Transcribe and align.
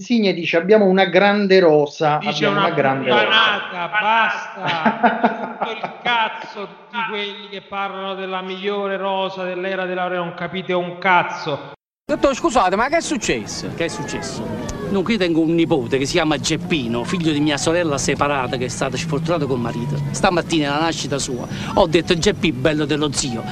Insigne 0.00 0.32
dice 0.32 0.56
abbiamo 0.56 0.86
una 0.86 1.04
grande 1.04 1.60
rosa. 1.60 2.16
Dice 2.22 2.46
abbiamo 2.46 2.56
una, 2.56 2.66
una 2.68 2.74
grande 2.74 3.10
banata, 3.10 3.90
basta. 4.00 5.58
Tutto 5.60 5.70
il 5.72 5.92
cazzo 6.02 6.66
tutti 6.66 6.96
quelli 7.10 7.48
che 7.50 7.60
parlano 7.60 8.14
della 8.14 8.40
migliore 8.40 8.96
rosa 8.96 9.44
dell'era 9.44 9.84
dell'aurea 9.84 10.20
non 10.20 10.32
capite 10.32 10.72
un 10.72 10.96
cazzo. 10.96 11.72
Dottor, 12.10 12.34
scusate, 12.34 12.76
ma 12.76 12.88
che 12.88 12.96
è 12.96 13.00
successo? 13.02 13.68
Che 13.76 13.84
è 13.84 13.88
successo? 13.88 14.42
Dunque, 14.88 15.12
io 15.12 15.18
tengo 15.18 15.40
un 15.40 15.54
nipote 15.54 15.98
che 15.98 16.06
si 16.06 16.12
chiama 16.12 16.38
Geppino, 16.38 17.04
figlio 17.04 17.30
di 17.30 17.40
mia 17.40 17.58
sorella 17.58 17.98
separata 17.98 18.56
che 18.56 18.64
è 18.64 18.68
stata 18.68 18.96
sfortunata 18.96 19.44
col 19.44 19.60
marito. 19.60 20.00
Stamattina, 20.12 20.74
alla 20.74 20.86
nascita 20.86 21.18
sua, 21.18 21.46
ho 21.74 21.86
detto 21.86 22.16
Geppi, 22.16 22.52
bello 22.52 22.86
dello 22.86 23.12
zio, 23.12 23.44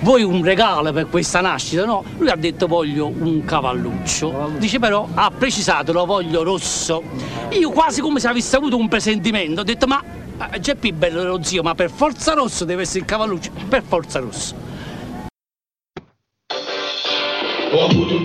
vuoi 0.00 0.22
un 0.22 0.42
regalo 0.42 0.92
per 0.92 1.08
questa 1.08 1.40
nascita? 1.40 1.84
No, 1.84 2.04
lui 2.18 2.28
ha 2.28 2.36
detto 2.36 2.66
voglio 2.66 3.06
un 3.06 3.44
cavalluccio. 3.44 4.52
Dice 4.58 4.78
però, 4.78 5.08
ha 5.14 5.30
precisato, 5.30 5.92
lo 5.92 6.04
voglio 6.04 6.42
rosso. 6.42 7.02
Io 7.50 7.70
quasi 7.70 8.00
come 8.00 8.20
se 8.20 8.28
avessi 8.28 8.54
avuto 8.56 8.76
un 8.76 8.88
presentimento, 8.88 9.60
ho 9.60 9.64
detto 9.64 9.86
ma 9.86 10.02
eh, 10.52 10.60
Geppi, 10.60 10.92
bello 10.92 11.20
dello 11.20 11.42
zio, 11.42 11.62
ma 11.62 11.74
per 11.74 11.90
forza 11.90 12.34
rosso 12.34 12.64
deve 12.64 12.82
essere 12.82 13.00
il 13.00 13.04
cavalluccio, 13.04 13.50
per 13.68 13.82
forza 13.82 14.20
rosso. 14.20 14.54
Ho 17.70 17.84
avuto 17.84 18.16
un 18.16 18.22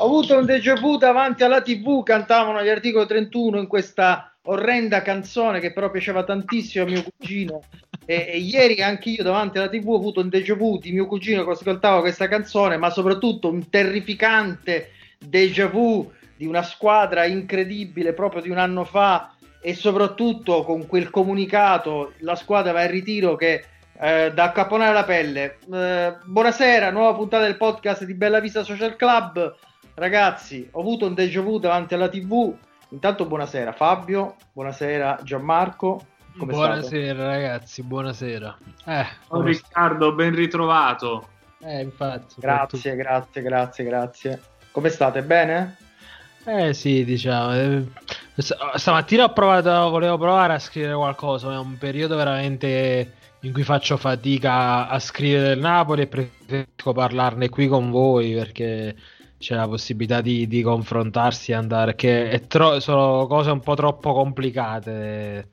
Ho 0.00 0.06
avuto 0.06 0.34
un 0.34 0.46
déjà 0.46 0.80
vu 0.80 0.96
davanti 0.96 1.44
alla 1.44 1.60
TV, 1.60 2.02
cantavano 2.02 2.62
gli 2.62 2.70
articoli 2.70 3.06
31 3.06 3.58
in 3.58 3.66
questa 3.66 4.34
orrenda 4.44 5.02
canzone 5.02 5.60
che 5.60 5.74
però 5.74 5.90
piaceva 5.90 6.24
tantissimo 6.24 6.84
a 6.84 6.88
mio 6.88 7.04
cugino. 7.04 7.60
E, 8.06 8.28
e 8.30 8.38
ieri 8.38 8.80
anche 8.82 9.10
io 9.10 9.22
davanti 9.22 9.58
alla 9.58 9.68
TV 9.68 9.86
ho 9.90 9.96
avuto 9.96 10.20
un 10.20 10.30
déjà 10.30 10.54
vu 10.54 10.78
di 10.78 10.92
mio 10.92 11.04
cugino 11.06 11.44
che 11.44 11.50
ascoltava 11.50 12.00
questa 12.00 12.28
canzone, 12.28 12.78
ma 12.78 12.88
soprattutto 12.88 13.50
un 13.50 13.68
terrificante 13.68 14.92
déjà 15.18 15.66
vu 15.66 16.10
di 16.34 16.46
una 16.46 16.62
squadra 16.62 17.26
incredibile 17.26 18.14
proprio 18.14 18.40
di 18.40 18.48
un 18.48 18.56
anno 18.56 18.84
fa 18.84 19.34
e 19.60 19.74
soprattutto 19.74 20.64
con 20.64 20.86
quel 20.86 21.10
comunicato 21.10 22.14
la 22.20 22.36
squadra 22.36 22.72
va 22.72 22.84
in 22.84 22.90
ritiro 22.90 23.36
che 23.36 23.64
eh, 24.00 24.32
da 24.32 24.44
accapponare 24.44 24.94
la 24.94 25.04
pelle. 25.04 25.58
Eh, 25.70 26.16
buonasera, 26.24 26.90
nuova 26.90 27.14
puntata 27.14 27.44
del 27.44 27.58
podcast 27.58 28.04
di 28.04 28.14
Bella 28.14 28.40
Vista 28.40 28.64
Social 28.64 28.96
Club. 28.96 29.68
Ragazzi, 30.00 30.66
ho 30.70 30.80
avuto 30.80 31.06
un 31.06 31.12
déjà 31.12 31.42
vu 31.42 31.58
davanti 31.58 31.92
alla 31.92 32.08
TV. 32.08 32.56
Intanto 32.88 33.26
buonasera 33.26 33.72
Fabio, 33.72 34.36
buonasera 34.50 35.20
Gianmarco. 35.22 36.06
Come 36.38 36.52
buonasera 36.54 37.12
state? 37.14 37.22
ragazzi, 37.22 37.82
buonasera. 37.82 38.58
Eh, 38.86 39.06
oh, 39.28 39.42
Riccardo, 39.42 40.14
ben 40.14 40.34
ritrovato. 40.34 41.28
Eh, 41.58 41.82
infatti. 41.82 42.36
Grazie, 42.38 42.96
grazie, 42.96 43.42
grazie, 43.42 43.84
grazie. 43.84 44.40
Come 44.70 44.88
state? 44.88 45.22
Bene? 45.22 45.76
Eh 46.46 46.72
sì, 46.72 47.04
diciamo. 47.04 47.52
Eh, 47.52 47.84
stamattina 48.76 49.24
ho 49.24 49.32
provato, 49.34 49.90
volevo 49.90 50.16
provare 50.16 50.54
a 50.54 50.58
scrivere 50.58 50.94
qualcosa, 50.94 51.52
è 51.52 51.58
un 51.58 51.76
periodo 51.76 52.16
veramente 52.16 53.16
in 53.40 53.52
cui 53.52 53.64
faccio 53.64 53.98
fatica 53.98 54.88
a 54.88 54.98
scrivere 54.98 55.48
del 55.48 55.58
Napoli 55.58 56.02
e 56.02 56.06
preferisco 56.06 56.94
parlarne 56.94 57.50
qui 57.50 57.68
con 57.68 57.90
voi 57.90 58.32
perché 58.32 58.96
c'è 59.40 59.54
la 59.54 59.66
possibilità 59.66 60.20
di, 60.20 60.46
di 60.46 60.60
confrontarsi 60.60 61.52
e 61.52 61.54
andare 61.54 61.94
che 61.94 62.44
tro- 62.46 62.78
sono 62.78 63.26
cose 63.26 63.50
un 63.50 63.60
po' 63.60 63.74
troppo 63.74 64.12
complicate 64.12 65.48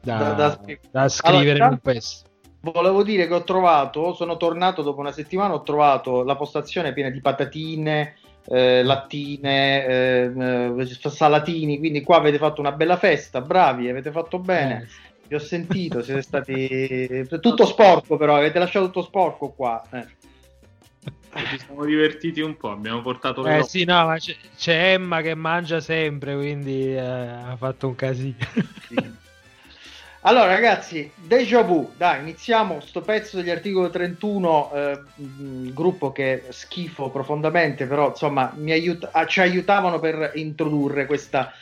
da, 0.00 0.18
da, 0.18 0.32
da, 0.32 0.58
da 0.88 1.08
scrivere 1.08 1.50
allora, 1.50 1.64
in 1.64 1.72
un 1.72 1.78
pezzo. 1.78 2.22
volevo 2.60 3.02
dire 3.02 3.26
che 3.26 3.34
ho 3.34 3.42
trovato 3.42 4.14
sono 4.14 4.36
tornato 4.36 4.82
dopo 4.82 5.00
una 5.00 5.10
settimana 5.10 5.54
ho 5.54 5.62
trovato 5.62 6.22
la 6.22 6.36
postazione 6.36 6.92
piena 6.92 7.10
di 7.10 7.20
patatine 7.20 8.14
eh, 8.46 8.84
lattine 8.84 9.84
eh, 9.84 10.32
eh, 10.78 11.10
salatini 11.10 11.78
quindi 11.78 12.02
qua 12.02 12.18
avete 12.18 12.38
fatto 12.38 12.60
una 12.60 12.72
bella 12.72 12.96
festa 12.96 13.40
bravi 13.40 13.88
avete 13.88 14.12
fatto 14.12 14.38
bene. 14.38 14.86
Eh. 15.26 15.34
ho 15.34 15.40
sentito 15.40 16.04
siete 16.04 16.22
stati 16.22 17.26
tutto 17.40 17.66
sporco 17.66 18.16
però 18.16 18.36
avete 18.36 18.60
lasciato 18.60 18.86
tutto 18.86 19.02
sporco 19.02 19.48
qua 19.48 19.82
eh 19.90 20.21
ci 21.48 21.58
siamo 21.58 21.84
divertiti 21.84 22.40
un 22.40 22.56
po', 22.56 22.70
abbiamo 22.70 23.00
portato 23.00 23.42
le 23.42 23.58
Eh 23.58 23.62
sì, 23.64 23.84
no, 23.84 24.06
ma 24.06 24.18
c'è, 24.18 24.36
c'è, 24.56 24.92
Emma 24.92 25.22
che 25.22 25.34
mangia 25.34 25.80
sempre, 25.80 26.34
quindi 26.34 26.94
eh, 26.94 26.98
ha 26.98 27.56
fatto 27.56 27.88
un 27.88 27.94
casino. 27.94 28.36
Sì. 28.88 29.20
Allora 30.24 30.46
ragazzi, 30.46 31.10
déjà 31.16 31.62
vu, 31.62 31.92
dai, 31.96 32.20
iniziamo 32.20 32.80
sto 32.80 33.00
pezzo 33.00 33.38
degli 33.38 33.50
articoli 33.50 33.90
31, 33.90 34.70
eh, 34.72 35.00
gruppo 35.72 36.12
che 36.12 36.44
schifo 36.50 37.10
profondamente, 37.10 37.86
però 37.86 38.10
insomma 38.10 38.52
mi 38.56 38.70
aiut- 38.70 39.08
ah, 39.10 39.26
ci 39.26 39.40
aiutavano 39.40 39.98
per 39.98 40.30
introdurre 40.34 41.06
questa 41.06 41.52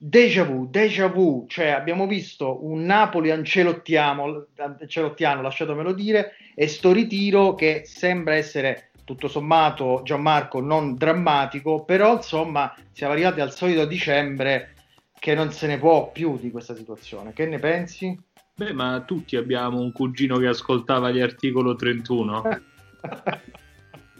déjà 0.00 0.44
vu, 0.44 0.66
déjà 0.68 1.08
vu, 1.08 1.44
cioè 1.48 1.68
abbiamo 1.68 2.06
visto 2.06 2.64
un 2.64 2.84
Napoli 2.84 3.30
ancelottiano, 3.30 4.46
ancelottiano 4.56 5.42
lasciatemelo 5.42 5.92
dire, 5.92 6.34
e 6.54 6.68
sto 6.68 6.92
ritiro 6.92 7.54
che 7.54 7.82
sembra 7.84 8.34
essere 8.34 8.87
tutto 9.08 9.26
sommato 9.28 10.02
Gianmarco 10.04 10.60
non 10.60 10.94
drammatico, 10.94 11.82
però 11.82 12.16
insomma 12.16 12.74
siamo 12.92 13.14
arrivati 13.14 13.40
al 13.40 13.54
solito 13.54 13.86
dicembre 13.86 14.74
che 15.18 15.34
non 15.34 15.50
se 15.50 15.66
ne 15.66 15.78
può 15.78 16.12
più 16.12 16.38
di 16.38 16.50
questa 16.50 16.74
situazione. 16.74 17.32
Che 17.32 17.46
ne 17.46 17.58
pensi? 17.58 18.20
Beh, 18.54 18.74
ma 18.74 19.00
tutti 19.06 19.36
abbiamo 19.36 19.80
un 19.80 19.92
cugino 19.92 20.36
che 20.36 20.48
ascoltava 20.48 21.10
gli 21.10 21.20
articolo 21.20 21.74
31. 21.74 22.42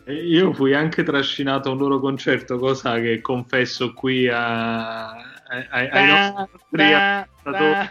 e 0.05 0.15
io 0.15 0.55
fui 0.55 0.73
anche 0.73 1.03
trascinato 1.03 1.69
a 1.69 1.73
un 1.73 1.79
loro 1.79 2.01
concerto, 2.01 2.57
cosa 2.57 2.99
che 2.99 3.21
confesso 3.21 3.93
qui 3.93 4.27
a, 4.27 5.11
a, 5.11 5.17
ai, 5.69 5.89
ai 5.91 6.07
nostri 6.07 6.93
ascoltatori. 6.95 7.91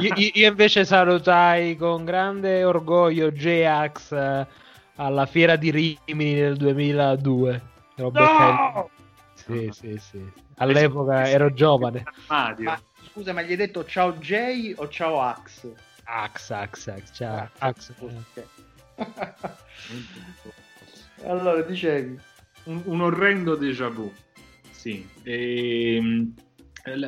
Io, 0.00 0.30
io, 0.34 0.48
invece 0.48 0.84
salutai 0.84 1.74
con 1.74 2.04
grande 2.04 2.62
orgoglio 2.64 3.32
J-Ax 3.32 4.46
alla 4.98 5.26
fiera 5.26 5.56
di 5.56 5.70
Rimini 5.70 6.34
nel 6.34 6.56
2002. 6.56 7.62
No! 7.96 8.90
Sì, 9.34 9.68
sì, 9.72 9.96
sì. 9.98 10.22
All'epoca 10.56 11.28
ero 11.28 11.52
giovane. 11.52 12.04
Ma, 12.28 12.54
scusa, 13.10 13.32
ma 13.32 13.42
gli 13.42 13.50
hai 13.50 13.56
detto 13.56 13.84
ciao 13.84 14.12
Jay 14.14 14.74
o 14.76 14.88
ciao 14.88 15.20
Ax? 15.20 15.68
Ax, 16.04 16.50
Ax, 16.50 16.86
Ax, 16.88 17.10
ciao. 17.12 17.48
Ax. 17.58 17.92
allora, 21.24 21.62
dicevi. 21.62 22.18
Un, 22.64 22.82
un 22.84 23.00
orrendo 23.00 23.54
déjà 23.54 23.88
vu. 23.88 24.12
Sì. 24.70 25.08
E, 25.22 25.96
ehm, 25.96 26.34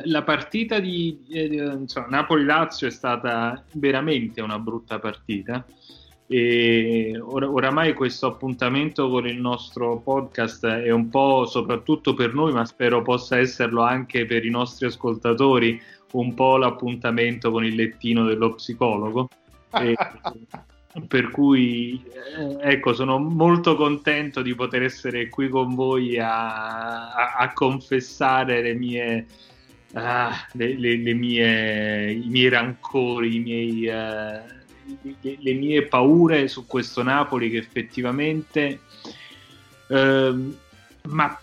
la 0.05 0.23
partita 0.23 0.79
di 0.79 1.25
eh, 1.29 1.77
Napoli-Lazio 2.07 2.87
è 2.87 2.91
stata 2.91 3.63
veramente 3.73 4.41
una 4.41 4.59
brutta 4.59 4.99
partita 4.99 5.65
e 6.31 7.19
or- 7.19 7.43
oramai 7.43 7.93
questo 7.93 8.25
appuntamento 8.25 9.09
con 9.09 9.27
il 9.27 9.37
nostro 9.37 9.99
podcast 9.99 10.65
è 10.65 10.89
un 10.89 11.09
po' 11.09 11.45
soprattutto 11.45 12.13
per 12.13 12.33
noi, 12.33 12.53
ma 12.53 12.63
spero 12.63 13.01
possa 13.01 13.37
esserlo 13.37 13.81
anche 13.81 14.25
per 14.25 14.45
i 14.45 14.49
nostri 14.49 14.85
ascoltatori, 14.85 15.77
un 16.13 16.33
po' 16.33 16.55
l'appuntamento 16.55 17.51
con 17.51 17.65
il 17.65 17.75
lettino 17.75 18.23
dello 18.23 18.53
psicologo. 18.53 19.27
E, 19.73 19.93
per 21.07 21.31
cui 21.31 22.01
eh, 22.37 22.57
ecco, 22.61 22.93
sono 22.93 23.19
molto 23.19 23.75
contento 23.75 24.41
di 24.41 24.55
poter 24.55 24.83
essere 24.83 25.27
qui 25.27 25.49
con 25.49 25.75
voi 25.75 26.17
a, 26.17 27.11
a, 27.11 27.35
a 27.39 27.51
confessare 27.51 28.61
le 28.61 28.73
mie, 28.73 29.25
ah, 29.95 30.33
le, 30.53 30.77
le, 30.77 30.95
le 30.95 31.13
mie, 31.13 32.11
i 32.11 32.29
miei 32.29 32.47
rancori, 32.47 33.35
i 33.35 33.39
miei. 33.39 33.87
Uh, 33.87 34.59
le, 35.01 35.37
le, 35.39 35.53
mie 35.53 35.83
paure 35.83 36.47
su 36.47 36.65
questo 36.65 37.03
Napoli 37.03 37.49
che 37.49 37.57
effettivamente 37.57 38.81
ehm, 39.87 40.55
ma 41.09 41.39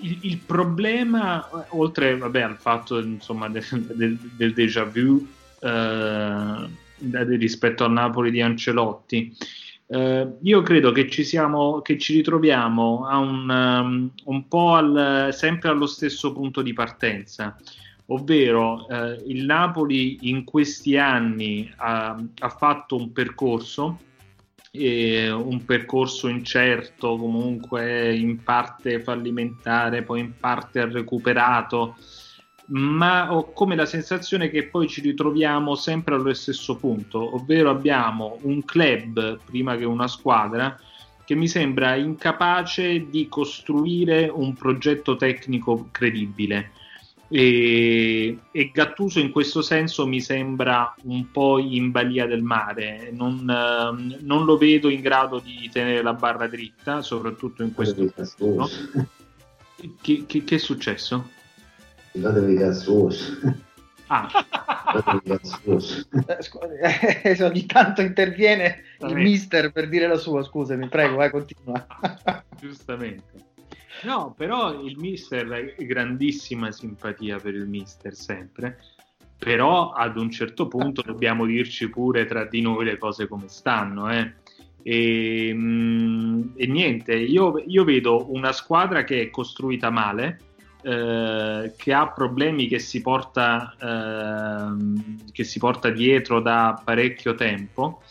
il, 0.00 0.18
il, 0.22 0.38
problema 0.38 1.48
oltre 1.70 2.16
vabbè, 2.16 2.40
al 2.40 2.56
fatto 2.56 2.98
insomma, 3.00 3.48
del, 3.48 4.18
del, 4.36 4.52
déjà 4.52 4.84
vu 4.84 5.26
eh, 5.60 6.68
rispetto 7.36 7.84
al 7.84 7.92
Napoli 7.92 8.30
di 8.30 8.40
Ancelotti 8.40 9.36
eh, 9.86 10.26
io 10.40 10.62
credo 10.62 10.92
che 10.92 11.08
ci 11.10 11.24
siamo 11.24 11.80
che 11.82 11.98
ci 11.98 12.14
ritroviamo 12.14 13.06
un, 13.10 13.48
um, 13.50 14.10
un 14.24 14.48
po' 14.48 14.74
al, 14.74 15.28
sempre 15.32 15.68
allo 15.68 15.86
stesso 15.86 16.32
punto 16.32 16.62
di 16.62 16.72
partenza 16.72 17.56
ovvero 18.06 18.86
eh, 18.88 19.22
il 19.26 19.44
Napoli 19.44 20.28
in 20.28 20.44
questi 20.44 20.96
anni 20.96 21.72
ha, 21.76 22.22
ha 22.38 22.48
fatto 22.48 22.96
un 22.96 23.12
percorso, 23.12 23.98
eh, 24.70 25.30
un 25.30 25.64
percorso 25.64 26.28
incerto, 26.28 27.16
comunque 27.16 28.14
in 28.14 28.42
parte 28.42 29.02
fallimentare, 29.02 30.02
poi 30.02 30.20
in 30.20 30.32
parte 30.38 30.80
ha 30.80 30.90
recuperato, 30.90 31.96
ma 32.66 33.34
ho 33.34 33.52
come 33.52 33.76
la 33.76 33.86
sensazione 33.86 34.48
che 34.48 34.68
poi 34.68 34.88
ci 34.88 35.00
ritroviamo 35.00 35.74
sempre 35.74 36.14
allo 36.14 36.32
stesso 36.32 36.76
punto, 36.76 37.34
ovvero 37.34 37.70
abbiamo 37.70 38.38
un 38.42 38.64
club 38.64 39.40
prima 39.44 39.76
che 39.76 39.84
una 39.84 40.08
squadra 40.08 40.78
che 41.24 41.34
mi 41.34 41.48
sembra 41.48 41.94
incapace 41.94 43.08
di 43.08 43.28
costruire 43.28 44.28
un 44.28 44.54
progetto 44.54 45.16
tecnico 45.16 45.88
credibile. 45.90 46.72
E, 47.34 48.38
e, 48.50 48.70
Gattuso 48.74 49.18
in 49.18 49.30
questo 49.30 49.62
senso 49.62 50.06
mi 50.06 50.20
sembra 50.20 50.94
un 51.04 51.30
po' 51.30 51.58
in 51.58 51.90
balia 51.90 52.26
del 52.26 52.42
mare, 52.42 53.08
non, 53.10 53.48
eh, 53.48 54.18
non 54.20 54.44
lo 54.44 54.58
vedo 54.58 54.90
in 54.90 55.00
grado 55.00 55.38
di 55.38 55.70
tenere 55.72 56.02
la 56.02 56.12
barra 56.12 56.46
dritta, 56.46 57.00
soprattutto 57.00 57.62
in 57.62 57.72
questo 57.72 58.02
momento. 58.38 59.08
Che, 60.02 60.24
che, 60.26 60.44
che, 60.44 60.54
è 60.54 60.58
successo? 60.58 61.30
Fatevi 62.12 62.54
cazzoso. 62.56 63.32
Ah. 64.08 64.28
eh, 67.24 67.38
ogni 67.42 67.64
tanto 67.64 68.02
interviene 68.02 68.82
il 69.00 69.14
mister 69.14 69.72
per 69.72 69.88
dire 69.88 70.06
la 70.06 70.18
sua, 70.18 70.42
scusami, 70.42 70.86
prego, 70.88 71.16
vai, 71.16 71.30
continua. 71.30 71.86
Giustamente. 72.60 73.51
No, 74.02 74.34
però 74.36 74.82
il 74.82 74.98
mister 74.98 75.50
ha 75.52 75.84
grandissima 75.84 76.72
simpatia 76.72 77.38
per 77.38 77.54
il 77.54 77.68
mister 77.68 78.14
sempre, 78.14 78.78
però 79.38 79.92
ad 79.92 80.16
un 80.16 80.30
certo 80.30 80.66
punto 80.66 81.02
dobbiamo 81.02 81.46
dirci 81.46 81.88
pure 81.88 82.26
tra 82.26 82.44
di 82.44 82.60
noi 82.60 82.84
le 82.84 82.98
cose 82.98 83.28
come 83.28 83.48
stanno, 83.48 84.10
eh. 84.10 84.34
E, 84.82 85.52
mm, 85.54 86.42
e 86.56 86.66
niente, 86.66 87.14
io, 87.14 87.62
io, 87.66 87.84
vedo 87.84 88.32
una 88.32 88.52
squadra 88.52 89.04
che 89.04 89.22
è 89.22 89.30
costruita 89.30 89.90
male, 89.90 90.40
eh, 90.82 91.72
che 91.76 91.92
ha 91.92 92.08
problemi 92.08 92.66
che 92.66 92.80
si, 92.80 93.00
porta, 93.00 93.76
eh, 93.80 95.30
che 95.30 95.44
si 95.44 95.60
porta 95.60 95.90
dietro 95.90 96.40
da 96.40 96.80
parecchio 96.84 97.36
tempo 97.36 98.02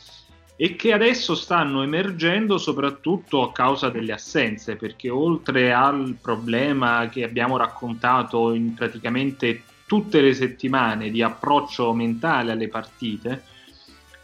e 0.61 0.75
che 0.75 0.93
adesso 0.93 1.33
stanno 1.33 1.81
emergendo 1.81 2.59
soprattutto 2.59 3.41
a 3.41 3.51
causa 3.51 3.89
delle 3.89 4.11
assenze, 4.11 4.75
perché 4.75 5.09
oltre 5.09 5.73
al 5.73 6.17
problema 6.21 7.09
che 7.09 7.23
abbiamo 7.23 7.57
raccontato 7.57 8.53
in 8.53 8.75
praticamente 8.75 9.63
tutte 9.87 10.21
le 10.21 10.35
settimane 10.35 11.09
di 11.09 11.23
approccio 11.23 11.91
mentale 11.93 12.51
alle 12.51 12.67
partite, 12.67 13.43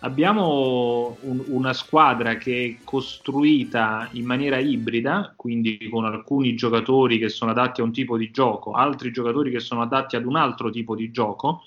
abbiamo 0.01 1.17
un, 1.21 1.43
una 1.47 1.73
squadra 1.73 2.35
che 2.35 2.65
è 2.65 2.83
costruita 2.83 4.07
in 4.11 4.25
maniera 4.25 4.59
ibrida, 4.59 5.33
quindi 5.35 5.89
con 5.89 6.05
alcuni 6.05 6.53
giocatori 6.53 7.17
che 7.17 7.29
sono 7.29 7.49
adatti 7.49 7.81
a 7.81 7.83
un 7.83 7.91
tipo 7.91 8.15
di 8.15 8.29
gioco, 8.29 8.73
altri 8.73 9.11
giocatori 9.11 9.49
che 9.49 9.59
sono 9.59 9.81
adatti 9.81 10.15
ad 10.15 10.25
un 10.25 10.35
altro 10.35 10.69
tipo 10.69 10.95
di 10.95 11.09
gioco, 11.09 11.63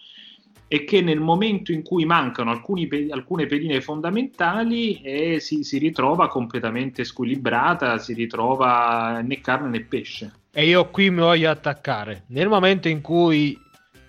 e 0.73 0.85
che 0.85 1.01
nel 1.01 1.19
momento 1.19 1.73
in 1.73 1.83
cui 1.83 2.05
mancano 2.05 2.53
alcuni, 2.53 2.89
alcune 3.11 3.47
pedine 3.47 3.81
fondamentali 3.81 5.03
eh, 5.03 5.41
si, 5.41 5.65
si, 5.65 5.79
ritrova 5.79 6.29
completamente 6.29 7.03
squilibrata, 7.03 7.99
si 7.99 8.15
ritrova 8.15 9.21
né 9.21 9.41
carne 9.41 9.69
né 9.69 9.81
pesce. 9.81 10.33
E 10.53 10.69
io 10.69 10.89
qui 10.91 11.11
mi 11.11 11.23
voglio 11.23 11.51
attaccare. 11.51 12.23
Nel 12.29 12.47
momento 12.47 12.87
in 12.87 13.01
cui 13.01 13.61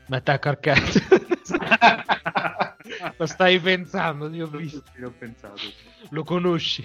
mi 0.05 0.15
attacca 0.15 0.49
al 0.49 0.59
cazzo, 0.59 0.99
lo 3.17 3.25
stai 3.25 3.59
pensando, 3.59 4.29
io 4.29 4.45
ho 4.45 5.13
pensato. 5.17 5.61
Lo 6.09 6.23
conosci. 6.23 6.83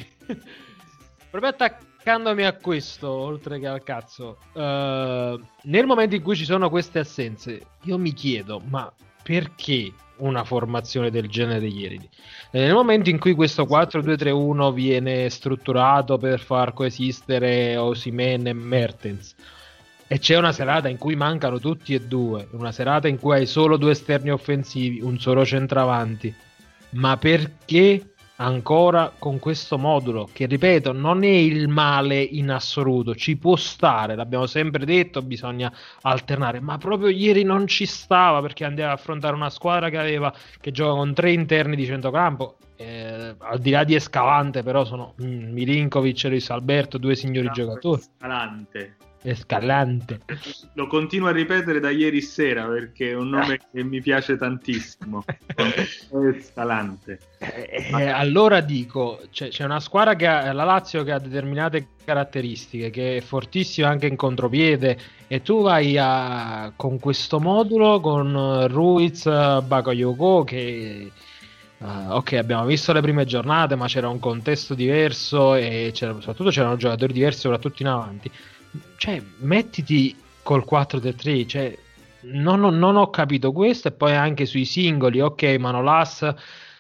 Proprio 1.29 1.50
attaccandomi 1.50 2.46
a 2.46 2.55
questo, 2.55 3.11
oltre 3.11 3.58
che 3.58 3.67
al 3.67 3.82
cazzo, 3.82 4.38
uh, 4.55 5.38
nel 5.64 5.84
momento 5.84 6.14
in 6.14 6.22
cui 6.22 6.34
ci 6.34 6.46
sono 6.46 6.70
queste 6.70 7.00
assenze, 7.00 7.61
io 7.82 7.99
mi 7.99 8.14
chiedo, 8.14 8.62
ma 8.70 8.90
perché 9.26 9.93
una 10.19 10.44
formazione 10.44 11.11
del 11.11 11.28
genere 11.28 11.67
ieri. 11.67 12.08
Nel 12.52 12.73
momento 12.73 13.11
in 13.11 13.19
cui 13.19 13.34
questo 13.34 13.64
4-2-3-1 13.64 14.73
viene 14.73 15.28
strutturato 15.28 16.17
per 16.17 16.38
far 16.38 16.73
coesistere 16.73 17.76
Osimen 17.76 18.46
e 18.46 18.52
Mertens 18.52 19.34
e 20.06 20.20
c'è 20.20 20.37
una 20.37 20.52
serata 20.52 20.88
in 20.88 20.99
cui 20.99 21.17
mancano 21.17 21.58
tutti 21.58 21.93
e 21.93 22.02
due, 22.02 22.46
una 22.52 22.70
serata 22.70 23.08
in 23.08 23.19
cui 23.19 23.34
hai 23.34 23.46
solo 23.46 23.76
due 23.76 23.90
esterni 23.90 24.31
offensivi, 24.31 25.00
un 25.02 25.19
solo 25.19 25.44
centravanti, 25.44 26.32
ma 26.90 27.17
perché 27.17 28.14
ancora 28.37 29.12
con 29.19 29.38
questo 29.38 29.79
modulo 29.79 30.29
che 30.31 30.47
ripeto 30.47 30.93
non 30.93 31.23
è 31.25 31.29
il 31.29 31.69
male 31.69 32.21
in 32.21 32.50
assoluto 32.50 33.15
ci 33.15 33.37
può 33.37 33.56
stare 33.56 34.15
l'abbiamo 34.15 34.47
sempre 34.47 34.85
detto 34.85 35.23
bisogna 35.23 35.73
alternare 36.03 36.61
ma 36.61 36.77
proprio 36.77 37.09
ieri 37.09 37.44
non 37.44 37.67
ci 37.67 37.87
stava 37.87 38.43
perché 38.43 38.65
andava 38.65 38.91
a 38.91 38.94
affrontare 38.94 39.35
una 39.35 39.50
squadra 39.50 39.88
che 39.88 39.99
aveva 39.99 40.33
che 40.61 40.71
gioca 40.71 40.97
con 40.97 41.15
tre 41.15 41.33
interni 41.33 41.77
di 41.77 41.87
centrocampo 41.87 42.59
eh, 42.77 43.35
al 43.38 43.59
di 43.59 43.71
là 43.71 43.85
di 43.85 43.94
Escalante 43.94 44.62
però 44.62 44.85
sono 44.85 45.15
mm, 45.23 45.53
Milinkovic 45.53 46.25
e 46.25 46.29
Luis 46.29 46.50
Alberto 46.50 46.99
due 46.99 47.15
signori 47.15 47.49
giocatori. 47.50 48.00
Escalante 48.00 48.97
Escalante. 49.28 50.20
Lo 50.75 50.87
continuo 50.87 51.26
a 51.26 51.32
ripetere 51.32 51.81
da 51.81 51.90
ieri 51.90 52.20
sera 52.20 52.64
perché 52.67 53.11
è 53.11 53.14
un 53.14 53.31
nome 53.31 53.58
che 53.73 53.82
mi 53.82 54.00
piace 54.00 54.37
tantissimo. 54.37 55.25
Escalante. 56.32 57.19
Eh, 57.38 57.88
eh, 57.90 58.06
allora 58.06 58.61
dico, 58.61 59.20
c'è, 59.32 59.49
c'è, 59.49 59.64
una 59.64 59.81
squadra 59.81 60.14
che 60.14 60.28
ha, 60.28 60.52
la 60.52 60.62
Lazio 60.62 61.02
che 61.02 61.11
ha 61.11 61.19
determinate 61.19 61.88
caratteristiche, 62.05 62.90
che 62.90 63.17
è 63.17 63.20
fortissima 63.20 63.88
anche 63.88 64.06
in 64.06 64.14
contropiede 64.14 64.96
e 65.26 65.43
tu 65.43 65.61
vai 65.61 65.99
a, 65.99 66.72
con 66.76 67.00
questo 67.00 67.40
modulo 67.40 67.99
con 67.99 68.69
Ruiz, 68.69 69.25
Bakayoko 69.25 70.44
che... 70.44 71.11
Uh, 71.79 72.12
ok, 72.12 72.32
abbiamo 72.34 72.64
visto 72.64 72.94
le 72.94 73.02
prime 73.02 73.26
giornate, 73.26 73.75
ma 73.75 73.87
c'era 73.87 74.08
un 74.08 74.19
contesto 74.19 74.72
diverso 74.72 75.55
e 75.56 75.90
c'era, 75.93 76.14
soprattutto 76.20 76.49
c'erano 76.49 76.76
giocatori 76.76 77.12
diversi, 77.12 77.40
soprattutto 77.40 77.82
in 77.82 77.88
avanti 77.88 78.31
cioè, 78.96 79.23
mettiti 79.38 80.17
col 80.43 80.64
4-3, 80.69 81.46
cioè, 81.46 81.78
non, 82.20 82.61
non, 82.61 82.96
ho 82.96 83.11
capito 83.11 83.52
questo 83.52 83.88
e 83.88 83.93
poi 83.93 84.14
anche 84.14 84.46
sui 84.46 84.64
singoli, 84.64 85.20
ok, 85.20 85.56
Manolas 85.58 86.34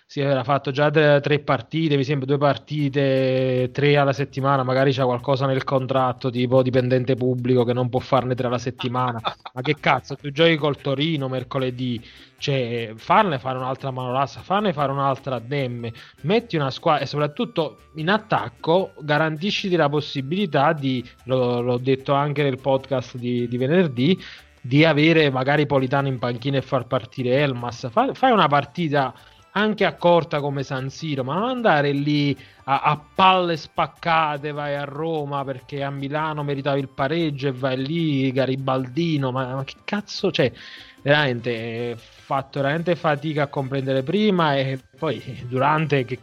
si 0.08 0.20
era 0.20 0.44
fatto 0.44 0.70
già 0.70 0.88
tre, 0.88 1.40
partite, 1.40 1.96
mi 1.96 2.04
sembra 2.04 2.26
due 2.26 2.38
partite, 2.38 3.70
tre 3.72 3.96
alla 3.96 4.12
settimana, 4.12 4.62
magari 4.62 4.92
c'è 4.92 5.02
qualcosa 5.02 5.46
nel 5.46 5.64
contratto 5.64 6.30
tipo 6.30 6.62
dipendente 6.62 7.16
pubblico 7.16 7.64
che 7.64 7.72
non 7.72 7.88
può 7.88 7.98
farne 7.98 8.36
tre 8.36 8.46
alla 8.46 8.58
settimana. 8.58 9.20
Ma 9.52 9.60
che 9.62 9.74
cazzo, 9.80 10.14
tu 10.14 10.30
giochi 10.30 10.56
col 10.56 10.76
Torino 10.76 11.28
mercoledì, 11.28 12.00
cioè 12.38 12.92
farne 12.94 13.40
fare 13.40 13.58
un'altra 13.58 13.90
Manolassa, 13.90 14.42
farne 14.42 14.72
fare 14.72 14.92
un'altra 14.92 15.40
Demme, 15.40 15.92
metti 16.20 16.54
una 16.54 16.70
squadra 16.70 17.02
e 17.02 17.06
soprattutto 17.06 17.78
in 17.96 18.08
attacco 18.08 18.92
garantisci 19.00 19.74
la 19.74 19.88
possibilità 19.88 20.72
di, 20.72 21.04
lo, 21.24 21.60
l'ho 21.60 21.78
detto 21.78 22.12
anche 22.12 22.44
nel 22.44 22.60
podcast 22.60 23.16
di, 23.16 23.48
di 23.48 23.56
venerdì, 23.56 24.16
di 24.60 24.84
avere 24.84 25.30
magari 25.30 25.66
Politano 25.66 26.06
in 26.06 26.20
panchina 26.20 26.58
e 26.58 26.62
far 26.62 26.86
partire 26.86 27.38
Elmas, 27.38 27.90
fai 27.90 28.30
una 28.30 28.46
partita 28.46 29.12
anche 29.56 29.86
a 29.86 29.94
corta 29.94 30.40
come 30.40 30.62
San 30.62 30.90
Siro, 30.90 31.24
ma 31.24 31.34
non 31.34 31.48
andare 31.48 31.90
lì 31.90 32.36
a, 32.64 32.80
a, 32.82 33.02
palle 33.14 33.56
spaccate, 33.56 34.52
vai 34.52 34.74
a 34.74 34.84
Roma 34.84 35.44
perché 35.44 35.82
a 35.82 35.90
Milano 35.90 36.42
meritavi 36.42 36.78
il 36.78 36.90
pareggio 36.90 37.48
e 37.48 37.52
vai 37.52 37.82
lì 37.82 38.30
Garibaldino, 38.32 39.32
ma, 39.32 39.54
ma 39.54 39.64
che 39.64 39.76
cazzo 39.84 40.30
c'è? 40.30 40.52
Veramente, 41.00 41.96
fatto 41.96 42.60
veramente 42.60 42.96
fatica 42.96 43.44
a 43.44 43.46
comprendere 43.46 44.02
prima 44.02 44.56
e 44.56 44.78
poi 44.98 45.22
durante 45.48 46.04
che, 46.04 46.20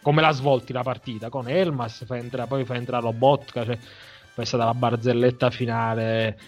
come 0.00 0.22
la 0.22 0.32
svolti 0.32 0.72
la 0.72 0.82
partita 0.82 1.28
con 1.28 1.48
Elmas, 1.48 2.06
fa 2.06 2.16
entra, 2.16 2.46
poi 2.46 2.64
fa 2.64 2.76
entrare 2.76 3.02
Lobotka, 3.02 3.62
cioè, 3.62 3.76
poi 3.76 4.44
è 4.44 4.46
stata 4.46 4.64
la 4.64 4.74
barzelletta 4.74 5.50
finale 5.50 6.38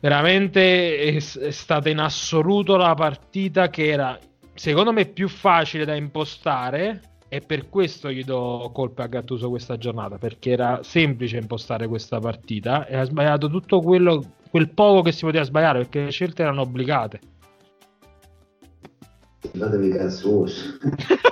veramente 0.00 0.98
è, 0.98 1.20
stata 1.20 1.90
in 1.90 1.98
assoluto 1.98 2.76
la 2.76 2.94
partita 2.94 3.68
che 3.68 3.86
era 3.86 4.18
secondo 4.60 4.92
me 4.92 5.06
più 5.06 5.26
facile 5.26 5.86
da 5.86 5.94
impostare 5.94 7.00
e 7.30 7.40
per 7.40 7.70
questo 7.70 8.12
gli 8.12 8.24
do 8.24 8.70
colpa 8.74 9.04
a 9.04 9.06
Gattuso 9.06 9.48
questa 9.48 9.78
giornata 9.78 10.18
perché 10.18 10.50
era 10.50 10.80
semplice 10.82 11.38
impostare 11.38 11.88
questa 11.88 12.18
partita 12.18 12.86
e 12.86 12.94
ha 12.94 13.04
sbagliato 13.04 13.48
tutto 13.48 13.80
quello 13.80 14.22
quel 14.50 14.68
poco 14.68 15.00
che 15.00 15.12
si 15.12 15.24
poteva 15.24 15.44
sbagliare 15.44 15.78
perché 15.78 16.04
le 16.04 16.10
scelte 16.10 16.42
erano 16.42 16.60
obbligate 16.60 17.20
datevi 19.54 19.88
cazzo. 19.92 20.44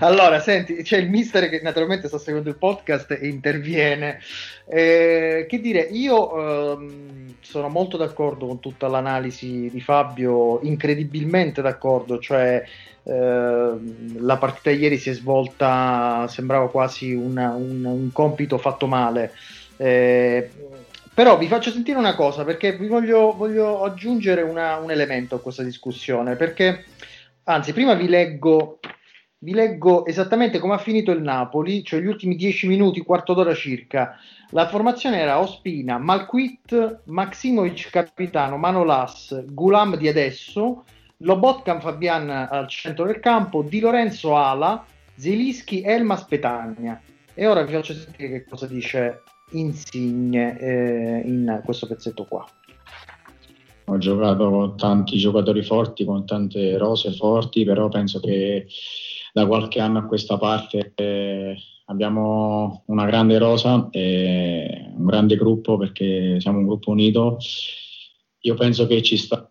Allora, 0.00 0.40
senti, 0.40 0.82
c'è 0.82 0.98
il 0.98 1.08
mister 1.08 1.48
che 1.48 1.60
naturalmente 1.62 2.08
sta 2.08 2.18
seguendo 2.18 2.50
il 2.50 2.56
podcast 2.56 3.10
e 3.12 3.26
interviene. 3.26 4.18
Eh, 4.66 5.46
che 5.48 5.60
dire, 5.60 5.80
io 5.90 6.72
ehm, 6.76 7.34
sono 7.40 7.68
molto 7.68 7.96
d'accordo 7.96 8.46
con 8.46 8.60
tutta 8.60 8.88
l'analisi 8.88 9.70
di 9.70 9.80
Fabio, 9.80 10.60
incredibilmente 10.62 11.62
d'accordo, 11.62 12.18
cioè 12.18 12.62
ehm, 13.02 14.24
la 14.24 14.36
partita 14.36 14.70
ieri 14.70 14.98
si 14.98 15.10
è 15.10 15.14
svolta, 15.14 16.26
sembrava 16.28 16.68
quasi 16.68 17.14
una- 17.14 17.54
un, 17.54 17.84
un 17.84 18.12
compito 18.12 18.58
fatto 18.58 18.86
male. 18.86 19.32
Eh, 19.78 20.50
però 21.14 21.36
vi 21.36 21.48
faccio 21.48 21.70
sentire 21.70 21.98
una 21.98 22.14
cosa 22.14 22.44
perché 22.44 22.76
vi 22.76 22.86
voglio, 22.86 23.34
voglio 23.34 23.82
aggiungere 23.82 24.42
una- 24.42 24.76
un 24.76 24.90
elemento 24.90 25.34
a 25.36 25.40
questa 25.40 25.64
discussione, 25.64 26.36
perché 26.36 26.84
anzi, 27.48 27.72
prima 27.72 27.94
vi 27.94 28.08
leggo, 28.08 28.78
vi 29.38 29.52
leggo 29.52 30.06
esattamente 30.06 30.58
come 30.58 30.74
ha 30.74 30.78
finito 30.78 31.10
il 31.10 31.22
Napoli, 31.22 31.82
cioè 31.82 32.00
gli 32.00 32.06
ultimi 32.06 32.36
10 32.36 32.68
minuti, 32.68 33.00
quarto 33.00 33.34
d'ora 33.34 33.54
circa. 33.54 34.16
La 34.50 34.68
formazione 34.68 35.18
era 35.18 35.40
Ospina, 35.40 35.98
Malquit, 35.98 37.02
Maximovic 37.04 37.90
capitano, 37.90 38.56
Manolas, 38.56 39.44
Gulam 39.46 39.96
di 39.96 40.08
adesso, 40.08 40.84
Lobotkan 41.18 41.80
Fabian 41.80 42.30
al 42.30 42.68
centro 42.68 43.04
del 43.04 43.20
campo, 43.20 43.62
Di 43.62 43.80
Lorenzo 43.80 44.36
Ala, 44.36 44.84
Zelischi, 45.16 45.82
Elmas 45.82 46.24
Petagna. 46.24 47.00
E 47.34 47.46
ora 47.46 47.62
vi 47.62 47.72
faccio 47.72 47.94
sentire 47.94 48.28
che 48.28 48.44
cosa 48.44 48.66
dice 48.66 49.22
Insigne 49.52 50.58
eh, 50.58 51.22
in 51.24 51.60
questo 51.64 51.86
pezzetto 51.86 52.24
qua. 52.24 52.46
Ho 53.88 53.96
giocato 53.96 54.50
con 54.50 54.76
tanti 54.76 55.16
giocatori 55.16 55.62
forti, 55.62 56.04
con 56.04 56.26
tante 56.26 56.76
rose 56.76 57.12
forti, 57.12 57.64
però 57.64 57.88
penso 57.88 58.20
che 58.20 58.66
da 59.32 59.46
qualche 59.46 59.80
anno 59.80 59.98
a 59.98 60.04
questa 60.04 60.36
parte 60.36 60.92
eh, 60.94 61.56
abbiamo 61.86 62.82
una 62.88 63.06
grande 63.06 63.38
rosa 63.38 63.88
e 63.90 64.92
un 64.94 65.06
grande 65.06 65.36
gruppo 65.36 65.78
perché 65.78 66.38
siamo 66.38 66.58
un 66.58 66.66
gruppo 66.66 66.90
unito. 66.90 67.38
Io 68.40 68.54
penso 68.54 68.86
che 68.86 69.02
ci 69.02 69.16
sta 69.16 69.50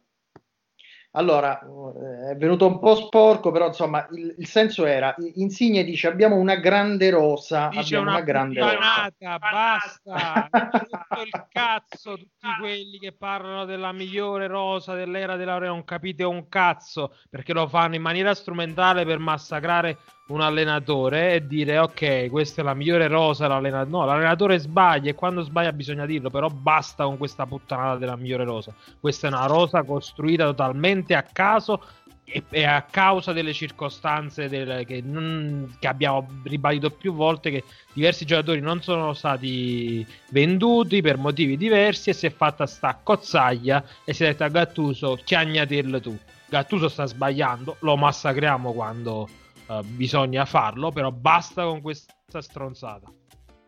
Allora, 1.17 1.59
eh, 1.59 2.31
è 2.31 2.35
venuto 2.35 2.67
un 2.67 2.77
po' 2.77 2.95
sporco, 2.95 3.49
però 3.49 3.67
insomma 3.67 4.07
il, 4.11 4.35
il 4.37 4.45
senso 4.45 4.85
era, 4.85 5.15
Insigne 5.35 5.83
dice 5.83 6.07
abbiamo 6.07 6.35
una 6.35 6.57
grande 6.57 7.09
rosa, 7.09 7.69
Dice 7.69 7.95
abbiamo 7.95 8.03
una, 8.03 8.15
una 8.17 8.21
grande 8.21 8.59
rosa. 8.59 9.39
basta. 9.39 10.47
Tutto 10.51 11.21
il 11.23 11.47
cazzo, 11.49 12.17
tutti 12.17 12.47
quelli 12.59 12.99
che 12.99 13.13
parlano 13.13 13.65
della 13.65 13.91
migliore 13.91 14.45
rosa 14.45 14.93
dell'era 14.93 15.35
della 15.35 15.53
laurea 15.53 15.69
non 15.69 15.83
capite 15.83 16.23
un 16.23 16.47
cazzo, 16.49 17.15
perché 17.31 17.51
lo 17.51 17.67
fanno 17.67 17.95
in 17.95 18.01
maniera 18.03 18.35
strumentale 18.35 19.03
per 19.03 19.17
massacrare 19.17 19.97
un 20.27 20.41
allenatore 20.41 21.35
e 21.35 21.47
dire 21.47 21.77
ok, 21.79 22.29
questa 22.29 22.61
è 22.61 22.63
la 22.63 22.73
migliore 22.73 23.07
rosa, 23.07 23.47
l'allenatore... 23.47 23.89
no, 23.89 24.05
l'allenatore 24.05 24.57
sbaglia 24.57 25.09
e 25.09 25.15
quando 25.15 25.41
sbaglia 25.41 25.71
bisogna 25.71 26.05
dirlo, 26.05 26.29
però 26.29 26.49
basta 26.49 27.05
con 27.05 27.17
questa 27.17 27.45
puttanata 27.45 27.97
della 27.97 28.15
migliore 28.15 28.43
rosa. 28.43 28.73
Questa 28.99 29.27
è 29.27 29.31
una 29.31 29.45
rosa 29.45 29.83
costruita 29.83 30.45
totalmente 30.45 31.15
a 31.15 31.23
caso 31.23 31.81
e, 32.29 32.65
a 32.65 32.81
causa 32.81 33.31
delle 33.31 33.53
circostanze 33.53 34.49
del- 34.49 34.85
che, 34.85 35.01
non- 35.01 35.77
che 35.79 35.87
abbiamo 35.87 36.27
ribadito 36.43 36.89
più 36.91 37.13
volte 37.13 37.49
che 37.49 37.63
diversi 37.93 38.25
giocatori 38.25 38.59
non 38.59 38.81
sono 38.81 39.13
stati 39.13 40.05
venduti 40.31 41.01
per 41.01 41.17
motivi 41.17 41.55
diversi 41.55 42.09
e 42.09 42.13
si 42.13 42.25
è 42.25 42.29
fatta 42.29 42.65
sta 42.65 42.99
cozzaglia 43.01 43.81
e 44.03 44.11
si 44.13 44.25
è 44.25 44.27
detto 44.27 44.43
a 44.43 44.49
Gattuso 44.49 45.17
chiagnatirlo 45.23 46.01
tu 46.01 46.17
Gattuso 46.49 46.89
sta 46.89 47.05
sbagliando 47.05 47.77
lo 47.79 47.95
massacriamo 47.95 48.73
quando 48.73 49.29
eh, 49.69 49.81
bisogna 49.83 50.45
farlo 50.45 50.91
però 50.91 51.11
basta 51.11 51.63
con 51.63 51.81
questa 51.81 52.13
stronzata 52.41 53.07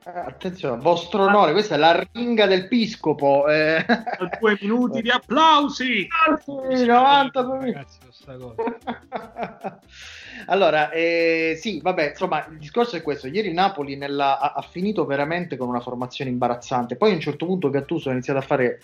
Eh, 0.06 0.12
attenzione, 0.12 0.82
vostro 0.82 1.24
onore, 1.26 1.52
questa 1.52 1.76
è 1.76 1.78
la 1.78 2.08
ringa 2.14 2.48
del 2.48 2.68
piscopo. 2.70 3.48
eh. 3.48 3.86
Due 4.40 4.58
minuti 4.62 5.02
di 5.02 5.10
applausi. 5.10 6.08
Sì, 6.46 6.86
92 6.86 7.58
minuti. 7.58 7.72
Ragazzi, 7.74 8.00
cosa. 8.40 9.80
allora, 10.48 10.90
eh, 10.92 11.58
sì, 11.60 11.82
vabbè, 11.82 12.10
insomma, 12.12 12.46
il 12.48 12.58
discorso 12.58 12.96
è 12.96 13.02
questo. 13.02 13.28
Ieri 13.28 13.52
Napoli 13.54 13.98
nella- 13.98 14.40
ha, 14.40 14.54
ha 14.54 14.62
finito 14.62 15.06
veramente 15.06 15.58
con 15.58 15.68
una 15.68 15.82
formazione 15.82 16.32
imbarazzante. 16.32 16.96
Poi 16.96 17.12
a 17.12 17.16
un 17.16 17.20
certo 17.20 17.46
punto 17.46 17.70
Gattuso 17.70 18.10
ha 18.10 18.14
iniziato 18.14 18.40
a 18.40 18.44
fare 18.44 18.80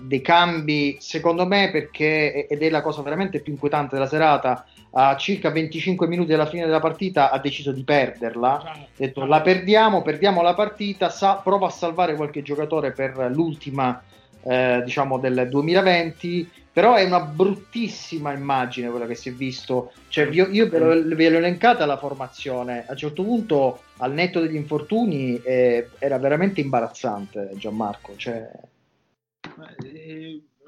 dei 0.00 0.20
cambi, 0.20 0.96
secondo 1.00 1.46
me, 1.46 1.70
perché, 1.70 2.46
ed 2.46 2.62
è 2.62 2.70
la 2.70 2.82
cosa 2.82 3.02
veramente 3.02 3.40
più 3.40 3.52
inquietante 3.52 3.94
della 3.94 4.08
serata, 4.08 4.64
a 4.96 5.16
circa 5.16 5.50
25 5.50 6.06
minuti 6.06 6.30
dalla 6.30 6.46
fine 6.46 6.64
della 6.64 6.80
partita 6.80 7.30
ha 7.30 7.38
deciso 7.38 7.72
di 7.72 7.82
perderla. 7.82 8.62
Ha 8.62 8.86
detto 8.96 9.24
la 9.24 9.40
perdiamo, 9.40 10.02
perdiamo 10.02 10.40
la 10.40 10.54
partita, 10.54 11.10
sa- 11.10 11.34
prova 11.36 11.66
a 11.66 11.70
salvare 11.70 12.14
qualche 12.14 12.42
giocatore 12.42 12.92
per 12.92 13.30
l'ultima, 13.32 14.00
eh, 14.42 14.82
diciamo, 14.84 15.18
del 15.18 15.48
2020. 15.50 16.50
Però 16.72 16.94
è 16.94 17.04
una 17.04 17.20
bruttissima 17.20 18.32
immagine 18.32 18.90
quella 18.90 19.06
che 19.06 19.14
si 19.14 19.28
è 19.28 19.32
visto. 19.32 19.92
Cioè, 20.08 20.28
io, 20.30 20.48
io 20.48 20.68
ve, 20.68 20.78
l'ho, 20.78 21.14
ve 21.14 21.28
l'ho 21.28 21.38
elencata 21.38 21.86
la 21.86 21.96
formazione. 21.96 22.84
A 22.86 22.92
un 22.92 22.96
certo 22.96 23.22
punto, 23.22 23.82
al 23.98 24.12
netto 24.12 24.40
degli 24.40 24.56
infortuni, 24.56 25.40
eh, 25.42 25.88
era 25.98 26.18
veramente 26.18 26.60
imbarazzante 26.60 27.50
Gianmarco. 27.54 28.14
Cioè, 28.16 28.34
eh, 28.34 28.72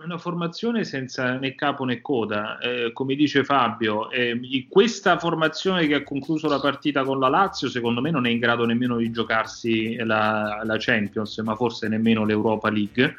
Una 0.04 0.18
formazione 0.18 0.85
senza 0.85 1.37
né 1.38 1.54
capo 1.54 1.85
né 1.85 2.00
coda, 2.00 2.59
Eh, 2.59 2.92
come 2.92 3.14
dice 3.14 3.42
Fabio, 3.45 4.11
eh, 4.11 4.66
questa 4.68 5.18
formazione 5.18 5.87
che 5.87 5.95
ha 5.95 6.02
concluso 6.02 6.49
la 6.49 6.61
partita 6.61 7.02
con 7.02 7.18
la 7.18 7.28
Lazio, 7.28 7.68
secondo 7.68 8.00
me, 8.00 8.11
non 8.11 8.26
è 8.26 8.30
in 8.30 8.38
grado 8.38 8.64
nemmeno 8.66 8.99
di 8.99 9.11
giocarsi 9.11 9.97
la, 9.97 10.61
la 10.64 10.76
Champions, 10.78 11.37
ma 11.38 11.56
forse 11.56 11.88
nemmeno 11.88 12.25
l'Europa 12.25 12.71
League. 12.71 13.16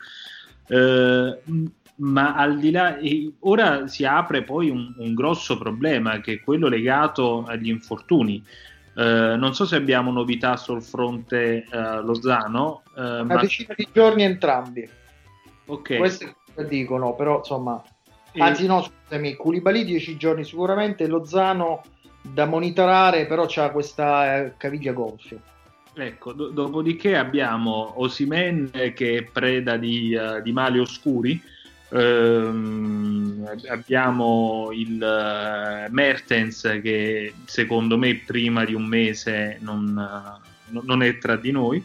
Eh, 0.67 1.39
ma 1.95 2.35
al 2.35 2.59
di 2.59 2.71
là, 2.71 2.97
ora 3.39 3.87
si 3.87 4.05
apre 4.05 4.43
poi 4.43 4.69
un, 4.69 4.93
un 4.97 5.13
grosso 5.15 5.57
problema 5.57 6.19
che 6.19 6.33
è 6.33 6.39
quello 6.41 6.67
legato 6.67 7.43
agli 7.45 7.69
infortuni. 7.69 8.43
Eh, 8.95 9.35
non 9.35 9.55
so 9.55 9.65
se 9.65 9.75
abbiamo 9.75 10.11
novità 10.11 10.57
sul 10.57 10.83
fronte 10.83 11.65
eh, 11.69 12.01
Lozano, 12.03 12.83
eh, 12.95 13.01
una 13.01 13.23
ma 13.23 13.41
decina 13.41 13.73
di 13.75 13.87
giorni 13.91 14.23
entrambi. 14.23 14.87
Ok. 15.67 15.97
Questo 15.97 16.33
dicono, 16.67 17.13
però 17.15 17.37
insomma. 17.37 17.81
E- 18.31 18.41
Anzi, 18.41 18.65
no, 18.65 18.83
scusami, 18.83 19.35
Koulibaly 19.35 19.85
10 19.85 20.17
giorni 20.17 20.43
sicuramente, 20.43 21.07
Lozano 21.07 21.81
da 22.21 22.45
monitorare, 22.45 23.25
però 23.25 23.45
c'ha 23.47 23.69
questa 23.71 24.37
eh, 24.37 24.53
caviglia 24.57 24.91
gonfia. 24.91 25.39
Ecco, 25.93 26.33
do- 26.33 26.49
dopodiché 26.49 27.15
abbiamo 27.15 27.93
Osimen 27.97 28.69
che 28.93 29.17
è 29.17 29.23
preda 29.23 29.77
di, 29.77 30.13
eh, 30.13 30.41
di 30.43 30.51
mali 30.51 30.77
oscuri, 30.77 31.41
ehm, 31.89 33.57
abbiamo 33.69 34.69
il 34.71 35.01
eh, 35.01 35.87
Mertens 35.89 36.79
che 36.83 37.33
secondo 37.45 37.97
me 37.97 38.15
prima 38.25 38.65
di 38.65 38.75
un 38.75 38.85
mese 38.85 39.57
non, 39.61 39.97
eh, 39.97 40.79
non 40.83 41.01
è 41.01 41.17
tra 41.17 41.35
di 41.35 41.51
noi 41.51 41.83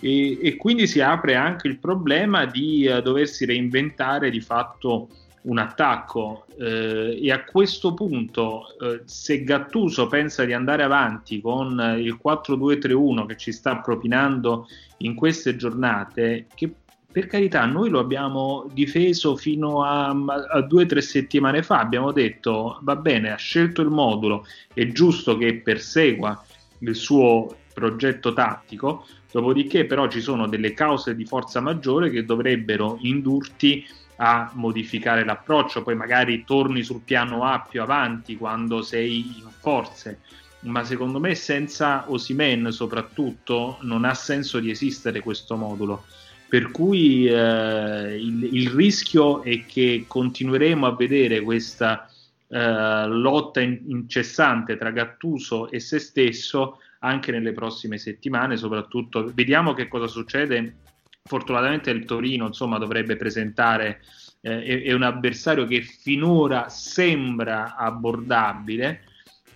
e, 0.00 0.38
e 0.40 0.56
quindi 0.56 0.86
si 0.86 1.00
apre 1.00 1.34
anche 1.34 1.68
il 1.68 1.78
problema 1.78 2.46
di 2.46 2.84
eh, 2.84 3.02
doversi 3.02 3.44
reinventare 3.44 4.30
di 4.30 4.40
fatto 4.40 5.08
un 5.42 5.58
attacco. 5.58 6.46
Eh, 6.58 7.18
e 7.22 7.32
a 7.32 7.44
questo 7.44 7.94
punto 7.94 8.64
eh, 8.80 9.02
se 9.04 9.42
Gattuso 9.44 10.06
pensa 10.06 10.44
di 10.44 10.52
andare 10.52 10.82
avanti 10.82 11.40
con 11.40 11.78
eh, 11.78 12.00
il 12.00 12.18
4-2-3-1 12.22 13.26
che 13.26 13.36
ci 13.36 13.52
sta 13.52 13.76
propinando 13.76 14.66
in 14.98 15.14
queste 15.14 15.56
giornate 15.56 16.46
che 16.54 16.74
per 17.10 17.26
carità 17.26 17.64
noi 17.64 17.88
lo 17.88 17.98
abbiamo 17.98 18.66
difeso 18.72 19.34
fino 19.34 19.82
a, 19.82 20.10
a 20.10 20.60
due 20.60 20.84
o 20.84 20.86
tre 20.86 21.00
settimane 21.00 21.62
fa 21.62 21.80
abbiamo 21.80 22.12
detto 22.12 22.78
va 22.82 22.94
bene 22.94 23.32
ha 23.32 23.36
scelto 23.36 23.82
il 23.82 23.88
modulo 23.88 24.46
è 24.72 24.86
giusto 24.88 25.36
che 25.36 25.56
persegua 25.56 26.44
il 26.80 26.94
suo 26.94 27.56
progetto 27.72 28.32
tattico 28.32 29.06
dopodiché 29.30 29.84
però 29.84 30.08
ci 30.08 30.20
sono 30.20 30.48
delle 30.48 30.74
cause 30.74 31.14
di 31.14 31.24
forza 31.24 31.60
maggiore 31.60 32.10
che 32.10 32.24
dovrebbero 32.24 32.98
indurti 33.02 33.86
a 34.22 34.50
modificare 34.54 35.24
l'approccio, 35.24 35.82
poi 35.82 35.94
magari 35.94 36.44
torni 36.44 36.82
sul 36.82 37.00
piano 37.00 37.44
A 37.44 37.66
più 37.66 37.80
avanti 37.80 38.36
quando 38.36 38.82
sei 38.82 39.20
in 39.38 39.48
forze, 39.60 40.20
ma 40.60 40.84
secondo 40.84 41.18
me 41.18 41.34
senza 41.34 42.04
Osimen 42.10 42.70
soprattutto 42.70 43.78
non 43.82 44.04
ha 44.04 44.12
senso 44.12 44.60
di 44.60 44.70
esistere 44.70 45.20
questo 45.20 45.56
modulo. 45.56 46.04
Per 46.48 46.70
cui 46.70 47.26
eh, 47.26 48.16
il, 48.18 48.48
il 48.52 48.70
rischio 48.70 49.42
è 49.42 49.64
che 49.64 50.04
continueremo 50.06 50.86
a 50.86 50.96
vedere 50.96 51.40
questa 51.40 52.10
eh, 52.48 53.06
lotta 53.06 53.60
in- 53.60 53.80
incessante 53.86 54.76
tra 54.76 54.90
Gattuso 54.90 55.70
e 55.70 55.80
se 55.80 55.98
stesso 55.98 56.78
anche 57.00 57.32
nelle 57.32 57.52
prossime 57.52 57.98
settimane, 57.98 58.56
soprattutto 58.56 59.30
vediamo 59.34 59.74
che 59.74 59.88
cosa 59.88 60.06
succede 60.06 60.76
fortunatamente 61.22 61.90
il 61.90 62.04
Torino 62.04 62.46
insomma, 62.46 62.78
dovrebbe 62.78 63.16
presentare 63.16 64.00
eh, 64.40 64.82
è, 64.82 64.92
un 64.92 65.02
avversario 65.02 65.66
che 65.66 65.82
finora 65.82 66.68
sembra 66.68 67.76
abbordabile 67.76 69.04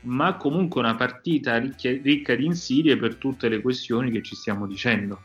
ma 0.04 0.36
comunque 0.36 0.80
una 0.80 0.94
partita 0.94 1.56
ricchia- 1.58 1.98
ricca 2.02 2.34
di 2.34 2.44
insidie 2.44 2.96
per 2.96 3.16
tutte 3.16 3.48
le 3.48 3.60
questioni 3.60 4.10
che 4.10 4.22
ci 4.22 4.34
stiamo 4.34 4.66
dicendo. 4.66 5.22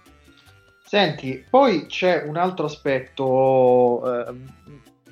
Senti, 0.84 1.44
poi 1.50 1.86
c'è 1.86 2.24
un 2.26 2.38
altro 2.38 2.66
aspetto, 2.66 4.02
eh, 4.06 4.34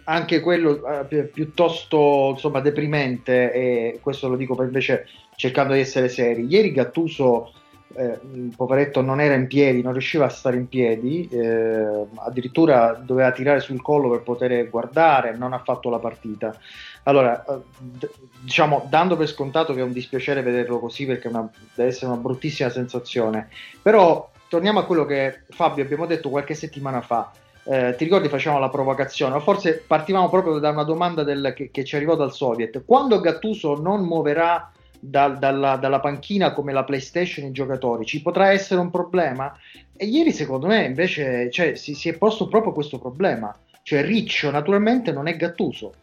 anche 0.06 0.40
quello 0.40 0.84
eh, 0.88 1.06
pi- 1.06 1.30
piuttosto 1.32 2.30
insomma, 2.32 2.62
deprimente, 2.62 3.52
e 3.54 4.00
questo 4.02 4.28
lo 4.28 4.38
dico 4.38 4.56
per 4.56 4.66
invece 4.66 5.08
cercando 5.38 5.74
di 5.74 5.79
essere 5.82 6.10
seri. 6.10 6.48
Ieri 6.48 6.72
Gattuso, 6.72 7.51
eh, 7.96 8.20
poveretto, 8.56 9.01
non 9.01 9.22
era 9.22 9.36
in 9.36 9.46
piedi, 9.46 9.84
non 9.84 9.91
riusciva 9.91 10.25
a 10.25 10.29
stare 10.29 10.58
in 10.58 10.67
piedi, 10.67 11.27
eh, 11.32 12.06
addirittura 12.15 13.00
doveva 13.00 13.32
tirare 13.32 13.60
sul 13.60 13.79
collo 13.79 14.10
per 14.10 14.22
poter 14.24 14.67
guardare, 14.67 15.38
non 15.38 15.53
ha 15.53 15.60
fatto 15.60 15.91
la 15.91 16.00
partita. 16.00 16.58
Allora, 17.03 17.46
eh, 17.46 17.60
d- 17.77 18.10
diciamo, 18.41 18.88
dando 18.89 19.15
per 19.15 19.27
scontato 19.27 19.75
che 19.75 19.79
è 19.82 19.84
un 19.84 19.91
dispiacere 19.91 20.41
vederlo 20.41 20.79
così 20.79 21.06
perché 21.06 21.27
una- 21.27 21.48
deve 21.75 21.89
essere 21.89 22.08
una 22.08 22.20
bruttissima 22.20 22.70
sensazione, 22.70 23.50
però 23.79 24.27
torniamo 24.48 24.79
a 24.79 24.86
quello 24.86 25.06
che 25.06 25.41
Fabio 25.50 25.84
abbiamo 25.84 26.08
detto 26.08 26.29
qualche 26.29 26.56
settimana 26.56 27.01
fa. 27.01 27.32
Eh, 27.63 27.94
ti 27.96 28.06
ricordi 28.06 28.27
facevamo 28.27 28.60
la 28.60 28.70
provocazione, 28.70 29.36
o 29.36 29.39
forse 29.39 29.84
partivamo 29.86 30.29
proprio 30.29 30.58
da 30.58 30.72
una 30.72 30.84
domanda 30.84 31.24
del- 31.24 31.53
che, 31.56 31.70
che 31.70 31.84
ci 31.84 31.96
arrivò 31.96 32.15
dal 32.15 32.34
Soviet. 32.34 32.84
Quando 32.86 33.20
Gattuso 33.20 33.79
non 33.79 34.01
muoverà 34.01 34.72
dal- 35.00 35.38
dalla, 35.38 35.75
dalla 35.77 36.00
panchina 36.00 36.54
come 36.54 36.74
la 36.74 36.84
PlayStation 36.84 37.46
i 37.46 37.51
giocatori, 37.51 38.06
ci 38.06 38.22
potrà 38.22 38.51
essere 38.51 38.80
un 38.80 38.92
problema? 38.92 39.56
E 39.96 40.06
ieri 40.06 40.32
secondo 40.32 40.68
me 40.68 40.86
invece 40.86 41.50
cioè, 41.51 41.75
si, 41.75 41.94
si 41.94 42.10
è 42.10 42.18
posto 42.18 42.48
proprio 42.48 42.74
questo 42.74 43.00
problema. 43.00 43.56
Cioè 43.82 44.04
Riccio 44.04 44.51
naturalmente 44.51 45.12
non 45.12 45.27
è 45.27 45.36
Gattuso, 45.38 45.94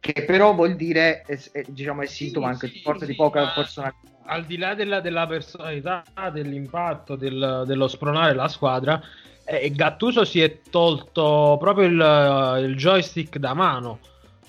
che 0.00 0.24
però 0.24 0.54
vuol 0.54 0.74
dire, 0.76 1.22
è, 1.22 1.38
è- 1.52 1.64
diciamo, 1.68 2.02
è 2.02 2.06
sintomo 2.06 2.46
Sì, 2.46 2.52
anche 2.52 2.66
sì, 2.68 2.72
di 2.74 2.80
forza 2.82 3.04
di 3.04 3.10
sì, 3.12 3.16
poca 3.16 3.46
personalità. 3.48 3.96
al 4.24 4.44
di 4.44 4.56
là 4.56 4.74
della, 4.74 5.00
della 5.00 5.26
personalità, 5.26 6.02
dell'impatto, 6.32 7.16
del- 7.16 7.64
dello 7.66 7.88
spronare 7.88 8.34
la 8.34 8.48
squadra, 8.48 9.00
eh, 9.44 9.70
Gattuso 9.70 10.24
si 10.24 10.42
è 10.42 10.60
tolto 10.70 11.56
proprio 11.58 11.86
il, 11.86 12.64
il 12.68 12.76
joystick 12.76 13.38
da 13.38 13.54
mano, 13.54 14.00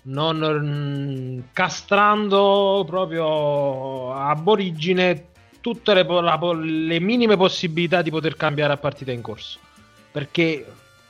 non 0.03 0.37
mm, 0.37 1.39
castrando 1.53 2.83
proprio 2.87 4.13
ab 4.13 4.47
origine 4.47 5.27
tutte 5.61 5.93
le, 5.93 6.03
la 6.03 6.39
le 6.53 6.99
minime 6.99 7.35
possibilità 7.35 8.01
di 8.01 8.09
poter 8.09 8.35
cambiare 8.35 8.73
a 8.73 8.77
partita 8.77 9.11
in 9.11 9.21
corso. 9.21 9.59
Perché 10.11 10.65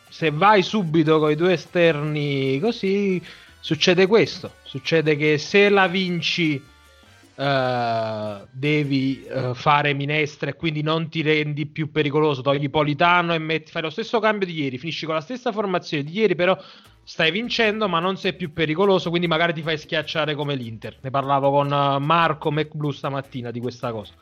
se 0.10 0.32
vai 0.32 0.64
subito 0.64 1.20
con 1.20 1.32
i 1.32 1.36
due 1.36 1.54
esterni 1.54 2.60
così, 2.60 3.22
succede 3.60 4.08
questo. 4.08 4.54
Succede 4.64 5.16
che 5.16 5.38
se 5.38 5.70
la 5.70 5.88
vinci 5.88 6.62
eh, 7.36 8.42
devi 8.52 9.24
eh, 9.24 9.52
fare 9.54 9.94
minestra 9.94 10.50
e 10.50 10.56
quindi 10.56 10.82
non 10.82 11.08
ti 11.08 11.22
rendi 11.22 11.66
più 11.68 11.92
pericoloso. 11.92 12.42
Togli 12.42 12.70
Politano 12.70 13.34
e 13.34 13.38
metti, 13.38 13.72
fai 13.72 13.84
lo 13.84 13.90
stesso 13.90 14.20
cambio 14.20 14.46
di 14.46 14.62
ieri. 14.62 14.78
Finisci 14.78 15.06
con 15.06 15.16
la 15.16 15.22
stessa 15.22 15.52
formazione 15.54 16.04
di 16.04 16.12
ieri, 16.12 16.36
però 16.36 16.58
stai 17.10 17.32
vincendo, 17.32 17.90
ma 17.90 18.00
non 18.00 18.18
sei 18.18 18.36
più 18.36 18.54
pericoloso. 18.54 19.10
Quindi 19.10 19.26
magari 19.26 19.52
ti 19.52 19.64
fai 19.64 19.80
schiacciare 19.80 20.36
come 20.36 20.54
l'Inter. 20.54 21.00
Ne 21.02 21.10
parlavo 21.10 21.50
con 21.50 21.66
eh, 21.74 21.98
Marco 22.00 22.52
McBlue 22.52 22.94
stamattina 22.94 23.50
di 23.50 23.60
questa 23.60 23.92
cosa. 23.92 24.14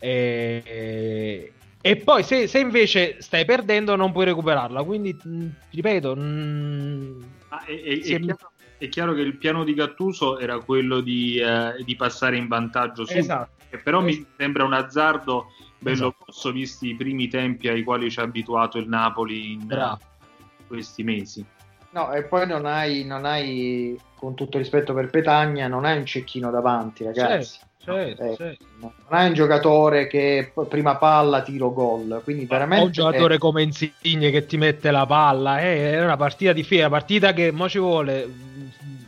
E, 0.00 1.52
e 1.80 1.96
poi 1.98 2.24
se, 2.24 2.48
se 2.48 2.58
invece 2.58 3.20
stai 3.20 3.44
perdendo, 3.44 3.94
non 3.94 4.10
puoi 4.10 4.24
recuperarla. 4.24 4.82
Quindi, 4.82 5.16
mh, 5.22 5.46
ripeto, 5.70 6.16
mh, 6.16 7.24
Ah, 7.50 7.64
è, 7.64 7.80
è- 7.80 8.00
è 8.00 8.18
chiaro, 8.18 8.50
è 8.76 8.88
chiaro 8.88 9.14
che 9.14 9.20
il 9.20 9.36
piano 9.36 9.62
di 9.62 9.72
Gattuso 9.72 10.40
era 10.40 10.58
quello 10.58 11.00
di, 11.00 11.38
eh, 11.38 11.80
di 11.84 11.94
passare 11.94 12.36
in 12.36 12.48
vantaggio 12.48 13.04
subito, 13.04 13.22
esatto. 13.22 13.50
che 13.70 13.78
però 13.78 14.00
mi 14.00 14.26
sembra 14.36 14.64
un 14.64 14.72
azzardo 14.72 15.46
bello 15.78 16.08
Esatto. 16.08 16.16
grosso 16.24 16.50
visti 16.50 16.88
i 16.88 16.96
primi 16.96 17.28
tempi 17.28 17.68
ai 17.68 17.84
quali 17.84 18.10
ci 18.10 18.18
ha 18.18 18.24
abituato 18.24 18.78
il 18.78 18.88
Napoli 18.88 19.52
in 19.52 19.66
Bravo. 19.66 20.00
eh, 20.00 20.44
questi 20.66 21.04
mesi. 21.04 21.46
No, 21.96 22.12
e 22.12 22.24
poi 22.24 22.46
non 22.46 22.66
hai, 22.66 23.04
non 23.06 23.24
hai, 23.24 23.98
con 24.16 24.34
tutto 24.34 24.58
rispetto 24.58 24.92
per 24.92 25.08
Petagna, 25.08 25.66
non 25.66 25.86
hai 25.86 25.96
un 25.96 26.04
cecchino 26.04 26.50
davanti, 26.50 27.04
ragazzi. 27.04 27.58
Certo, 27.82 28.22
Eh, 28.22 28.36
certo. 28.36 28.64
Non 28.80 28.92
hai 29.08 29.28
un 29.28 29.32
giocatore 29.32 30.06
che 30.06 30.52
prima 30.68 30.96
palla, 30.96 31.40
tiro, 31.40 31.72
gol. 31.72 32.20
Quindi 32.22 32.44
veramente... 32.44 32.84
un 32.84 32.92
giocatore 32.92 33.38
come 33.38 33.62
Insigne 33.62 34.30
che 34.30 34.44
ti 34.44 34.58
mette 34.58 34.90
la 34.90 35.06
palla 35.06 35.60
eh, 35.60 35.92
è 35.92 36.04
una 36.04 36.18
partita 36.18 36.52
di 36.52 36.64
fiera 36.64 36.90
partita 36.90 37.32
che 37.32 37.50
mo 37.50 37.66
ci 37.66 37.78
vuole 37.78 38.28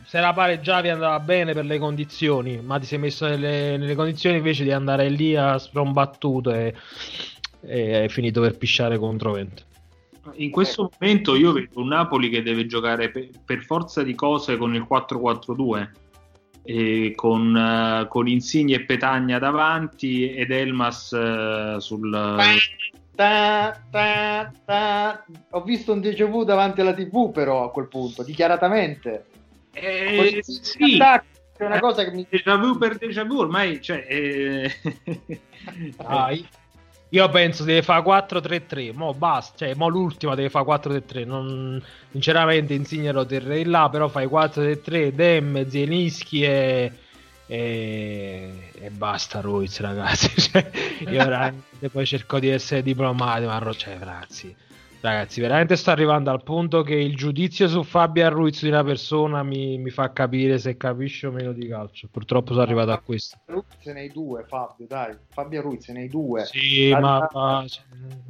se 0.05 0.19
la 0.19 0.33
pareggiavi 0.33 0.89
andava 0.89 1.19
bene 1.19 1.53
per 1.53 1.65
le 1.65 1.77
condizioni 1.77 2.61
ma 2.61 2.79
ti 2.79 2.85
sei 2.85 2.97
messo 2.97 3.27
nelle, 3.27 3.77
nelle 3.77 3.95
condizioni 3.95 4.37
invece 4.37 4.63
di 4.63 4.71
andare 4.71 5.09
lì 5.09 5.35
a 5.35 5.57
sprombattuto 5.57 6.51
e, 6.51 6.73
e 7.61 7.97
hai 7.97 8.09
finito 8.09 8.41
per 8.41 8.57
pisciare 8.57 8.97
contro 8.97 9.33
vento 9.33 9.67
In 10.35 10.51
questo 10.51 10.89
momento 10.99 11.35
io 11.35 11.51
vedo 11.51 11.81
un 11.81 11.87
Napoli 11.87 12.29
che 12.29 12.41
deve 12.41 12.65
giocare 12.65 13.09
pe- 13.09 13.31
per 13.45 13.61
forza 13.63 14.03
di 14.03 14.15
cose 14.15 14.57
con 14.57 14.75
il 14.75 14.85
4-4-2 14.89 15.89
e 16.63 17.13
con, 17.15 17.55
eh, 17.55 18.07
con 18.07 18.27
Insigne 18.27 18.75
e 18.75 18.85
Petagna 18.85 19.39
davanti 19.39 20.33
ed 20.33 20.51
Elmas 20.51 21.13
eh, 21.13 21.75
sul... 21.79 22.11
Ta, 23.15 23.77
ta, 23.91 24.51
ta. 24.63 25.25
Ho 25.49 25.61
visto 25.63 25.91
un 25.91 25.99
déjà 25.99 26.25
vu 26.25 26.45
davanti 26.45 26.79
alla 26.79 26.93
TV, 26.93 27.31
però 27.31 27.65
a 27.65 27.71
quel 27.71 27.87
punto, 27.89 28.23
dichiaratamente. 28.23 29.25
Eh, 29.73 30.39
sì, 30.41 30.95
attacco, 30.95 31.25
È 31.57 31.65
una 31.65 31.79
cosa 31.79 32.05
che 32.05 32.11
mi 32.11 32.25
déjà 32.29 32.55
vu 32.55 32.77
per 32.77 32.97
déjà 32.97 33.25
vu 33.25 33.39
ormai 33.39 33.81
cioè, 33.81 34.05
eh, 34.07 34.71
Dai. 35.97 36.47
io 37.09 37.29
penso 37.29 37.63
deve 37.63 37.81
fare 37.81 38.03
4-3-3 38.03 38.93
mo 38.93 39.13
basta 39.13 39.65
cioè 39.65 39.75
mo 39.75 39.87
l'ultima 39.87 40.35
deve 40.35 40.49
fare 40.49 40.65
4-3-3 40.65 41.25
non... 41.25 41.83
sinceramente 42.11 42.73
Insigne 42.73 43.11
lo 43.11 43.25
terrei 43.25 43.65
là 43.65 43.89
però 43.89 44.07
fai 44.07 44.27
4-3-3 44.27 45.09
Dem, 45.13 45.67
Zielinski 45.67 46.43
e 46.43 46.93
e, 47.51 48.71
e 48.79 48.89
basta 48.91 49.41
Ruiz 49.41 49.79
ragazzi 49.79 50.29
cioè, 50.39 50.69
io 50.99 51.09
veramente 51.09 51.89
poi 51.89 52.05
cerco 52.05 52.37
di 52.37 52.49
essere 52.49 52.83
diplomatico 52.83 53.49
ma 53.49 53.73
cioè, 53.73 53.97
ragazzi 53.97 54.55
ragazzi 55.01 55.39
veramente 55.41 55.75
sto 55.75 55.91
arrivando 55.91 56.29
al 56.29 56.43
punto 56.43 56.81
che 56.81 56.95
il 56.95 57.15
giudizio 57.15 57.67
su 57.67 57.83
Fabio 57.83 58.29
Ruiz 58.29 58.61
di 58.61 58.67
una 58.67 58.83
persona 58.83 59.43
mi, 59.43 59.77
mi 59.77 59.89
fa 59.89 60.11
capire 60.11 60.57
se 60.57 60.75
capisce 60.77 61.27
o 61.27 61.31
meno 61.31 61.53
di 61.53 61.67
calcio 61.67 62.07
purtroppo 62.11 62.51
sono 62.51 62.63
arrivato 62.63 62.91
a 62.91 62.99
questo 62.99 63.37
Ruiz 63.45 63.85
ne 63.85 64.01
hai 64.01 64.11
due, 64.11 64.43
Fabio, 64.47 64.85
dai. 64.87 65.15
Fabio 65.29 65.61
Ruiz 65.61 65.87
ne 65.89 66.01
hai 66.01 66.09
due. 66.09 66.45
sì, 66.45 66.91
Ah, 66.91 66.99
ma, 66.99 67.29
ma- 67.31 67.65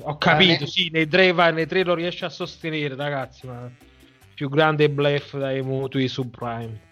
ho 0.01 0.17
capito, 0.17 0.63
ah, 0.63 0.67
sì, 0.67 0.89
nei 0.91 1.07
tre, 1.07 1.31
va- 1.33 1.51
nei 1.51 1.65
tre 1.65 1.83
lo 1.83 1.93
riesce 1.93 2.23
a 2.25 2.29
sostenere, 2.29 2.95
ragazzi, 2.95 3.45
ma 3.45 3.69
più 4.33 4.47
grande 4.47 4.89
bluff 4.89 5.37
dai 5.37 5.61
mutui 5.61 6.07
subprime. 6.07 6.87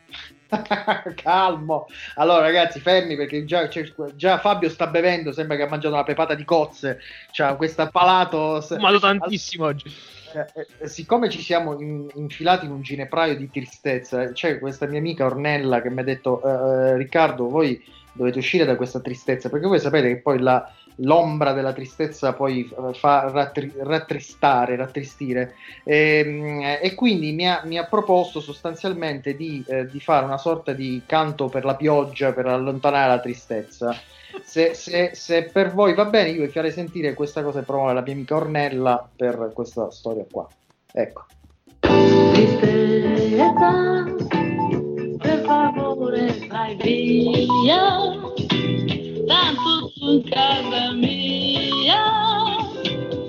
Calmo. 1.16 1.88
Allora, 2.16 2.42
ragazzi, 2.42 2.80
fermi 2.80 3.16
perché 3.16 3.46
già, 3.46 3.70
già 4.16 4.40
Fabio 4.40 4.70
sta 4.70 4.88
bevendo. 4.88 5.32
Sembra 5.32 5.56
che 5.56 5.64
ha 5.64 5.68
mangiato 5.68 5.94
una 5.94 6.04
pepata 6.04 6.34
di 6.34 6.44
cozze. 6.44 7.00
C'ha 7.32 7.56
questo 7.56 7.88
palato. 7.90 8.62
Fumato 8.62 9.00
tantissimo 9.00 9.66
oggi. 9.66 9.94
Eh, 10.34 10.66
eh, 10.80 10.88
siccome 10.88 11.30
ci 11.30 11.42
siamo 11.42 11.80
in- 11.80 12.08
infilati 12.16 12.66
in 12.66 12.72
un 12.72 12.82
ginepraio 12.82 13.36
di 13.38 13.50
tristezza, 13.50 14.32
c'è 14.32 14.60
questa 14.60 14.86
mia 14.86 15.00
amica 15.00 15.26
Ornella 15.26 15.82
che 15.82 15.90
mi 15.90 16.02
ha 16.02 16.04
detto: 16.04 16.42
"Eh, 16.44 16.50
eh, 16.92 16.98
Riccardo, 16.98 17.48
voi 17.50 17.82
dovete 18.12 18.40
uscire 18.40 18.66
da 18.66 18.76
questa 18.76 19.00
tristezza 19.00 19.50
perché 19.50 19.68
voi 19.68 19.80
sapete 19.80 20.08
che 20.10 20.18
poi 20.22 20.40
la- 20.40 20.70
l'ombra 20.98 21.54
della 21.54 21.74
tristezza 21.74 22.34
poi 22.34 22.70
eh, 22.70 22.94
fa 22.94 23.30
rattri- 23.32 23.74
rattristare, 23.78 24.76
rattristire. 24.76 25.56
E, 25.84 26.80
e 26.82 26.94
quindi 26.96 27.34
mi 27.34 27.48
ha, 27.50 27.62
mi 27.66 27.78
ha 27.78 27.86
proposto 27.86 28.40
sostanzialmente 28.40 29.36
di, 29.36 29.64
eh, 29.68 29.88
di 29.88 30.00
fare 30.00 30.26
una 30.26 30.38
sorta 30.38 30.74
di 30.74 31.02
canto 31.06 31.48
per 31.48 31.66
la 31.66 31.76
pioggia 31.76 32.34
per 32.34 32.48
allontanare 32.48 33.10
la 33.10 33.20
tristezza. 33.20 33.96
Se, 34.44 34.74
se- 34.74 35.12
se 35.14 35.44
per 35.44 35.74
voi 35.74 35.94
va 35.94 36.06
bene, 36.06 36.30
io 36.30 36.46
vi 36.46 36.52
farei 36.52 36.72
sentire 36.72 37.14
questa 37.14 37.42
cosa 37.44 37.60
che 37.60 37.66
promuove 37.66 37.94
la 37.94 38.02
mia 38.02 38.14
amica 38.14 38.36
Ornella 38.36 39.10
per 39.16 39.52
questa 39.54 39.90
storia 39.92 40.26
qua. 40.30 40.48
Ecco. 40.92 41.26
Tristezza, 42.32 44.04
per 45.20 45.42
favore 45.46 46.48
vai 46.50 46.76
via, 46.76 48.10
tanto 49.28 49.92
tu 49.94 50.10
in 50.10 50.24
casa 50.24 50.94
mia, 50.94 52.04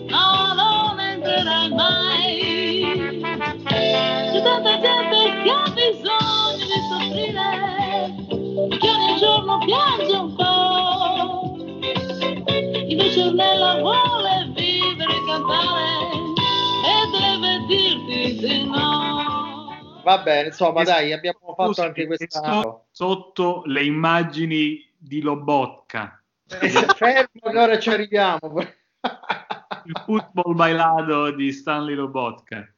no, 0.06 0.54
non 0.54 1.00
entrerai 1.00 1.70
mai. 1.70 3.26
C'è 3.66 4.42
tanta 4.42 4.80
gente 4.80 5.42
che 5.42 5.50
ha 5.50 5.70
bisogno 5.74 6.64
di 6.64 6.80
soffrire, 6.88 8.78
che 8.78 8.88
ogni 8.88 9.18
giorno 9.18 9.58
piange 9.64 10.16
un 10.16 10.34
po', 10.36 11.56
invece 12.88 13.22
Ornella 13.24 13.80
vuole 13.80 14.52
vivere 14.54 15.12
e 15.12 15.24
cantare 15.26 15.98
e 16.86 16.96
deve 17.18 17.66
dirti 17.66 18.46
di 18.46 18.64
no. 18.66 19.26
Va 20.04 20.18
bene, 20.18 20.46
insomma, 20.48 20.84
dai, 20.84 21.12
abbiamo, 21.12 21.54
fatto 21.54 21.82
anche 21.82 22.06
quest'anno. 22.06 22.62
so- 22.62 22.84
sotto 22.92 23.62
le 23.66 23.84
immagini 23.84 24.87
di 25.08 25.20
Lobotka, 25.22 26.22
Eh, 26.60 26.68
fermo 26.68 27.50
che 27.50 27.58
ora 27.58 27.78
ci 27.78 27.88
arriviamo. 27.90 28.38
il 29.84 30.02
football 30.04 30.54
bailado 30.54 31.30
di 31.32 31.50
Stanley 31.50 31.94
Lobotka. 31.94 32.70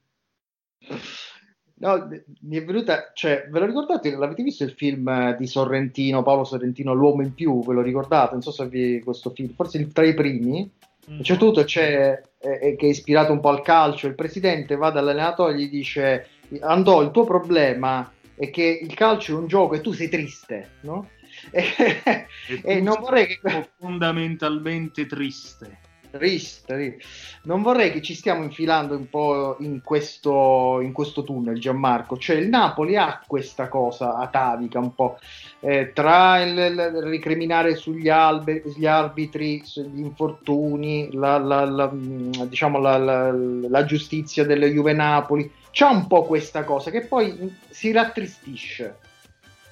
No, 1.83 2.09
mi 2.43 2.57
è 2.59 2.65
venuta, 2.65 3.11
cioè, 3.15 3.47
ve 3.51 3.59
lo 3.59 3.65
ricordate? 3.67 4.15
L'avete 4.15 4.43
visto 4.43 4.65
il 4.65 4.73
film 4.73 5.09
eh, 5.09 5.37
di 5.39 5.47
Sorrentino, 5.47 6.23
Paolo 6.23 6.45
Sorrentino, 6.45 6.93
L'uomo 6.93 7.23
in 7.23 7.33
più? 7.35 7.65
Ve 7.65 7.73
lo 7.73 7.81
ricordate? 7.81 8.33
Non 8.33 8.43
so 8.43 8.51
se 8.53 8.67
vi 8.69 9.01
questo 9.03 9.31
film, 9.31 9.55
forse 9.55 9.79
il- 9.79 9.93
tra 9.93 10.05
i 10.07 10.13
primi. 10.15 10.71
A 11.09 11.13
un 11.13 11.25
certo 11.25 11.47
punto 11.47 11.65
c'è, 11.65 12.21
eh, 12.39 12.59
eh, 12.61 12.77
che 12.77 12.87
è 12.87 12.91
ispirato 12.91 13.33
un 13.33 13.41
po' 13.41 13.49
al 13.49 13.63
calcio, 13.63 14.07
il 14.07 14.15
presidente 14.15 14.77
va 14.77 14.91
dall'allenatore 14.91 15.55
e 15.55 15.57
gli 15.57 15.71
dice 15.71 16.29
Andò, 16.61 17.01
il 17.03 17.11
tuo 17.13 17.25
problema 17.25 18.13
è 18.37 18.51
che 18.51 18.81
il 18.83 18.93
calcio 18.95 19.35
è 19.37 19.39
un 19.41 19.47
gioco 19.47 19.75
e 19.75 19.81
tu 19.81 19.93
sei 19.93 20.09
triste, 20.09 20.73
no? 20.83 21.09
E, 21.51 22.27
E 22.63 22.81
non 22.83 22.99
vorrei 23.01 23.27
che... 23.27 23.69
fondamentalmente 23.79 25.07
triste. 25.07 25.79
Triste, 26.11 26.75
triste. 26.75 27.05
Non 27.45 27.63
vorrei 27.63 27.93
che 27.93 28.03
ci 28.03 28.15
stiamo 28.15 28.43
infilando 28.43 28.97
un 28.97 29.09
po' 29.09 29.55
in 29.61 29.81
questo, 29.81 30.81
in 30.81 30.91
questo 30.91 31.23
tunnel, 31.23 31.61
Gianmarco. 31.61 32.19
Cioè, 32.19 32.35
il 32.35 32.49
Napoli 32.49 32.97
ha 32.97 33.23
questa 33.25 33.69
cosa 33.69 34.17
atavica 34.17 34.81
un 34.81 34.93
po' 34.93 35.19
eh, 35.61 35.93
tra 35.95 36.43
il, 36.43 36.59
il 36.59 37.03
ricriminare 37.05 37.77
sugli, 37.77 38.09
albe- 38.09 38.65
gli 38.77 38.87
arbitri, 38.87 39.63
sugli 39.65 40.01
infortuni, 40.01 41.11
la, 41.13 41.39
la- 41.39 41.65
la, 41.65 41.87
mh, 41.89 42.47
diciamo 42.49 42.81
la, 42.81 42.97
la- 42.99 43.31
la 43.33 43.85
giustizia 43.85 44.45
delle 44.45 44.69
Juve 44.73 44.93
Napoli. 44.93 45.49
C'è 45.71 45.87
un 45.87 46.09
po' 46.09 46.25
questa 46.25 46.65
cosa 46.65 46.91
che 46.91 47.03
poi 47.03 47.55
si 47.69 47.93
rattristisce. 47.93 48.99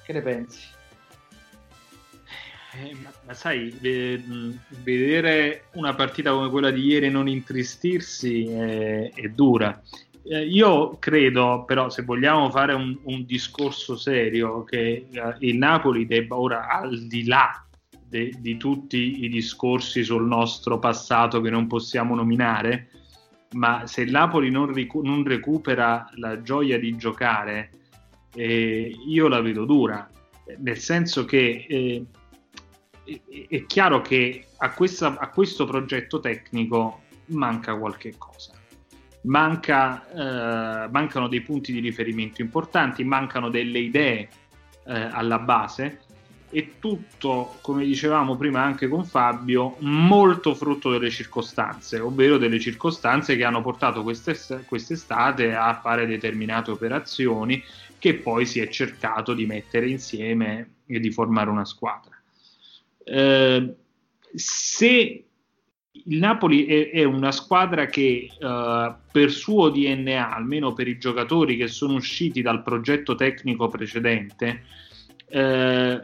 Che 0.05 0.13
ne 0.13 0.21
pensi? 0.21 0.77
Eh, 2.71 2.95
ma, 3.25 3.33
sai, 3.33 3.75
vedere 4.83 5.65
una 5.73 5.95
partita 5.95 6.31
come 6.31 6.49
quella 6.49 6.69
di 6.69 6.85
ieri 6.85 7.07
e 7.07 7.09
non 7.09 7.27
intristirsi 7.27 8.45
è, 8.45 9.11
è 9.11 9.27
dura. 9.29 9.81
Eh, 10.23 10.45
io 10.45 10.97
credo, 10.99 11.63
però, 11.65 11.89
se 11.89 12.03
vogliamo 12.03 12.51
fare 12.51 12.73
un, 12.73 12.95
un 13.03 13.25
discorso 13.25 13.97
serio, 13.97 14.63
che 14.63 15.07
eh, 15.11 15.35
il 15.39 15.57
Napoli 15.57 16.05
debba 16.05 16.37
ora, 16.37 16.67
al 16.67 17.07
di 17.07 17.25
là 17.25 17.65
de- 18.07 18.35
di 18.37 18.57
tutti 18.57 19.23
i 19.23 19.29
discorsi 19.29 20.03
sul 20.03 20.27
nostro 20.27 20.77
passato 20.77 21.41
che 21.41 21.49
non 21.49 21.65
possiamo 21.65 22.13
nominare, 22.13 22.89
ma 23.53 23.87
se 23.87 24.01
il 24.01 24.11
Napoli 24.11 24.51
non, 24.51 24.71
ricu- 24.71 25.03
non 25.03 25.23
recupera 25.23 26.07
la 26.15 26.39
gioia 26.43 26.77
di 26.77 26.95
giocare, 26.97 27.71
io 28.35 29.27
la 29.27 29.41
vedo 29.41 29.65
dura, 29.65 30.07
nel 30.59 30.77
senso 30.77 31.25
che 31.25 31.65
eh, 31.67 32.05
è, 33.49 33.65
chiaro 33.65 34.01
che 34.01 34.45
a, 34.57 34.71
questa- 34.71 35.17
a 35.17 35.29
questo 35.29 35.65
progetto 35.65 36.19
tecnico 36.19 37.01
manca 37.27 37.75
qualche 37.75 38.15
cosa. 38.17 38.53
Manca, 39.21 40.07
eh, 40.09 40.89
mancano 40.89 41.27
dei 41.27 41.41
punti 41.41 41.73
di 41.73 41.79
riferimento 41.79 42.41
importanti, 42.41 43.03
mancano 43.03 43.49
delle 43.49 43.79
idee 43.79 44.29
eh, 44.85 44.93
alla 44.93 45.39
base 45.39 45.99
e 46.51 46.73
tutto, 46.79 47.57
come 47.61 47.85
dicevamo 47.85 48.35
prima 48.35 48.63
anche 48.63 48.87
con 48.87 49.05
Fabio, 49.05 49.75
molto 49.79 50.55
frutto 50.55 50.89
delle 50.89 51.11
circostanze, 51.11 51.99
ovvero 51.99 52.37
delle 52.37 52.59
circostanze 52.59 53.35
che 53.35 53.43
hanno 53.43 53.61
portato 53.61 54.01
quest'est- 54.01 54.65
quest'estate 54.65 55.53
a 55.53 55.79
fare 55.79 56.07
determinate 56.07 56.71
operazioni 56.71 57.61
che 57.99 58.15
poi 58.15 58.45
si 58.45 58.59
è 58.59 58.67
cercato 58.69 59.33
di 59.33 59.45
mettere 59.45 59.89
insieme 59.89 60.77
e 60.87 60.99
di 60.99 61.11
formare 61.11 61.49
una 61.49 61.65
squadra. 61.65 62.18
Eh, 63.09 63.75
se 64.33 65.23
il 65.91 66.17
Napoli 66.17 66.65
è, 66.65 66.91
è 66.91 67.03
una 67.03 67.31
squadra 67.31 67.87
che 67.87 68.29
eh, 68.39 68.93
per 69.11 69.31
suo 69.31 69.69
DNA, 69.69 70.33
almeno 70.33 70.73
per 70.73 70.87
i 70.87 70.97
giocatori 70.97 71.57
che 71.57 71.67
sono 71.67 71.95
usciti 71.95 72.41
dal 72.41 72.63
progetto 72.63 73.15
tecnico 73.15 73.67
precedente, 73.67 74.63
eh, 75.27 75.99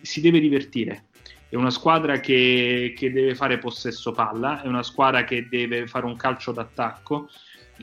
si 0.00 0.20
deve 0.20 0.40
divertire. 0.40 1.06
È 1.48 1.56
una 1.56 1.70
squadra 1.70 2.18
che, 2.18 2.94
che 2.96 3.12
deve 3.12 3.34
fare 3.34 3.58
possesso 3.58 4.12
palla, 4.12 4.62
è 4.62 4.66
una 4.66 4.82
squadra 4.82 5.24
che 5.24 5.46
deve 5.48 5.86
fare 5.86 6.04
un 6.04 6.16
calcio 6.16 6.50
d'attacco, 6.50 7.28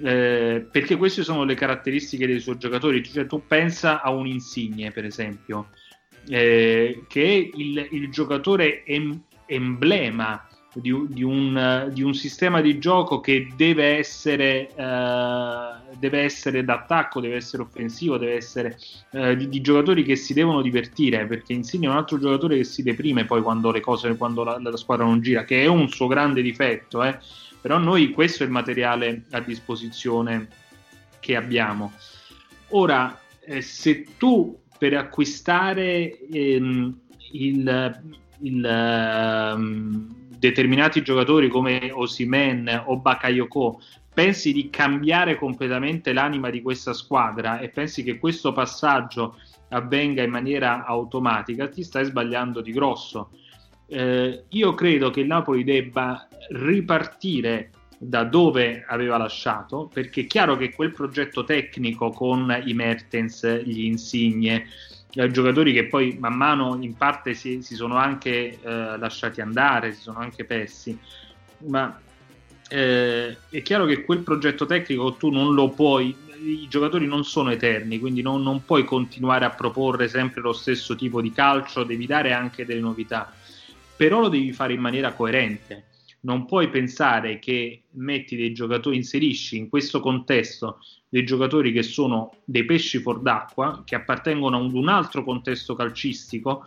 eh, 0.03 0.65
perché 0.69 0.95
queste 0.97 1.23
sono 1.23 1.43
le 1.43 1.53
caratteristiche 1.53 2.27
dei 2.27 2.39
suoi 2.39 2.57
giocatori. 2.57 3.03
Cioè, 3.03 3.27
tu 3.27 3.43
pensa 3.47 4.01
a 4.01 4.09
un 4.11 4.27
Insigne, 4.27 4.91
per 4.91 5.05
esempio, 5.05 5.69
eh, 6.27 7.03
che 7.07 7.51
il, 7.53 7.87
il 7.91 8.09
giocatore 8.09 8.83
em- 8.83 9.21
emblema 9.45 10.45
di, 10.73 10.93
di 11.09 11.23
un, 11.23 11.89
di 11.91 12.01
un 12.01 12.13
sistema 12.13 12.61
di 12.61 12.79
gioco 12.79 13.19
che 13.19 13.51
deve 13.55 13.97
essere, 13.97 14.69
eh, 14.73 15.95
deve 15.97 16.19
essere 16.21 16.63
d'attacco, 16.63 17.19
deve 17.19 17.35
essere 17.35 17.63
offensivo, 17.63 18.17
deve 18.17 18.35
essere 18.35 18.77
eh, 19.11 19.35
di, 19.35 19.49
di 19.49 19.61
giocatori 19.61 20.03
che 20.03 20.15
si 20.15 20.33
devono 20.33 20.61
divertire, 20.61 21.25
perché 21.25 21.53
Insigne 21.53 21.87
è 21.87 21.89
un 21.89 21.97
altro 21.97 22.19
giocatore 22.19 22.55
che 22.55 22.63
si 22.63 22.83
deprime 22.83 23.25
poi 23.25 23.41
quando 23.41 23.71
le 23.71 23.81
cose, 23.81 24.15
quando 24.15 24.43
la, 24.43 24.57
la 24.61 24.77
squadra 24.77 25.05
non 25.05 25.21
gira, 25.21 25.43
che 25.43 25.63
è 25.63 25.67
un 25.67 25.89
suo 25.89 26.07
grande 26.07 26.41
difetto, 26.41 27.03
eh. 27.03 27.17
però 27.59 27.77
noi 27.77 28.11
questo 28.11 28.43
è 28.43 28.45
il 28.45 28.51
materiale 28.51 29.23
a 29.31 29.41
disposizione 29.41 30.47
che 31.19 31.35
abbiamo. 31.35 31.91
Ora, 32.69 33.19
eh, 33.43 33.61
se 33.61 34.05
tu 34.17 34.57
per 34.81 34.95
acquistare 34.95 36.17
ehm, 36.31 37.01
il, 37.33 38.01
il, 38.39 38.65
ehm, 38.65 40.15
determinati 40.39 41.03
giocatori 41.03 41.49
come 41.49 41.91
Osimen 41.93 42.85
o 42.87 42.97
Bakayoko 42.97 43.79
pensi 44.11 44.51
di 44.51 44.71
cambiare 44.71 45.35
completamente 45.35 46.13
l'anima 46.13 46.49
di 46.49 46.63
questa 46.63 46.93
squadra 46.93 47.59
e 47.59 47.69
pensi 47.69 48.01
che 48.01 48.17
questo 48.17 48.53
passaggio 48.53 49.35
avvenga 49.69 50.23
in 50.23 50.31
maniera 50.31 50.83
automatica, 50.83 51.67
ti 51.67 51.83
stai 51.83 52.05
sbagliando 52.05 52.59
di 52.59 52.71
grosso. 52.71 53.29
Eh, 53.85 54.45
io 54.49 54.73
credo 54.73 55.11
che 55.11 55.19
il 55.19 55.27
Napoli 55.27 55.63
debba 55.63 56.27
ripartire 56.53 57.69
da 58.03 58.23
dove 58.23 58.83
aveva 58.87 59.17
lasciato, 59.17 59.87
perché 59.93 60.21
è 60.21 60.25
chiaro 60.25 60.57
che 60.57 60.73
quel 60.73 60.91
progetto 60.91 61.43
tecnico 61.43 62.09
con 62.09 62.63
i 62.65 62.73
Mertens, 62.73 63.61
gli 63.63 63.83
Insigne, 63.83 64.65
eh, 65.13 65.29
giocatori 65.29 65.71
che 65.71 65.85
poi 65.85 66.17
man 66.19 66.33
mano 66.33 66.79
in 66.81 66.95
parte 66.95 67.35
si, 67.35 67.61
si 67.61 67.75
sono 67.75 67.97
anche 67.97 68.59
eh, 68.59 68.97
lasciati 68.97 69.39
andare, 69.39 69.93
si 69.93 70.01
sono 70.01 70.17
anche 70.17 70.45
persi, 70.45 70.97
ma 71.67 71.95
eh, 72.69 73.37
è 73.47 73.61
chiaro 73.61 73.85
che 73.85 74.03
quel 74.03 74.21
progetto 74.21 74.65
tecnico 74.65 75.13
tu 75.13 75.29
non 75.29 75.53
lo 75.53 75.69
puoi, 75.69 76.15
i 76.43 76.67
giocatori 76.67 77.05
non 77.05 77.23
sono 77.23 77.51
eterni, 77.51 77.99
quindi 77.99 78.23
non, 78.23 78.41
non 78.41 78.65
puoi 78.65 78.83
continuare 78.83 79.45
a 79.45 79.51
proporre 79.51 80.07
sempre 80.07 80.41
lo 80.41 80.53
stesso 80.53 80.95
tipo 80.95 81.21
di 81.21 81.31
calcio, 81.31 81.83
devi 81.83 82.07
dare 82.07 82.33
anche 82.33 82.65
delle 82.65 82.79
novità, 82.79 83.31
però 83.95 84.21
lo 84.21 84.27
devi 84.27 84.51
fare 84.53 84.73
in 84.73 84.81
maniera 84.81 85.13
coerente 85.13 85.83
non 86.21 86.45
puoi 86.45 86.69
pensare 86.69 87.39
che 87.39 87.83
metti 87.91 88.35
dei 88.35 88.53
giocatori, 88.53 88.97
inserisci 88.97 89.57
in 89.57 89.69
questo 89.69 89.99
contesto 89.99 90.79
dei 91.09 91.25
giocatori 91.25 91.71
che 91.71 91.83
sono 91.83 92.35
dei 92.45 92.65
pesci 92.65 92.99
fuor 92.99 93.21
d'acqua, 93.21 93.81
che 93.85 93.95
appartengono 93.95 94.57
ad 94.57 94.73
un 94.73 94.87
altro 94.87 95.23
contesto 95.23 95.73
calcistico 95.75 96.65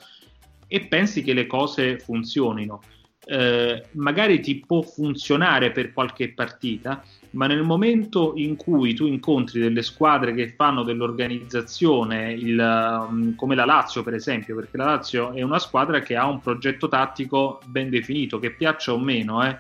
e 0.67 0.87
pensi 0.87 1.23
che 1.23 1.33
le 1.33 1.47
cose 1.47 1.99
funzionino. 1.99 2.83
Eh, 3.27 3.87
magari 3.93 4.40
ti 4.40 4.57
può 4.57 4.83
funzionare 4.83 5.71
per 5.71 5.93
qualche 5.93 6.33
partita, 6.33 7.03
ma 7.35 7.47
nel 7.47 7.62
momento 7.62 8.33
in 8.37 8.57
cui 8.57 8.94
tu 8.94 9.07
incontri 9.07 9.61
delle 9.61 9.83
squadre 9.83 10.35
che 10.35 10.55
fanno 10.57 10.83
dell'organizzazione, 10.83 12.33
il, 12.33 12.59
um, 12.59 13.35
come 13.35 13.55
la 13.55 13.64
Lazio 13.64 14.03
per 14.03 14.14
esempio, 14.14 14.55
perché 14.55 14.77
la 14.77 14.85
Lazio 14.85 15.33
è 15.33 15.42
una 15.42 15.59
squadra 15.59 16.01
che 16.01 16.16
ha 16.16 16.27
un 16.27 16.40
progetto 16.40 16.88
tattico 16.88 17.61
ben 17.66 17.90
definito, 17.90 18.38
che 18.38 18.53
piaccia 18.53 18.92
o 18.92 18.99
meno, 18.99 19.44
eh. 19.44 19.59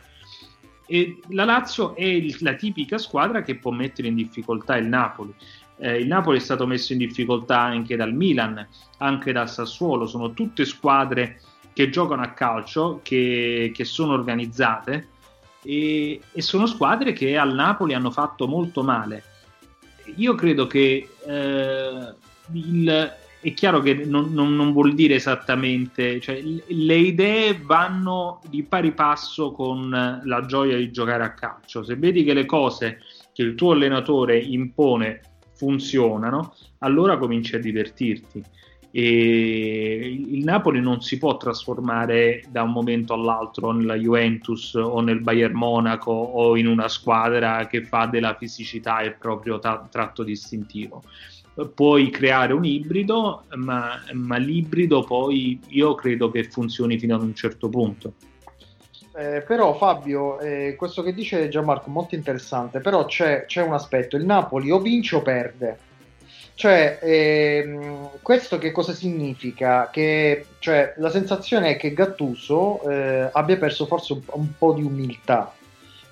e 0.86 1.18
la 1.30 1.44
Lazio 1.44 1.96
è 1.96 2.04
il, 2.04 2.36
la 2.40 2.54
tipica 2.54 2.96
squadra 2.96 3.42
che 3.42 3.56
può 3.56 3.72
mettere 3.72 4.08
in 4.08 4.14
difficoltà 4.14 4.76
il 4.76 4.86
Napoli. 4.86 5.34
Eh, 5.76 5.98
il 5.98 6.06
Napoli 6.06 6.38
è 6.38 6.40
stato 6.40 6.66
messo 6.68 6.92
in 6.92 6.98
difficoltà 6.98 7.60
anche 7.60 7.96
dal 7.96 8.14
Milan, 8.14 8.64
anche 8.98 9.32
dal 9.32 9.50
Sassuolo, 9.50 10.06
sono 10.06 10.32
tutte 10.32 10.64
squadre 10.64 11.40
che 11.72 11.90
giocano 11.90 12.22
a 12.22 12.28
calcio, 12.28 13.00
che, 13.02 13.72
che 13.74 13.84
sono 13.84 14.12
organizzate 14.12 15.08
e, 15.64 16.20
e, 16.32 16.42
sono 16.42 16.66
squadre 16.66 17.12
che 17.12 17.36
al 17.36 17.54
Napoli 17.54 17.94
hanno 17.94 18.10
fatto 18.10 18.46
molto 18.46 18.82
male. 18.82 19.22
Io 20.16 20.34
credo 20.34 20.66
che 20.66 21.08
eh, 21.26 22.14
il, 22.52 23.12
è 23.40 23.52
chiaro 23.52 23.80
che 23.80 23.94
non, 24.06 24.32
non, 24.32 24.54
non, 24.54 24.72
vuol 24.72 24.94
dire 24.94 25.16
esattamente, 25.16 26.20
cioè 26.20 26.42
le 26.42 26.96
idee 26.96 27.58
vanno 27.60 28.40
di 28.48 28.62
pari 28.62 28.92
passo 28.92 29.52
con 29.52 30.20
la 30.24 30.46
gioia 30.46 30.76
di 30.76 30.90
giocare 30.90 31.24
a 31.24 31.34
calcio. 31.34 31.84
Se 31.84 31.96
vedi 31.96 32.24
che 32.24 32.32
le 32.32 32.46
cose 32.46 33.00
che 33.34 33.42
il 33.42 33.54
tuo 33.54 33.72
allenatore 33.72 34.38
impone 34.38 35.20
funzionano, 35.56 36.54
allora 36.78 37.18
cominci 37.18 37.54
a 37.56 37.58
divertirti. 37.58 38.42
E 38.96 40.24
il 40.28 40.44
Napoli 40.44 40.80
non 40.80 41.02
si 41.02 41.18
può 41.18 41.36
trasformare 41.36 42.44
da 42.48 42.62
un 42.62 42.70
momento 42.70 43.12
all'altro 43.12 43.72
nella 43.72 43.96
Juventus 43.96 44.74
o 44.74 45.00
nel 45.00 45.18
Bayern 45.18 45.56
Monaco 45.56 46.12
o 46.12 46.56
in 46.56 46.68
una 46.68 46.86
squadra 46.86 47.66
che 47.66 47.82
fa 47.82 48.06
della 48.06 48.36
fisicità 48.36 49.02
il 49.02 49.16
proprio 49.16 49.58
ta- 49.58 49.84
tratto 49.90 50.22
distintivo. 50.22 51.02
Puoi 51.74 52.08
creare 52.10 52.52
un 52.52 52.64
ibrido, 52.64 53.46
ma, 53.56 54.00
ma 54.12 54.36
l'ibrido 54.36 55.02
poi 55.02 55.58
io 55.70 55.96
credo 55.96 56.30
che 56.30 56.44
funzioni 56.44 56.96
fino 56.96 57.16
ad 57.16 57.22
un 57.22 57.34
certo 57.34 57.68
punto. 57.68 58.12
Eh, 59.16 59.42
però 59.44 59.74
Fabio, 59.74 60.38
eh, 60.38 60.76
questo 60.78 61.02
che 61.02 61.12
dice 61.12 61.48
Gianmarco 61.48 61.88
è 61.88 61.92
molto 61.92 62.14
interessante, 62.14 62.78
però 62.78 63.06
c'è, 63.06 63.44
c'è 63.46 63.62
un 63.62 63.72
aspetto, 63.72 64.14
il 64.14 64.24
Napoli 64.24 64.70
o 64.70 64.78
vince 64.78 65.16
o 65.16 65.22
perde. 65.22 65.78
Cioè, 66.56 67.00
ehm, 67.02 68.10
questo 68.22 68.58
che 68.58 68.70
cosa 68.70 68.92
significa? 68.92 69.90
Che 69.90 70.46
cioè, 70.60 70.94
la 70.98 71.10
sensazione 71.10 71.70
è 71.70 71.76
che 71.76 71.92
Gattuso 71.92 72.80
eh, 72.88 73.28
abbia 73.32 73.56
perso 73.56 73.86
forse 73.86 74.12
un, 74.12 74.22
un 74.32 74.56
po' 74.56 74.72
di 74.72 74.82
umiltà. 74.82 75.52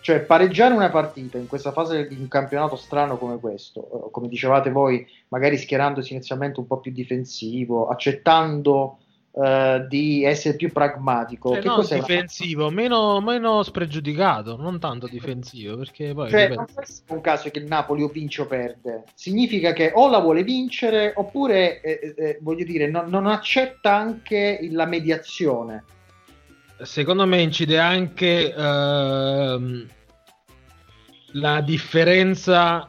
Cioè, 0.00 0.18
pareggiare 0.18 0.74
una 0.74 0.90
partita 0.90 1.38
in 1.38 1.46
questa 1.46 1.70
fase 1.70 2.08
di 2.08 2.16
un 2.16 2.26
campionato 2.26 2.74
strano 2.74 3.16
come 3.18 3.38
questo, 3.38 4.06
eh, 4.08 4.10
come 4.10 4.26
dicevate 4.26 4.70
voi, 4.70 5.06
magari 5.28 5.56
schierandosi 5.56 6.12
inizialmente 6.12 6.58
un 6.58 6.66
po' 6.66 6.78
più 6.78 6.90
difensivo, 6.90 7.86
accettando 7.86 8.98
eh, 9.34 9.86
di 9.88 10.24
essere 10.24 10.56
più 10.56 10.70
pragmatico. 10.70 11.52
Cioè, 11.52 11.60
che 11.60 11.68
non 11.68 11.86
difensivo, 11.88 12.68
meno, 12.70 13.18
meno 13.22 13.62
spregiudicato, 13.62 14.56
non 14.56 14.78
tanto 14.78 15.06
difensivo, 15.06 15.78
perché 15.78 16.12
poi 16.12 16.28
Cioè, 16.28 16.48
non 16.48 16.66
essere 16.76 17.14
un 17.14 17.20
caso 17.22 17.48
che 17.48 17.58
il 17.58 17.64
Napoli 17.64 18.02
o 18.02 18.08
vince 18.08 18.42
o 18.42 18.46
perde, 18.46 19.04
significa 19.14 19.72
che 19.72 19.90
o 19.94 20.10
la 20.10 20.18
vuole 20.18 20.42
vincere 20.42 21.14
oppure, 21.16 21.80
eh, 21.80 22.14
eh, 22.14 22.38
voglio 22.42 22.64
dire, 22.64 22.90
non, 22.90 23.08
non 23.08 23.26
accetta 23.26 23.94
anche 23.94 24.68
la 24.70 24.84
mediazione. 24.84 25.84
secondo 26.82 27.26
me 27.26 27.40
incide 27.40 27.78
anche 27.78 28.52
ehm, 28.54 29.86
la 31.32 31.60
differenza 31.62 32.86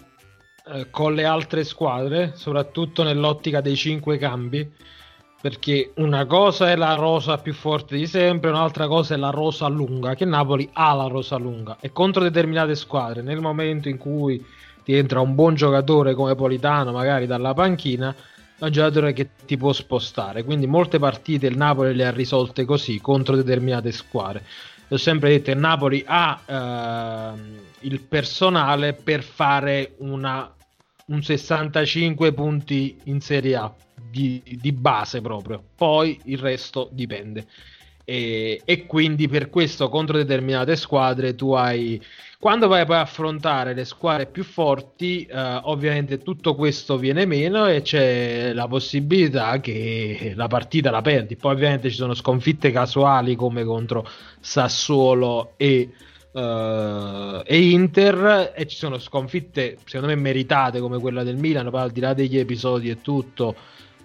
eh, 0.65 0.89
con 0.89 1.13
le 1.13 1.23
altre 1.23 1.63
squadre, 1.63 2.33
soprattutto 2.35 3.03
nell'ottica 3.03 3.61
dei 3.61 3.75
cinque 3.75 4.17
cambi, 4.17 4.69
perché 5.43 5.91
una 5.95 6.25
cosa 6.25 6.71
è 6.71 6.77
la 6.77 6.93
rosa 6.93 7.37
più 7.37 7.53
forte 7.53 7.97
di 7.97 8.07
sempre, 8.07 8.49
un'altra 8.49 8.87
cosa 8.87 9.15
è 9.15 9.17
la 9.17 9.29
rosa 9.29 9.67
lunga, 9.67 10.15
che 10.15 10.23
Napoli 10.23 10.69
ha 10.71 10.93
la 10.93 11.07
rosa 11.07 11.35
lunga 11.35 11.75
e 11.81 11.91
contro 11.91 12.23
determinate 12.23 12.75
squadre, 12.75 13.21
nel 13.21 13.41
momento 13.41 13.89
in 13.89 13.97
cui 13.97 14.41
ti 14.85 14.93
entra 14.93 15.19
un 15.19 15.35
buon 15.35 15.55
giocatore 15.55 16.13
come 16.13 16.35
Politano, 16.35 16.93
magari 16.93 17.25
dalla 17.25 17.53
panchina, 17.53 18.15
è 18.57 18.63
un 18.63 18.71
giocatore 18.71 19.11
che 19.11 19.31
ti 19.45 19.57
può 19.57 19.73
spostare. 19.73 20.45
Quindi 20.45 20.65
molte 20.65 20.97
partite 20.97 21.47
il 21.47 21.57
Napoli 21.57 21.93
le 21.93 22.05
ha 22.05 22.11
risolte 22.11 22.63
così 22.63 23.01
contro 23.01 23.35
determinate 23.35 23.91
squadre. 23.91 24.45
Ho 24.87 24.97
sempre 24.97 25.27
detto 25.27 25.51
il 25.51 25.57
Napoli 25.57 26.05
ha 26.07 26.39
ehm, 26.45 27.59
il 27.81 27.99
personale 27.99 28.93
per 28.93 29.21
fare 29.23 29.95
una, 29.97 30.49
un 31.07 31.21
65 31.21 32.31
punti 32.31 32.97
in 33.03 33.19
Serie 33.19 33.55
A 33.57 33.73
di, 34.13 34.41
di 34.61 34.71
base 34.71 35.21
proprio. 35.21 35.63
Poi 35.75 36.19
il 36.25 36.37
resto 36.37 36.87
dipende. 36.91 37.47
E, 38.05 38.61
e 38.63 38.85
quindi 38.85 39.27
per 39.27 39.49
questo 39.49 39.89
contro 39.89 40.17
determinate 40.17 40.75
squadre 40.75 41.35
tu 41.35 41.53
hai 41.53 42.01
quando 42.37 42.67
vai 42.67 42.85
poi 42.85 42.97
a 42.97 43.01
affrontare 43.01 43.73
le 43.73 43.85
squadre 43.85 44.25
più 44.25 44.43
forti, 44.43 45.23
eh, 45.23 45.59
ovviamente 45.63 46.17
tutto 46.17 46.55
questo 46.55 46.97
viene 46.97 47.25
meno 47.25 47.67
e 47.67 47.81
c'è 47.81 48.51
la 48.51 48.67
possibilità 48.67 49.61
che 49.61 50.33
la 50.35 50.47
partita 50.47 50.91
la 50.91 51.01
perdi. 51.01 51.37
Poi 51.37 51.53
ovviamente 51.53 51.89
ci 51.89 51.95
sono 51.95 52.13
sconfitte 52.13 52.69
casuali 52.69 53.37
come 53.37 53.63
contro 53.63 54.05
Sassuolo 54.41 55.53
e, 55.55 55.89
eh, 56.33 57.41
e 57.45 57.69
Inter 57.69 58.51
e 58.53 58.67
ci 58.67 58.75
sono 58.75 58.97
sconfitte 58.99 59.77
secondo 59.85 60.13
me 60.13 60.19
meritate 60.19 60.81
come 60.81 60.99
quella 60.99 61.23
del 61.23 61.37
Milan, 61.37 61.69
poi 61.69 61.79
al 61.79 61.91
di 61.91 62.01
là 62.01 62.13
degli 62.13 62.37
episodi 62.37 62.89
e 62.89 63.01
tutto, 63.01 63.55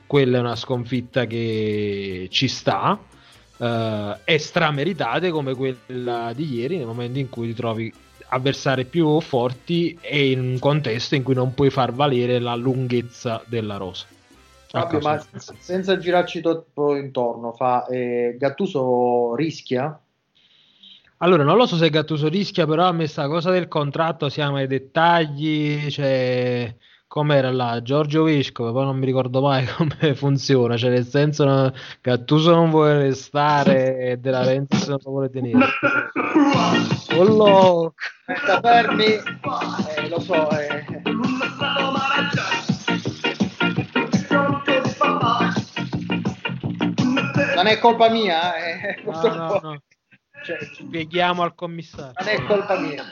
quella 0.09 0.39
è 0.39 0.41
una 0.41 0.57
sconfitta 0.57 1.27
che 1.27 2.27
ci 2.33 2.49
sta. 2.49 2.99
eh, 3.59 4.17
e 4.25 4.39
strameritate 4.39 5.31
come 5.31 5.55
quella 5.55 6.33
di 6.35 6.55
ieri 6.55 6.79
nel 6.79 6.87
momento 6.87 7.19
in 7.19 7.29
cui 7.29 7.49
ti 7.49 7.55
trovi 7.55 7.93
avversari 8.31 8.85
più 8.85 9.21
forti 9.21 9.99
e 10.01 10.31
in 10.33 10.41
un 10.41 10.59
contesto 10.59 11.15
in 11.15 11.23
cui 11.23 11.35
non 11.35 11.55
puoi 11.55 11.71
far 11.71 11.93
valere 11.93 12.39
la 12.39 12.55
lunghezza 12.55 13.43
della 13.47 13.77
rosa. 13.77 14.07
Fabio, 14.71 14.99
ma 14.99 15.23
senza 15.59 15.97
girarci 15.97 16.43
troppo 16.43 16.95
intorno, 16.95 17.53
fa, 17.53 17.87
eh, 17.87 18.37
Gattuso 18.39 19.35
rischia? 19.35 19.99
Allora, 21.19 21.43
non 21.43 21.57
lo 21.57 21.67
so 21.67 21.77
se 21.77 21.89
Gattuso 21.89 22.29
rischia, 22.29 22.67
però 22.67 22.87
a 22.87 22.93
me 22.93 23.07
sta 23.07 23.27
cosa 23.29 23.51
del 23.51 23.67
contratto 23.67 24.29
siamo 24.29 24.57
ai 24.57 24.67
dettagli, 24.67 25.89
cioè 25.89 26.75
com'era 27.19 27.51
là, 27.51 27.83
Giorgio 27.83 28.23
Vescovo, 28.23 28.71
poi 28.71 28.85
non 28.85 28.97
mi 28.97 29.05
ricordo 29.05 29.41
mai 29.41 29.67
come 29.77 30.15
funziona, 30.15 30.77
cioè 30.77 30.91
nel 30.91 31.05
senso 31.05 31.45
no, 31.45 31.73
Gattuso 32.01 32.55
non 32.55 32.71
vuole 32.71 32.97
restare 32.99 33.99
e 33.99 34.17
Della 34.19 34.45
Renzi 34.45 34.89
non 34.89 34.99
lo 35.03 35.11
vuole 35.11 35.29
tenere. 35.29 35.59
Oh. 37.17 37.93
Aspetta, 38.27 38.61
fermi, 38.61 39.05
eh, 39.05 40.09
lo 40.09 40.21
so, 40.21 40.49
eh, 40.51 40.85
non 47.57 47.67
è 47.67 47.79
colpa 47.81 48.09
mia, 48.11 48.55
eh, 48.55 49.03
No, 49.05 49.23
no, 49.23 49.61
no. 49.61 49.83
Cioè, 50.45 50.57
Spieghiamo 50.73 51.43
al 51.43 51.57
commissario. 51.57 52.13
non 52.17 52.29
è 52.29 52.47
colpa 52.47 52.79
mia. 52.79 53.05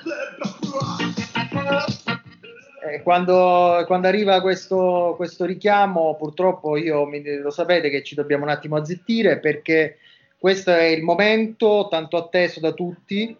Eh, 2.96 3.02
quando, 3.02 3.84
quando 3.86 4.08
arriva 4.08 4.40
questo, 4.40 5.14
questo 5.16 5.44
richiamo, 5.44 6.16
purtroppo 6.16 6.76
io 6.76 7.04
mi- 7.06 7.22
lo 7.38 7.50
sapete 7.50 7.90
che 7.90 8.02
ci 8.02 8.14
dobbiamo 8.14 8.44
un 8.44 8.50
attimo 8.50 8.76
azzittire 8.76 9.38
perché 9.38 9.98
questo 10.38 10.70
è 10.70 10.84
il 10.84 11.02
momento 11.02 11.88
tanto 11.90 12.16
atteso 12.16 12.60
da 12.60 12.72
tutti. 12.72 13.36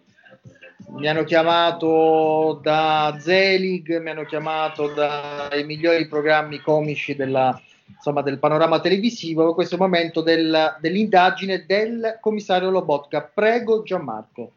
Mi 0.89 1.07
hanno 1.07 1.23
chiamato 1.23 2.59
da 2.61 3.17
Zelig, 3.19 3.99
mi 3.99 4.09
hanno 4.09 4.25
chiamato 4.25 4.93
dai 4.93 5.65
migliori 5.65 6.07
programmi 6.07 6.59
comici 6.59 7.15
della, 7.15 7.59
insomma, 7.87 8.21
del 8.21 8.39
panorama 8.39 8.79
televisivo. 8.79 9.53
Questo 9.53 9.73
è 9.75 9.77
il 9.77 9.83
momento 9.83 10.21
del- 10.21 10.77
dell'indagine 10.79 11.65
del 11.65 12.17
commissario 12.21 12.69
Lobotka. 12.69 13.21
Prego, 13.21 13.83
Gianmarco. 13.83 14.51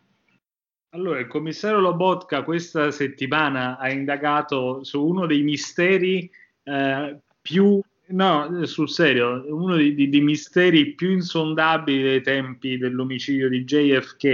Allora, 0.93 1.21
il 1.21 1.29
commissario 1.29 1.79
Lobotka 1.79 2.43
questa 2.43 2.91
settimana 2.91 3.79
ha 3.79 3.91
indagato 3.91 4.83
su 4.83 5.05
uno 5.07 5.25
dei 5.27 5.43
misteri 5.43 6.29
eh, 6.65 7.17
più, 7.41 7.81
no, 8.09 8.67
sul 8.67 8.89
serio, 8.89 9.45
uno 9.55 9.77
dei, 9.77 9.95
dei- 9.95 10.21
misteri 10.21 10.95
più 10.95 11.11
insondabili 11.13 12.03
dei 12.03 12.23
tempi 12.23 12.77
dell'omicidio 12.77 13.49
di 13.49 13.63
JFK. 13.63 14.25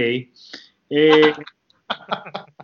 E, 0.87 1.35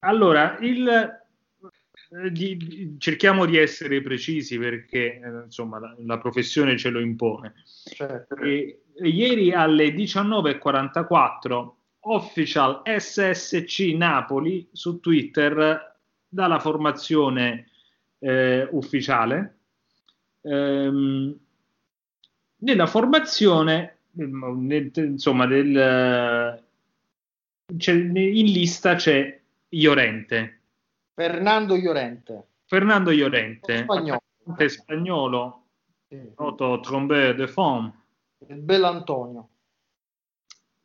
allora, 0.00 0.56
il, 0.60 0.88
eh, 0.88 2.32
di- 2.32 2.96
cerchiamo 2.98 3.44
di 3.44 3.58
essere 3.58 4.00
precisi 4.00 4.58
perché 4.58 5.20
eh, 5.20 5.42
insomma 5.44 5.78
la, 5.78 5.94
la 5.98 6.18
professione 6.18 6.78
ce 6.78 6.88
lo 6.88 7.00
impone. 7.00 7.52
Certo. 7.84 8.36
E 8.36 8.80
ieri 9.02 9.52
alle 9.52 9.88
19.44 9.88 11.75
official 12.08 12.82
SSC 12.84 13.92
Napoli 13.96 14.68
su 14.72 15.00
Twitter 15.00 15.94
dalla 16.28 16.58
formazione 16.58 17.68
eh, 18.18 18.66
ufficiale. 18.70 19.58
Ehm, 20.42 21.36
nella 22.58 22.86
formazione, 22.86 23.98
nel- 24.12 24.90
insomma, 24.94 25.46
del, 25.46 26.62
in 27.66 28.12
lista 28.52 28.94
c'è 28.94 29.40
Iorente, 29.70 30.60
Fernando 31.14 31.74
Iorente, 31.74 32.46
Fernando 32.64 33.10
Iorente, 33.10 33.78
spagnolo. 33.82 34.22
spagnolo, 34.68 35.64
Sì. 36.08 36.32
noto 36.38 36.80
trombeur 36.80 37.34
de 37.34 37.48
femme. 37.48 37.92
il 38.48 38.56
bell'Antonio. 38.60 39.48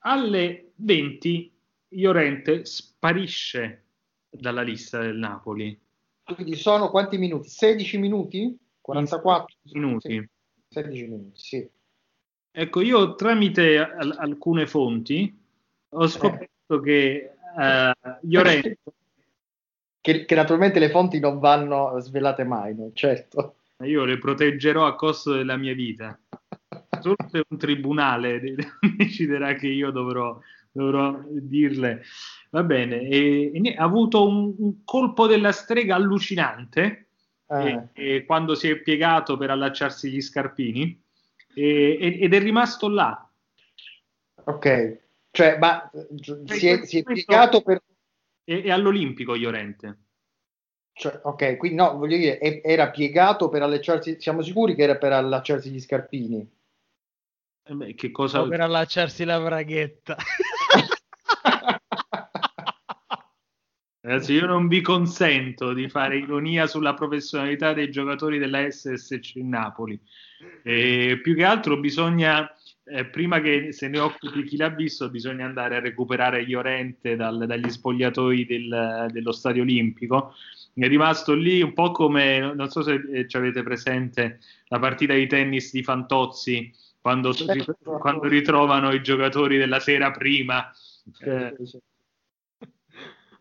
Alle 0.03 0.70
20 0.82 1.52
Iorente 1.89 2.65
sparisce 2.65 3.84
dalla 4.30 4.62
lista 4.62 5.00
del 5.00 5.17
Napoli. 5.17 5.78
Quindi 6.24 6.56
sono 6.56 6.89
quanti 6.89 7.17
minuti? 7.17 7.50
16 7.50 7.98
minuti? 7.98 8.58
44 8.80 9.56
Minuti. 9.74 10.10
Sì, 10.10 10.30
16 10.70 11.04
minuti, 11.08 11.39
sì. 11.39 11.70
Ecco, 12.54 12.82
io 12.82 13.15
tramite 13.15 13.80
al- 13.80 14.15
alcune 14.17 14.67
fonti 14.67 15.38
ho 15.89 16.08
scoperto 16.08 16.80
che 16.82 17.34
eh, 17.60 17.94
Llorente 18.22 18.80
che, 20.02 20.26
che 20.26 20.36
naturalmente 20.36 20.80
le 20.80 20.89
fonti 20.89 21.20
non 21.20 21.39
vanno 21.39 21.98
svelate 22.00 22.44
mai, 22.44 22.76
no? 22.76 22.91
certo. 22.94 23.56
Io 23.84 24.04
le 24.06 24.17
proteggerò 24.17 24.86
a 24.86 24.96
costo 24.96 25.34
della 25.34 25.58
mia 25.58 25.74
vita. 25.74 26.17
Solo 27.02 27.15
se 27.30 27.44
un 27.48 27.58
tribunale 27.58 28.39
de- 28.39 28.56
de- 28.56 28.72
deciderà 28.96 29.54
che 29.56 29.67
io 29.67 29.91
dovrò, 29.91 30.39
dovrò 30.71 31.19
dirle. 31.27 32.03
Va 32.49 32.63
bene, 32.63 33.01
e, 33.01 33.51
e 33.53 33.75
ha 33.77 33.84
avuto 33.84 34.27
un, 34.27 34.53
un 34.57 34.84
colpo 34.84 35.27
della 35.27 35.51
strega 35.51 35.95
allucinante 35.95 37.07
Eh, 37.49 37.89
e- 37.93 38.15
e 38.15 38.25
quando 38.25 38.55
si 38.55 38.69
è 38.69 38.77
piegato 38.77 39.38
per 39.38 39.49
allacciarsi 39.51 40.10
gli 40.10 40.21
scarpini 40.21 41.01
e- 41.53 41.97
e- 41.99 42.19
ed 42.21 42.34
è 42.34 42.39
rimasto 42.39 42.88
là. 42.89 43.29
ok, 44.45 44.99
cioè, 45.31 45.57
ma 45.57 45.89
si 46.45 46.67
è, 46.67 46.86
si 46.86 46.99
è 46.99 47.03
piegato 47.03 47.62
per... 47.62 47.81
È, 48.43 48.62
è 48.63 48.69
all'Olimpico 48.71 49.36
Iorente. 49.36 49.97
Cioè, 50.93 51.19
ok, 51.23 51.57
quindi 51.57 51.77
no, 51.77 51.97
voglio 51.97 52.15
dire, 52.15 52.39
era 52.62 52.89
piegato 52.91 53.49
per 53.49 53.62
allacciarsi, 53.62 54.21
siamo 54.21 54.41
sicuri 54.41 54.73
che 54.75 54.84
era 54.84 54.95
per 54.97 55.12
allacciarsi 55.12 55.69
gli 55.69 55.79
scarpini? 55.81 56.49
Eh 57.63 57.95
che 57.95 58.12
cosa... 58.12 58.41
O 58.41 58.47
per 58.47 58.62
allacciarsi 58.62 59.24
la 59.24 59.39
braghetta. 59.39 60.17
Ragazzi, 64.04 64.34
io 64.34 64.47
non 64.47 64.67
vi 64.67 64.82
consento 64.82 65.74
di 65.74 65.88
fare 65.88 66.17
ironia 66.17 66.65
sulla 66.65 66.95
professionalità 66.95 67.71
dei 67.74 67.91
giocatori 67.91 68.39
della 68.39 68.67
SSC 68.67 69.36
Napoli. 69.36 70.00
E 70.63 71.19
più 71.21 71.36
che 71.36 71.43
altro 71.43 71.80
bisogna, 71.80 72.52
eh, 72.84 73.06
prima 73.06 73.39
che 73.41 73.71
se 73.71 73.88
ne 73.89 74.00
occupi 74.00 74.43
chi 74.43 74.58
l'ha 74.58 74.69
visto, 74.69 75.08
bisogna 75.12 75.45
andare 75.45 75.76
a 75.76 75.82
recuperare 75.82 76.43
Llorente 76.47 77.15
dal- 77.15 77.45
dagli 77.45 77.69
spogliatoi 77.69 78.45
del- 78.47 79.08
dello 79.12 79.32
Stadio 79.32 79.62
Olimpico. 79.62 80.34
È 80.74 80.88
rimasto 80.88 81.36
lì 81.36 81.62
un 81.62 81.74
po' 81.74 81.91
come, 81.91 82.39
non 82.56 82.69
so 82.69 82.82
se 82.82 83.04
eh, 83.13 83.28
ci 83.28 83.38
avete 83.38 83.62
presente 83.62 84.39
la 84.69 84.80
partita 84.80 85.13
di 85.13 85.28
tennis 85.28 85.71
di 85.71 85.84
Fantozzi, 85.84 86.74
quando, 87.01 87.33
Certo. 87.33 87.75
quando 87.99 88.27
ritrovano 88.27 88.93
i 88.93 89.01
giocatori 89.01 89.57
della 89.57 89.79
sera 89.79 90.11
prima. 90.11 90.71
Eh, 91.19 91.55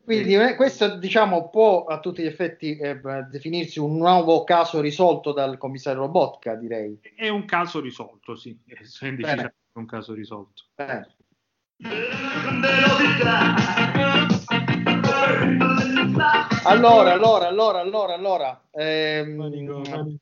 Quindi 0.02 0.34
eh, 0.34 0.56
questo 0.56 0.96
diciamo 0.96 1.50
può 1.50 1.84
a 1.84 2.00
tutti 2.00 2.22
gli 2.22 2.26
effetti 2.26 2.76
eh, 2.76 3.00
definirsi 3.30 3.78
un 3.78 3.96
nuovo 3.98 4.42
caso 4.44 4.80
risolto 4.80 5.32
dal 5.32 5.58
commissario 5.58 6.00
Robotka, 6.00 6.54
direi. 6.56 6.98
È 7.14 7.28
un 7.28 7.44
caso 7.44 7.80
risolto, 7.80 8.34
sì, 8.34 8.58
è 8.66 8.74
decisamente 8.74 9.54
un 9.74 9.86
caso 9.86 10.14
risolto. 10.14 10.64
Eh. 10.76 11.06
Allora, 16.64 17.12
allora, 17.12 17.46
allora, 17.48 17.80
allora, 17.80 18.14
allora. 18.14 18.62
ehm, 18.72 20.18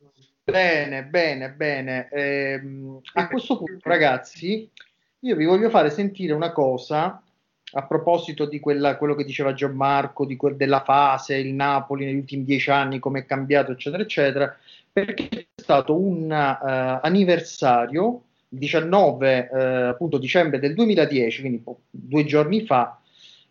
Bene, 0.50 1.04
bene, 1.04 1.50
bene. 1.50 2.08
Ehm, 2.10 3.00
a 3.12 3.28
questo 3.28 3.58
punto, 3.58 3.86
ragazzi, 3.86 4.68
io 5.20 5.36
vi 5.36 5.44
voglio 5.44 5.68
fare 5.68 5.90
sentire 5.90 6.32
una 6.32 6.52
cosa 6.52 7.22
a 7.72 7.86
proposito 7.86 8.46
di 8.46 8.58
quella, 8.58 8.96
quello 8.96 9.14
che 9.14 9.24
diceva 9.24 9.52
Gianmarco, 9.52 10.24
di 10.24 10.36
quel- 10.36 10.56
della 10.56 10.82
fase, 10.82 11.36
il 11.36 11.52
Napoli 11.52 12.06
negli 12.06 12.16
ultimi 12.16 12.44
dieci 12.44 12.70
anni, 12.70 12.98
come 12.98 13.20
è 13.20 13.26
cambiato, 13.26 13.72
eccetera, 13.72 14.02
eccetera, 14.02 14.56
perché 14.90 15.28
è 15.28 15.46
stato 15.54 16.00
un 16.00 16.32
eh, 16.32 17.00
anniversario, 17.02 18.22
il 18.48 18.58
19 18.58 19.50
eh, 19.52 19.58
appunto 19.88 20.16
dicembre 20.16 20.58
del 20.58 20.72
2010, 20.72 21.40
quindi 21.40 21.62
due 21.90 22.24
giorni 22.24 22.64
fa, 22.64 22.98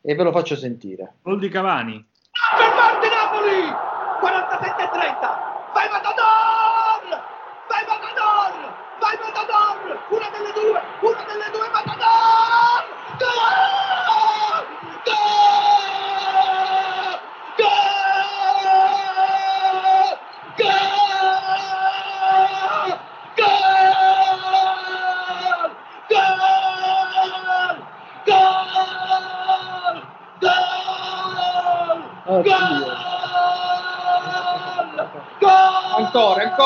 e 0.02 0.16
ve 0.16 0.24
lo 0.24 0.32
faccio 0.32 0.56
sentire. 0.56 1.14
Gol 1.22 1.38
di 1.38 1.50
Cavani. 1.50 2.04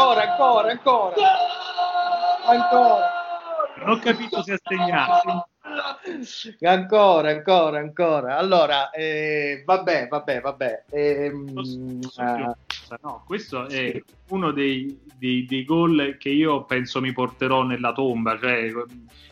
Ancora, 0.01 0.31
ancora, 0.31 0.71
ancora, 0.71 1.15
ancora. 2.47 3.09
Non 3.77 3.89
ho 3.89 3.99
capito 3.99 4.41
se 4.41 4.53
ha 4.53 4.59
segnato. 4.63 5.45
Ancora, 6.61 7.29
ancora, 7.29 7.77
ancora. 7.77 8.37
Allora, 8.37 8.89
eh, 8.89 9.61
vabbè, 9.63 10.07
vabbè, 10.07 10.41
vabbè. 10.41 10.85
Ehm, 10.89 11.99
ah, 12.15 12.55
No, 13.03 13.23
questo 13.27 13.69
è 13.69 14.01
uno 14.29 14.51
dei, 14.51 14.99
dei- 15.17 15.45
dei 15.45 15.63
gol 15.63 16.17
che 16.19 16.29
io 16.29 16.65
penso 16.65 16.99
mi 16.99 17.13
porterò 17.13 17.61
nella 17.61 17.93
tomba. 17.93 18.39
Cioè, 18.39 18.71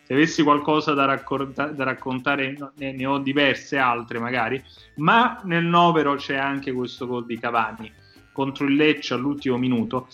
se 0.03 0.13
avessi 0.13 0.43
qualcosa 0.43 0.93
da, 0.93 1.05
racconta- 1.05 1.65
da 1.65 1.83
raccontare, 1.83 2.55
ne, 2.75 2.91
ne 2.93 3.05
ho 3.07 3.17
diverse 3.17 3.77
altre 3.79 4.19
magari, 4.19 4.63
ma 4.97 5.41
nel 5.45 5.65
novero 5.65 6.13
c'è 6.13 6.35
anche 6.35 6.71
questo 6.71 7.07
gol 7.07 7.25
di 7.25 7.39
Cavani 7.39 7.91
contro 8.31 8.65
il 8.65 8.75
Lecce 8.75 9.15
all'ultimo 9.15 9.57
minuto, 9.57 10.07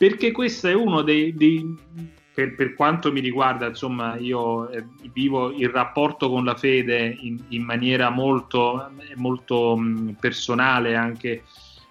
perché 0.00 0.32
questo 0.32 0.66
è 0.66 0.72
uno 0.72 1.02
dei... 1.02 1.34
dei- 1.34 1.76
per, 2.32 2.54
per 2.54 2.74
quanto 2.74 3.12
mi 3.12 3.20
riguarda, 3.20 3.66
insomma, 3.66 4.16
io 4.16 4.70
eh, 4.70 4.82
vivo 5.12 5.52
il 5.52 5.68
rapporto 5.68 6.30
con 6.30 6.42
la 6.42 6.54
fede 6.54 7.18
in, 7.20 7.38
in 7.48 7.62
maniera 7.62 8.08
molto, 8.08 8.90
molto 9.16 9.76
mh, 9.76 10.16
personale, 10.18 10.96
anche 10.96 11.42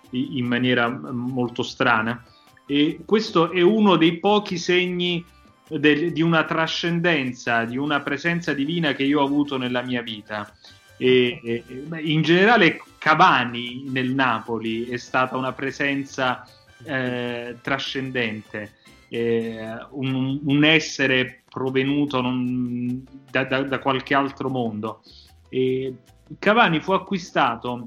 in 0.10 0.46
maniera 0.48 0.88
mh, 0.88 1.10
molto 1.12 1.62
strana. 1.62 2.24
E 2.66 3.02
questo 3.06 3.52
è 3.52 3.62
uno 3.62 3.96
dei 3.96 4.18
pochi 4.18 4.58
segni 4.58 5.24
del- 5.68 6.12
di 6.12 6.24
una 6.24 6.46
trascendenza, 6.46 7.64
di 7.66 7.78
una 7.78 8.00
presenza 8.00 8.52
divina 8.54 8.94
che 8.94 9.04
io 9.04 9.22
ho 9.22 9.26
avuto 9.26 9.56
nella 9.56 9.84
mia 9.84 10.02
vita. 10.02 10.52
E, 10.98 11.40
e- 11.44 11.64
in 12.02 12.24
generale, 12.24 12.82
Cavani 12.98 13.84
nel 13.90 14.16
Napoli 14.16 14.86
è 14.88 14.98
stata 14.98 15.38
una 15.38 15.54
presenza 15.54 16.44
eh, 16.84 17.58
trascendente, 17.62 18.74
eh, 19.10 19.76
un, 19.92 20.40
un 20.44 20.64
essere 20.64 21.44
provenuto 21.50 22.22
non- 22.22 23.04
da, 23.30 23.44
da- 23.44 23.64
da 23.64 23.80
qualche 23.80 24.14
altro 24.14 24.50
mondo. 24.50 25.02
E 25.50 25.96
Cavani 26.38 26.80
fu 26.80 26.92
acquistato 26.92 27.86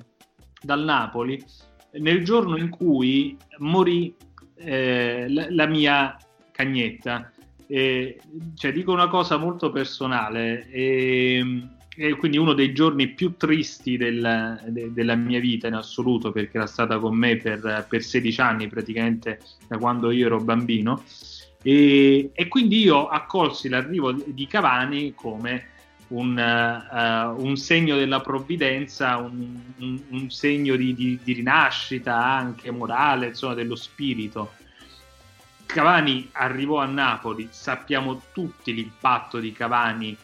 dal 0.60 0.82
Napoli 0.82 1.42
nel 1.92 2.24
giorno 2.24 2.56
in 2.56 2.70
cui 2.70 3.36
morì 3.58 4.14
eh, 4.56 5.26
la, 5.28 5.46
la 5.50 5.66
mia 5.66 6.16
cagnetta. 6.50 7.30
E, 7.66 8.20
cioè, 8.54 8.72
dico 8.72 8.92
una 8.92 9.08
cosa 9.08 9.36
molto 9.38 9.70
personale, 9.70 10.68
e, 10.70 11.42
e 11.94 12.14
quindi 12.16 12.38
uno 12.38 12.54
dei 12.54 12.72
giorni 12.72 13.08
più 13.08 13.36
tristi 13.36 13.96
del- 13.96 14.62
de- 14.68 14.92
della 14.92 15.14
mia 15.14 15.40
vita 15.40 15.66
in 15.66 15.74
assoluto, 15.74 16.32
perché 16.32 16.56
era 16.56 16.66
stata 16.66 16.98
con 16.98 17.14
me 17.14 17.36
per, 17.36 17.86
per 17.88 18.02
16 18.02 18.40
anni, 18.40 18.68
praticamente 18.68 19.40
da 19.68 19.76
quando 19.78 20.10
io 20.10 20.26
ero 20.26 20.40
bambino. 20.40 21.02
E, 21.62 22.30
e 22.32 22.48
quindi 22.48 22.80
io 22.80 23.06
accolsi 23.08 23.68
l'arrivo 23.68 24.12
di 24.12 24.46
Cavani 24.46 25.12
come 25.14 25.66
un, 26.08 26.36
eh, 26.38 27.24
un 27.42 27.56
segno 27.56 27.96
della 27.96 28.20
provvidenza, 28.20 29.16
un, 29.18 29.60
un- 29.78 30.02
un 30.08 30.30
segno 30.30 30.76
di, 30.76 30.94
di- 30.94 31.18
di 31.22 31.32
rinascita 31.34 32.16
anche 32.16 32.70
morale, 32.70 33.28
insomma, 33.28 33.54
dello 33.54 33.76
spirito. 33.76 34.52
Cavani 35.66 36.28
arrivò 36.32 36.78
a 36.80 36.86
Napoli, 36.86 37.48
sappiamo 37.50 38.22
tutti 38.32 38.74
l'impatto 38.74 39.38
di 39.38 39.52
Cavani 39.52 40.16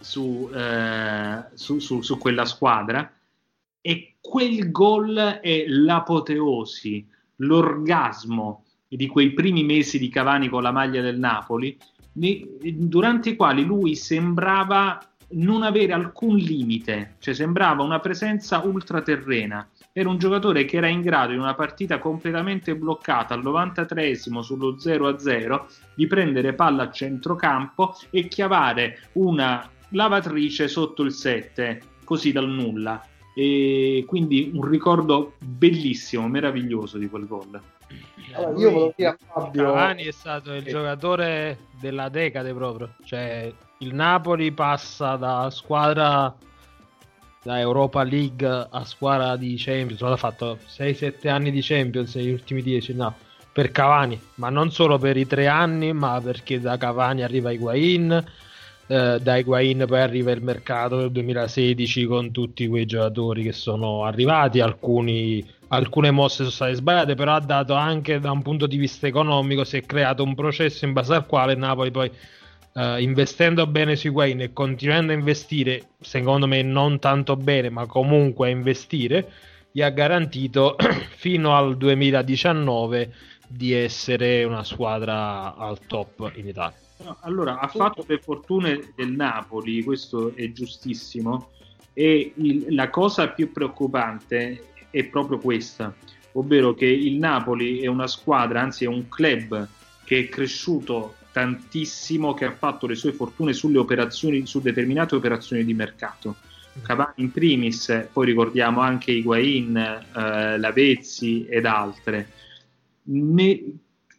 su, 0.00 0.50
eh, 0.52 1.44
su- 1.54 1.78
su- 1.78 2.02
su 2.02 2.18
quella 2.18 2.44
squadra 2.44 3.10
e 3.80 4.16
quel 4.20 4.70
gol 4.70 5.16
è 5.16 5.64
l'apoteosi, 5.68 7.06
l'orgasmo 7.36 8.64
di 8.88 9.06
quei 9.06 9.32
primi 9.32 9.62
mesi 9.62 9.98
di 9.98 10.08
Cavani 10.08 10.48
con 10.48 10.62
la 10.62 10.72
maglia 10.72 11.00
del 11.02 11.18
Napoli, 11.18 11.76
durante 12.12 13.30
i 13.30 13.36
quali 13.36 13.64
lui 13.64 13.94
sembrava 13.94 14.98
non 15.28 15.62
avere 15.62 15.92
alcun 15.92 16.36
limite, 16.36 17.16
cioè 17.18 17.34
sembrava 17.34 17.82
una 17.82 17.98
presenza 17.98 18.60
ultraterrena. 18.60 19.68
Era 19.92 20.08
un 20.08 20.18
giocatore 20.18 20.64
che 20.64 20.76
era 20.76 20.88
in 20.88 21.00
grado 21.00 21.32
in 21.32 21.40
una 21.40 21.54
partita 21.54 21.98
completamente 21.98 22.76
bloccata 22.76 23.34
al 23.34 23.42
93esimo 23.42 24.40
sullo 24.40 24.78
0-0 24.78 25.66
di 25.94 26.06
prendere 26.06 26.54
palla 26.54 26.84
a 26.84 26.90
centrocampo 26.90 27.96
e 28.10 28.28
chiavare 28.28 29.08
una 29.12 29.68
lavatrice 29.96 30.68
sotto 30.68 31.02
il 31.02 31.12
7, 31.12 31.80
così 32.04 32.30
dal 32.30 32.48
nulla. 32.48 33.02
e 33.38 34.02
quindi 34.06 34.50
un 34.54 34.66
ricordo 34.66 35.34
bellissimo, 35.40 36.26
meraviglioso 36.26 36.96
di 36.96 37.06
quel 37.06 37.26
gol. 37.26 37.60
Allora, 38.32 38.58
io 38.58 38.70
volevo 38.70 38.94
dire 38.96 39.08
a 39.10 39.16
Fabio 39.30 39.62
Cavani 39.64 40.04
è 40.04 40.10
stato 40.10 40.54
il 40.54 40.66
Eh. 40.66 40.70
giocatore 40.70 41.58
della 41.78 42.08
decade 42.08 42.54
proprio. 42.54 42.94
Cioè, 43.04 43.52
il 43.80 43.92
Napoli 43.94 44.52
passa 44.52 45.16
da 45.16 45.50
squadra 45.50 46.34
da 47.42 47.60
Europa 47.60 48.02
League 48.04 48.68
a 48.70 48.84
squadra 48.86 49.36
di 49.36 49.54
Champions. 49.58 50.00
Ha 50.00 50.16
fatto 50.16 50.58
6-7 50.66 51.28
anni 51.28 51.50
di 51.50 51.60
Champions 51.60 52.14
negli 52.14 52.30
ultimi 52.32 52.62
10, 52.62 52.94
no, 52.94 53.14
per 53.52 53.70
Cavani, 53.70 54.18
ma 54.36 54.48
non 54.48 54.70
solo 54.72 54.96
per 54.96 55.18
i 55.18 55.26
tre 55.26 55.46
anni, 55.46 55.92
ma 55.92 56.18
perché 56.22 56.58
da 56.58 56.78
Cavani 56.78 57.22
arriva 57.22 57.50
Higuain. 57.52 58.24
Eh, 58.86 59.18
da 59.20 59.36
Higuain 59.36 59.84
poi 59.86 60.00
arriva 60.00 60.30
il 60.30 60.42
mercato 60.42 60.96
del 60.96 61.10
2016 61.10 62.04
con 62.06 62.30
tutti 62.30 62.66
quei 62.68 62.86
giocatori 62.86 63.42
che 63.42 63.52
sono 63.52 64.04
arrivati, 64.04 64.60
alcuni 64.60 65.44
alcune 65.68 66.10
mosse 66.10 66.36
sono 66.36 66.50
state 66.50 66.74
sbagliate, 66.74 67.14
però 67.14 67.34
ha 67.34 67.40
dato 67.40 67.74
anche 67.74 68.20
da 68.20 68.30
un 68.30 68.42
punto 68.42 68.66
di 68.66 68.76
vista 68.76 69.06
economico, 69.06 69.64
si 69.64 69.78
è 69.78 69.84
creato 69.84 70.22
un 70.22 70.34
processo 70.34 70.84
in 70.84 70.92
base 70.92 71.14
al 71.14 71.26
quale 71.26 71.54
Napoli 71.54 71.90
poi 71.90 72.10
eh, 72.74 73.02
investendo 73.02 73.66
bene 73.66 73.96
su 73.96 74.08
Higuain 74.08 74.40
e 74.42 74.52
continuando 74.52 75.12
a 75.12 75.16
investire, 75.16 75.88
secondo 76.00 76.46
me 76.46 76.62
non 76.62 76.98
tanto 76.98 77.36
bene, 77.36 77.70
ma 77.70 77.86
comunque 77.86 78.48
a 78.48 78.50
investire, 78.50 79.28
gli 79.72 79.82
ha 79.82 79.90
garantito 79.90 80.76
fino 81.16 81.56
al 81.56 81.76
2019 81.76 83.12
di 83.48 83.72
essere 83.72 84.44
una 84.44 84.64
squadra 84.64 85.54
al 85.56 85.78
top 85.86 86.32
in 86.36 86.48
Italia. 86.48 86.85
No, 86.98 87.16
allora, 87.20 87.58
ha 87.58 87.68
fatto 87.68 88.04
le 88.06 88.18
fortune 88.18 88.92
del 88.94 89.10
Napoli, 89.12 89.82
questo 89.82 90.34
è 90.34 90.50
giustissimo, 90.52 91.50
e 91.92 92.32
il- 92.36 92.66
la 92.70 92.90
cosa 92.90 93.28
più 93.28 93.52
preoccupante 93.52 94.64
è 94.90 95.04
proprio 95.04 95.38
questa, 95.38 95.94
ovvero 96.32 96.74
che 96.74 96.86
il 96.86 97.16
Napoli 97.16 97.80
è 97.80 97.86
una 97.86 98.06
squadra, 98.06 98.62
anzi 98.62 98.84
è 98.84 98.88
un 98.88 99.08
club 99.08 99.68
che 100.04 100.20
è 100.20 100.28
cresciuto 100.28 101.16
tantissimo, 101.32 102.32
che 102.32 102.46
ha 102.46 102.52
fatto 102.52 102.86
le 102.86 102.94
sue 102.94 103.12
fortune 103.12 103.52
sulle 103.52 103.78
operazioni, 103.78 104.46
su 104.46 104.60
determinate 104.60 105.14
operazioni 105.14 105.64
di 105.64 105.74
mercato. 105.74 106.36
Cavani 106.82 107.12
in 107.16 107.30
primis, 107.30 108.08
poi 108.12 108.26
ricordiamo 108.26 108.80
anche 108.80 109.10
Higuain, 109.10 109.76
eh, 109.76 110.58
Lavezzi 110.58 111.46
ed 111.46 111.66
altre. 111.66 112.30
Ne- 113.04 113.62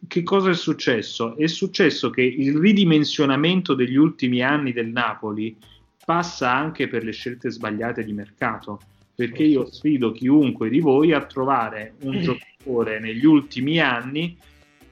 che 0.08 0.22
cosa 0.24 0.50
è 0.50 0.54
successo? 0.54 1.36
È 1.36 1.46
successo 1.46 2.10
che 2.10 2.22
il 2.22 2.56
ridimensionamento 2.56 3.74
degli 3.74 3.96
ultimi 3.96 4.42
anni 4.42 4.72
del 4.72 4.88
Napoli 4.88 5.56
passa 6.04 6.52
anche 6.52 6.88
per 6.88 7.04
le 7.04 7.12
scelte 7.12 7.50
sbagliate 7.50 8.02
di 8.02 8.12
mercato. 8.12 8.80
Perché 9.14 9.42
io 9.42 9.70
sfido 9.70 10.12
chiunque 10.12 10.68
di 10.68 10.80
voi 10.80 11.12
a 11.12 11.24
trovare 11.24 11.94
un 12.02 12.20
giocatore 12.20 13.00
negli 13.00 13.24
ultimi 13.26 13.80
anni 13.80 14.36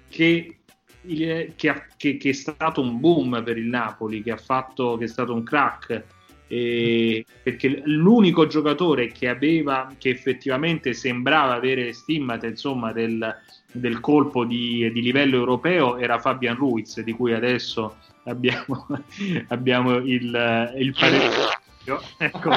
che, 0.08 0.58
che 1.06 1.52
che- 1.96 2.16
che 2.16 2.28
è 2.28 2.32
stato 2.32 2.80
un 2.80 2.98
boom 3.00 3.42
per 3.44 3.56
il 3.56 3.66
Napoli, 3.66 4.22
che, 4.22 4.32
ha 4.32 4.36
fatto, 4.36 4.96
che 4.96 5.04
è 5.04 5.08
stato 5.08 5.32
un 5.32 5.42
crack. 5.42 6.04
e- 6.48 7.24
perché 7.42 7.82
l'unico 7.86 8.46
giocatore 8.46 9.08
che 9.08 9.28
aveva, 9.28 9.92
che 9.98 10.10
effettivamente 10.10 10.92
sembrava 10.92 11.54
avere 11.54 11.92
stimmate 11.92 12.46
insomma 12.46 12.92
del, 12.92 13.34
del 13.78 14.00
colpo 14.00 14.44
di, 14.44 14.90
di 14.92 15.00
livello 15.02 15.36
europeo 15.36 15.96
era 15.98 16.18
Fabian 16.18 16.56
Ruiz, 16.56 17.00
di 17.00 17.12
cui 17.12 17.32
adesso 17.32 17.96
abbiamo, 18.24 18.86
abbiamo 19.48 19.94
il, 19.96 20.72
il 20.76 20.92
parere. 20.98 21.54
Ecco. 22.18 22.50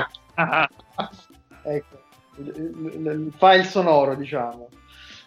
ecco, 1.63 2.01
il, 2.38 2.47
il- 2.47 3.05
il 3.28 3.34
file 3.38 3.63
sonoro, 3.63 4.15
diciamo. 4.15 4.70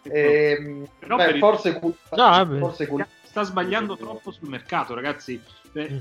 Ehm, 0.04 0.84
Però 0.98 1.16
beh, 1.16 1.24
per 1.26 1.34
il- 1.34 1.40
forse, 1.40 1.78
cul- 1.78 1.94
No, 2.10 2.16
vabbè. 2.16 2.58
forse 2.58 2.86
cul- 2.86 3.06
Sta 3.22 3.42
sbagliando 3.44 3.96
troppo 3.96 4.30
sul 4.32 4.48
mercato, 4.48 4.94
ragazzi. 4.94 5.40
Eh, 5.72 6.00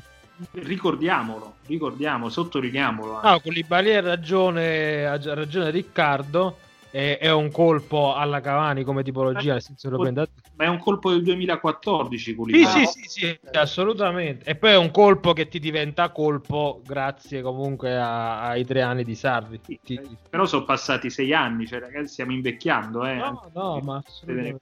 ricordiamolo, 0.54 1.56
ricordiamolo, 1.68 2.30
sottolineiamolo. 2.32 3.16
anche. 3.16 3.28
No, 3.28 3.40
Koulibaly 3.40 3.94
ha 3.94 4.02
ragione, 4.02 5.06
ha 5.06 5.20
ragione 5.36 5.70
Riccardo. 5.70 6.58
È, 6.92 7.18
è 7.20 7.32
un 7.32 7.50
colpo 7.52 8.14
alla 8.14 8.42
Cavani 8.42 8.84
come 8.84 9.02
tipologia, 9.02 9.54
nel 9.54 9.62
senso 9.62 9.90
lo 9.90 9.98
prende 10.00 10.28
Ma 10.56 10.66
è 10.66 10.68
un 10.68 10.78
colpo 10.80 11.10
del 11.10 11.24
2014, 11.24 12.18
Sì, 12.18 12.36
Koulibaly. 12.36 12.86
sì, 12.86 13.02
sì, 13.08 13.10
sì, 13.10 13.40
assolutamente. 13.58 14.44
E 14.50 14.56
poi 14.56 14.72
è 14.72 14.78
un 14.78 14.92
colpo 14.92 15.32
che 15.32 15.48
ti 15.48 15.58
diventa 15.60 16.10
colpo 16.12 16.82
grazie 16.86 17.42
comunque 17.42 17.96
a- 17.96 18.50
ai 18.50 18.66
tre 18.66 18.82
anni 18.82 19.06
di 19.06 19.16
Sarri. 19.16 19.60
Sì, 19.64 19.80
Ti- 19.82 19.96
eh, 19.96 20.18
Però 20.30 20.46
sono 20.46 20.66
passati 20.66 21.10
sei 21.10 21.34
anni, 21.34 21.66
cioè 21.66 21.80
ragazzi 21.80 22.12
stiamo 22.14 22.34
invecchiando. 22.34 23.06
Eh. 23.06 23.16
No, 23.16 23.50
no, 23.54 23.80
ma 23.82 24.04
assolutamente. 24.06 24.60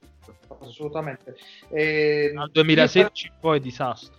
assolutamente. 0.60 1.36
Ehm, 1.72 2.36
Dal 2.36 2.50
2016 2.52 3.32
poi 3.40 3.60
disastro. 3.60 4.19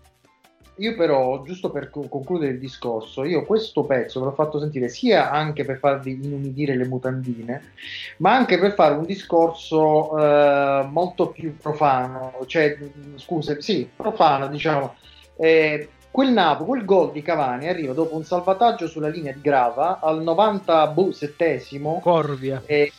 Io 0.76 0.94
però, 0.94 1.42
giusto 1.42 1.70
per 1.70 1.90
co- 1.90 2.08
concludere 2.08 2.52
il 2.52 2.58
discorso, 2.58 3.24
io 3.24 3.44
questo 3.44 3.84
pezzo 3.84 4.20
ve 4.20 4.26
l'ho 4.26 4.32
fatto 4.32 4.58
sentire 4.58 4.88
sia 4.88 5.30
anche 5.30 5.64
per 5.64 5.78
farvi 5.78 6.12
inumidire 6.12 6.74
le 6.74 6.86
mutandine, 6.86 7.72
ma 8.18 8.34
anche 8.34 8.58
per 8.58 8.72
fare 8.72 8.94
un 8.94 9.04
discorso 9.04 10.16
eh, 10.18 10.86
molto 10.90 11.28
più 11.28 11.56
profano, 11.56 12.32
cioè, 12.46 12.78
mh, 12.78 13.18
scusa, 13.18 13.60
sì, 13.60 13.90
profano, 13.94 14.48
diciamo. 14.48 14.94
Eh, 15.36 15.88
quel 16.10 16.32
Napoli, 16.32 16.68
quel 16.68 16.84
gol 16.84 17.12
di 17.12 17.22
Cavani 17.22 17.68
arriva 17.68 17.92
dopo 17.92 18.16
un 18.16 18.24
salvataggio 18.24 18.88
sulla 18.88 19.08
linea 19.08 19.32
di 19.32 19.40
Grava 19.40 20.00
al 20.00 20.22
97esimo 20.22 22.00
Corvia. 22.00 22.62
eh, 22.66 22.90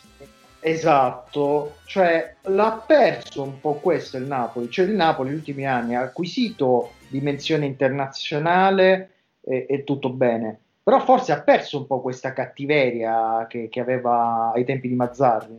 esatto, 0.59 1.77
cioè 1.85 2.35
l'ha 2.43 2.83
perso 2.85 3.41
un 3.43 3.59
po' 3.59 3.73
questo 3.75 4.17
il 4.17 4.23
Napoli, 4.23 4.69
cioè 4.69 4.85
il 4.85 4.93
Napoli 4.93 5.29
negli 5.29 5.39
ultimi 5.39 5.67
anni 5.67 5.95
ha 5.95 6.01
acquisito 6.01 6.93
dimensione 7.11 7.65
internazionale 7.65 9.11
e, 9.41 9.65
e 9.69 9.83
tutto 9.83 10.09
bene, 10.09 10.59
però 10.81 10.99
forse 11.01 11.31
ha 11.31 11.41
perso 11.41 11.77
un 11.77 11.85
po' 11.85 12.01
questa 12.01 12.33
cattiveria 12.33 13.45
che, 13.47 13.69
che 13.69 13.79
aveva 13.79 14.51
ai 14.53 14.63
tempi 14.63 14.87
di 14.87 14.95
Mazzarri. 14.95 15.57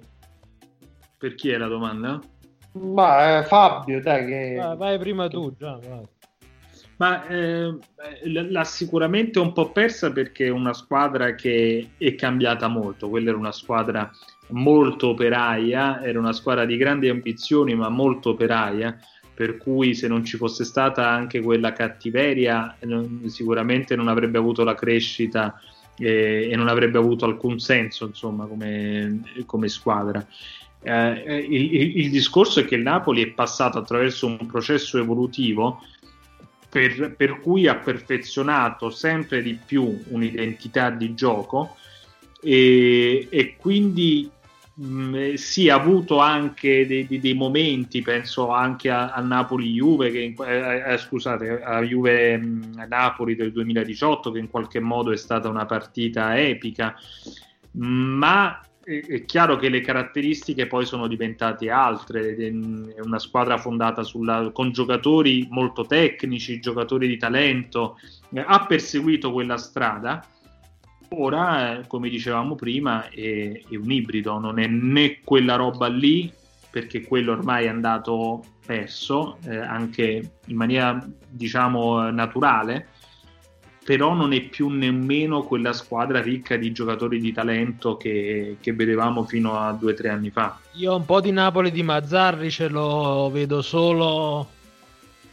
Per 1.18 1.34
chi 1.36 1.50
è 1.50 1.56
la 1.56 1.68
domanda? 1.68 2.20
Ma 2.72 3.38
eh, 3.38 3.44
Fabio, 3.44 4.00
dai 4.00 4.26
che... 4.26 4.54
Vai, 4.56 4.76
vai 4.76 4.98
prima 4.98 5.28
tu, 5.28 5.54
già. 5.56 5.78
vai. 5.88 6.08
Ma 6.96 7.26
eh, 7.26 7.66
l- 7.66 8.50
l'ha 8.50 8.64
sicuramente 8.64 9.38
un 9.38 9.52
po' 9.52 9.70
persa 9.72 10.12
perché 10.12 10.46
è 10.46 10.50
una 10.50 10.72
squadra 10.72 11.34
che 11.34 11.90
è 11.98 12.14
cambiata 12.14 12.68
molto. 12.68 13.08
Quella 13.08 13.30
era 13.30 13.38
una 13.38 13.52
squadra 13.52 14.10
molto 14.48 15.08
operaia, 15.08 16.02
era 16.02 16.18
una 16.18 16.32
squadra 16.32 16.64
di 16.64 16.76
grandi 16.76 17.08
ambizioni, 17.08 17.74
ma 17.74 17.88
molto 17.88 18.30
operaia. 18.30 18.96
Per 19.34 19.56
cui, 19.56 19.94
se 19.94 20.08
non 20.08 20.24
ci 20.24 20.36
fosse 20.36 20.64
stata 20.64 21.08
anche 21.08 21.40
quella 21.40 21.72
cattiveria, 21.72 22.76
non- 22.82 23.22
sicuramente 23.28 23.96
non 23.96 24.08
avrebbe 24.08 24.38
avuto 24.38 24.62
la 24.64 24.74
crescita 24.74 25.58
eh, 25.98 26.48
e 26.50 26.56
non 26.56 26.68
avrebbe 26.68 26.98
avuto 26.98 27.24
alcun 27.24 27.58
senso, 27.58 28.06
insomma, 28.06 28.46
come, 28.46 29.20
come 29.46 29.68
squadra. 29.68 30.24
Eh, 30.82 31.46
il, 31.48 31.74
il- 31.74 31.96
il 32.00 32.10
discorso 32.10 32.60
è 32.60 32.64
che 32.64 32.74
il 32.74 32.82
Napoli 32.82 33.22
è 33.22 33.28
passato 33.28 33.78
attraverso 33.78 34.26
un 34.26 34.46
processo 34.46 34.98
evolutivo 34.98 35.80
per, 36.68 37.14
per 37.16 37.40
cui 37.40 37.68
ha 37.68 37.76
perfezionato 37.76 38.90
sempre 38.90 39.42
di 39.42 39.58
più 39.64 40.02
un'identità 40.08 40.90
di 40.90 41.14
gioco 41.14 41.76
e, 42.40 43.28
e 43.30 43.56
quindi 43.56 44.28
mh, 44.74 45.34
sì, 45.34 45.68
ha 45.68 45.74
avuto 45.76 46.18
anche 46.18 46.86
dei, 46.86 47.06
dei- 47.06 47.20
dei 47.20 47.34
momenti, 47.34 48.02
penso 48.02 48.48
anche 48.50 48.90
a, 48.90 49.10
a 49.12 49.20
Napoli-Juve, 49.20 50.10
che 50.10 50.20
in- 50.20 50.34
eh, 50.44 50.92
eh, 50.94 50.98
scusate, 50.98 51.62
a 51.62 51.80
Juve-Napoli 51.82 53.34
del 53.36 53.52
2018, 53.52 54.30
che 54.30 54.38
in 54.38 54.48
qualche 54.50 54.80
modo 54.80 55.12
è 55.12 55.16
stata 55.16 55.48
una 55.48 55.66
partita 55.66 56.38
epica, 56.38 56.94
ma 57.72 58.60
è, 58.82 59.04
è 59.06 59.24
chiaro 59.24 59.56
che 59.56 59.68
le 59.68 59.80
caratteristiche 59.80 60.66
poi 60.66 60.84
sono 60.86 61.06
diventate 61.06 61.70
altre, 61.70 62.30
ed 62.36 62.40
è 62.96 63.00
una 63.00 63.18
squadra 63.18 63.58
fondata 63.58 64.02
sulla, 64.02 64.50
con 64.52 64.72
giocatori 64.72 65.46
molto 65.50 65.86
tecnici, 65.86 66.60
giocatori 66.60 67.06
di 67.06 67.16
talento, 67.16 67.98
eh, 68.32 68.44
ha 68.46 68.66
perseguito 68.66 69.32
quella 69.32 69.56
strada. 69.56 70.26
Ora, 71.14 71.78
eh, 71.78 71.86
come 71.86 72.08
dicevamo 72.08 72.54
prima, 72.54 73.08
è, 73.08 73.62
è 73.68 73.76
un 73.76 73.90
ibrido, 73.90 74.38
non 74.38 74.58
è 74.58 74.66
né 74.66 75.20
quella 75.22 75.56
roba 75.56 75.86
lì, 75.88 76.32
perché 76.70 77.02
quello 77.02 77.32
ormai 77.32 77.66
è 77.66 77.68
andato 77.68 78.42
perso, 78.64 79.36
eh, 79.44 79.56
anche 79.56 80.30
in 80.46 80.56
maniera, 80.56 81.06
diciamo, 81.28 82.10
naturale, 82.10 82.88
però 83.84 84.14
non 84.14 84.32
è 84.32 84.40
più 84.42 84.68
nemmeno 84.68 85.42
quella 85.42 85.72
squadra 85.72 86.22
ricca 86.22 86.56
di 86.56 86.72
giocatori 86.72 87.20
di 87.20 87.32
talento 87.32 87.96
che, 87.96 88.56
che 88.60 88.72
vedevamo 88.72 89.24
fino 89.24 89.58
a 89.58 89.72
due 89.72 89.92
o 89.92 89.94
tre 89.94 90.08
anni 90.08 90.30
fa. 90.30 90.58
Io 90.74 90.94
un 90.94 91.04
po' 91.04 91.20
di 91.20 91.32
Napoli 91.32 91.70
di 91.70 91.82
Mazzarri 91.82 92.50
ce 92.50 92.68
lo 92.68 93.28
vedo 93.30 93.60
solo 93.60 94.48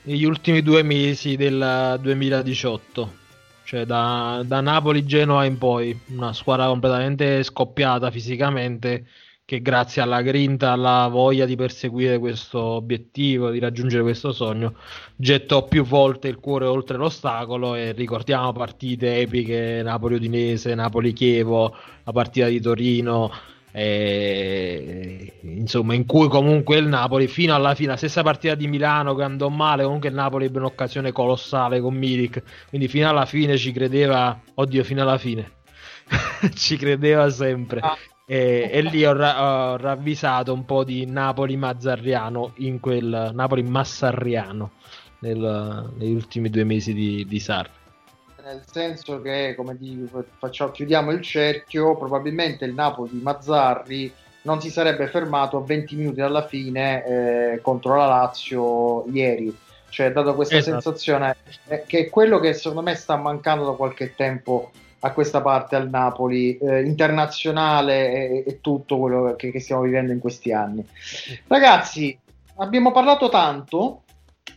negli 0.04 0.26
ultimi 0.26 0.62
due 0.62 0.84
mesi 0.84 1.38
del 1.38 2.00
2018. 2.02 3.28
Cioè 3.70 3.86
da, 3.86 4.42
da 4.44 4.62
Napoli-Genoa 4.62 5.46
in 5.46 5.60
poi, 5.60 5.96
una 6.08 6.34
squadra 6.34 6.66
completamente 6.66 7.44
scoppiata 7.44 8.10
fisicamente 8.10 9.06
che 9.46 9.62
grazie 9.62 10.02
alla 10.02 10.24
grinta, 10.24 10.72
alla 10.72 11.08
voglia 11.08 11.46
di 11.46 11.56
perseguire 11.56 12.18
questo 12.18 12.60
obiettivo, 12.60 13.52
di 13.52 13.60
raggiungere 13.60 14.02
questo 14.02 14.32
sogno, 14.32 14.74
gettò 15.16 15.68
più 15.68 15.84
volte 15.84 16.30
il 16.30 16.40
cuore 16.40 16.66
oltre 16.66 16.98
l'ostacolo 16.98 17.76
e 17.76 17.92
ricordiamo 17.92 18.54
partite 18.54 19.20
epiche, 19.20 19.82
Napoli-Udinese, 19.84 20.74
Napoli-Chievo, 20.74 21.76
la 22.06 22.12
partita 22.12 22.48
di 22.48 22.60
Torino, 22.60 23.32
e, 23.72 25.34
insomma 25.42 25.94
in 25.94 26.06
cui 26.06 26.28
comunque 26.28 26.78
il 26.78 26.88
Napoli 26.88 27.28
fino 27.28 27.54
alla 27.54 27.76
fine, 27.76 27.90
la 27.90 27.98
stessa 27.98 28.24
partita 28.24 28.56
di 28.56 28.68
Milano 28.68 29.16
che 29.16 29.24
andò 29.24 29.50
male, 29.50 29.84
comunque 29.84 30.10
il 30.10 30.16
Napoli 30.16 30.46
ebbe 30.46 30.60
un'occasione 30.60 31.12
colossale 31.12 31.80
con 31.80 31.94
Milik, 31.94 32.42
quindi 32.70 32.88
fino 32.88 33.10
alla 33.10 33.26
fine 33.26 33.58
ci 33.58 33.72
credeva, 33.72 34.40
oddio 34.56 34.84
fino 34.84 35.02
alla 35.02 35.18
fine, 35.18 35.52
ci 36.56 36.78
credeva 36.78 37.30
sempre. 37.30 37.80
Ah. 37.82 37.98
E, 38.26 38.70
e 38.72 38.82
lì 38.82 39.04
ho, 39.06 39.14
ra- 39.14 39.72
ho 39.72 39.78
ravvisato 39.78 40.54
un 40.54 40.64
po' 40.64 40.84
di 40.84 41.04
Napoli 41.08 41.58
Mazzarriano 41.58 42.54
in 42.58 42.80
quel 42.80 43.32
Napoli 43.34 43.64
Massarriano 43.64 44.74
nel- 45.22 45.92
negli 45.98 46.14
ultimi 46.14 46.50
due 46.50 46.64
mesi 46.64 46.94
di, 46.94 47.26
di 47.28 47.40
Sarri. 47.40 47.79
Nel 48.44 48.64
senso 48.70 49.22
che 49.22 49.54
come 49.56 49.78
dico, 49.78 50.24
facciamo, 50.38 50.72
chiudiamo 50.72 51.12
il 51.12 51.22
cerchio 51.22 51.98
probabilmente 51.98 52.66
il 52.66 52.74
Napoli 52.74 53.12
di 53.12 53.22
Mazzarri 53.22 54.14
non 54.44 54.62
si 54.62 54.70
sarebbe 54.70 55.08
fermato 55.08 55.58
a 55.58 55.62
20 55.62 55.96
minuti 55.96 56.20
dalla 56.20 56.48
fine 56.48 57.06
eh, 57.06 57.62
contro 57.62 57.96
la 57.96 58.08
Lazio 58.08 59.06
ieri. 59.12 59.56
Cioè 59.90 60.12
dato 60.12 60.36
questa 60.36 60.58
Esatto. 60.58 60.82
sensazione 60.82 61.36
eh, 61.68 61.84
che 61.86 62.00
è 62.00 62.10
quello 62.10 62.40
che 62.40 62.54
secondo 62.54 62.84
me 62.84 62.96
sta 62.96 63.16
mancando 63.18 63.66
da 63.66 63.72
qualche 63.72 64.14
tempo 64.16 64.72
a 65.00 65.12
questa 65.12 65.42
parte 65.42 65.76
al 65.76 65.90
Napoli 65.90 66.58
eh, 66.58 66.84
internazionale 66.84 68.12
e, 68.12 68.44
e 68.46 68.62
tutto 68.62 69.00
quello 69.00 69.36
che, 69.36 69.52
che 69.52 69.60
stiamo 69.60 69.82
vivendo 69.82 70.12
in 70.12 70.20
questi 70.20 70.54
anni. 70.54 70.86
Ragazzi 71.48 72.18
abbiamo 72.58 72.92
parlato 72.92 73.30
tanto 73.30 74.04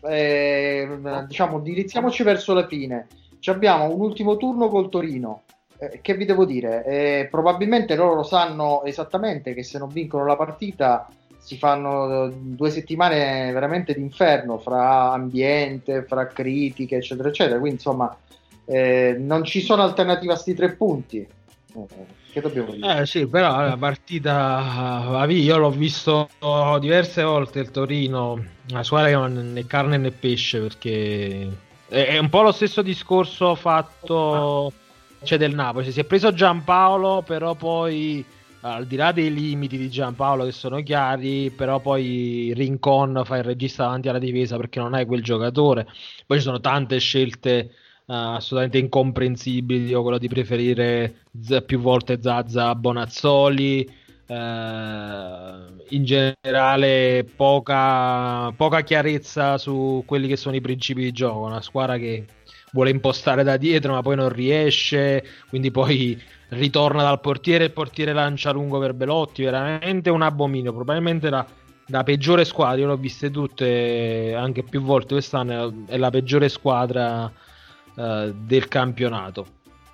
eh, 0.03 0.89
diciamo 1.26 1.59
indirizziamoci 1.59 2.22
verso 2.22 2.53
la 2.55 2.66
fine 2.66 3.07
abbiamo 3.51 3.93
un 3.93 4.01
ultimo 4.01 4.36
turno 4.36 4.68
col 4.68 4.88
Torino. 4.88 5.43
Eh, 5.78 5.99
che 6.01 6.14
vi 6.14 6.24
devo 6.24 6.45
dire? 6.45 6.84
Eh, 6.84 7.28
probabilmente 7.30 7.97
loro 7.97 8.14
lo 8.14 8.22
sanno 8.22 8.84
esattamente 8.84 9.53
che 9.53 9.64
se 9.64 9.78
non 9.78 9.88
vincono 9.88 10.24
la 10.24 10.36
partita 10.36 11.09
si 11.38 11.59
fanno 11.59 12.26
eh, 12.26 12.32
due 12.36 12.70
settimane 12.70 13.51
veramente 13.53 13.95
d'inferno 13.95 14.59
fra 14.59 15.11
ambiente, 15.11 16.05
fra 16.05 16.28
critiche, 16.28 16.97
eccetera, 16.97 17.28
eccetera. 17.28 17.59
Quindi 17.59 17.76
insomma 17.76 18.16
eh, 18.64 19.16
non 19.18 19.43
ci 19.45 19.61
sono 19.61 19.82
alternative 19.82 20.32
a 20.32 20.36
sti 20.36 20.55
tre 20.55 20.72
punti. 20.74 21.18
Eh, 21.18 21.86
che 22.32 22.40
dobbiamo 22.40 22.72
dire? 22.72 23.01
Eh 23.01 23.07
sì, 23.07 23.26
però 23.26 23.61
la 23.61 23.76
partita. 23.76 25.26
Io 25.28 25.57
l'ho 25.57 25.70
visto 25.70 26.28
diverse 26.78 27.22
volte 27.24 27.59
il 27.59 27.70
Torino, 27.72 28.43
una 28.70 28.84
squadra 28.84 29.09
che 29.09 29.16
non 29.16 29.36
è 29.36 29.43
né 29.43 29.66
carne 29.66 29.99
né 29.99 30.12
pesce 30.12 30.61
perché 30.61 31.49
è 31.93 32.07
è 32.07 32.18
un 32.18 32.30
po' 32.30 32.43
lo 32.43 32.53
stesso 32.53 32.80
discorso 32.80 33.55
fatto 33.55 34.72
c'è 35.22 35.36
del 35.36 35.55
Napoli. 35.55 35.93
Si 35.93 36.01
è 36.01 36.05
preso 36.05 36.32
Giampaolo, 36.32 37.22
però 37.22 37.55
poi 37.55 38.24
al 38.62 38.86
di 38.86 38.97
là 38.97 39.12
dei 39.12 39.32
limiti 39.32 39.76
di 39.76 39.90
Giampaolo 39.90 40.45
che 40.45 40.53
sono 40.53 40.82
chiari, 40.82 41.51
però 41.51 41.80
poi 41.80 42.53
Rincon 42.55 43.22
fa 43.24 43.36
il 43.36 43.45
regista 43.45 43.84
davanti 43.84 44.09
alla 44.09 44.18
difesa 44.18 44.57
perché 44.57 44.78
non 44.78 44.95
hai 44.95 45.05
quel 45.05 45.22
giocatore. 45.22 45.86
Poi 46.26 46.38
ci 46.38 46.45
sono 46.45 46.61
tante 46.61 46.99
scelte 46.99 47.59
eh, 47.59 47.70
assolutamente 48.07 48.78
incomprensibili. 48.78 49.86
Io 49.86 50.03
quello 50.03 50.18
di 50.18 50.28
preferire 50.28 51.24
Z- 51.40 51.62
più 51.66 51.78
volte 51.80 52.20
Zazza 52.22 52.68
a 52.68 52.74
Bonazzoli. 52.74 54.01
Eh, 54.33 55.95
in 55.95 56.05
generale, 56.05 57.26
poca, 57.37 58.51
poca 58.53 58.80
chiarezza 58.80 59.59
su 59.59 60.03
quelli 60.07 60.26
che 60.26 60.37
sono 60.37 60.57
i 60.57 60.61
principi 60.61 61.03
di 61.03 61.12
gioco. 61.12 61.47
Una 61.47 61.61
squadra 61.61 61.99
che 61.99 62.24
vuole 62.72 62.91
impostare 62.91 63.43
da 63.43 63.59
dietro, 63.59 63.93
ma 63.93 64.01
poi 64.03 64.16
non 64.16 64.30
riesce. 64.30 65.22
Quindi 65.49 65.70
poi 65.70 66.20
ritorna 66.49 67.03
dal 67.03 67.20
portiere. 67.20 67.64
Il 67.64 67.72
portiere 67.72 68.12
lancia 68.12 68.53
lungo 68.53 68.78
per 68.78 68.95
Belotti. 68.95 69.43
Veramente 69.43 70.09
un 70.09 70.22
abominio. 70.22 70.72
Probabilmente 70.72 71.28
la, 71.28 71.47
la 71.87 72.03
peggiore 72.03 72.47
squadra. 72.47 72.80
Io 72.80 72.87
l'ho 72.87 72.97
viste 72.97 73.30
tutte 73.30 74.35
anche 74.35 74.62
più 74.62 74.80
volte 74.80 75.14
quest'anno. 75.14 75.85
È 75.87 75.99
la 75.99 76.11
peggiore 76.11 76.49
squadra 76.49 77.30
eh, 77.95 78.33
del 78.35 78.68
campionato. 78.68 79.47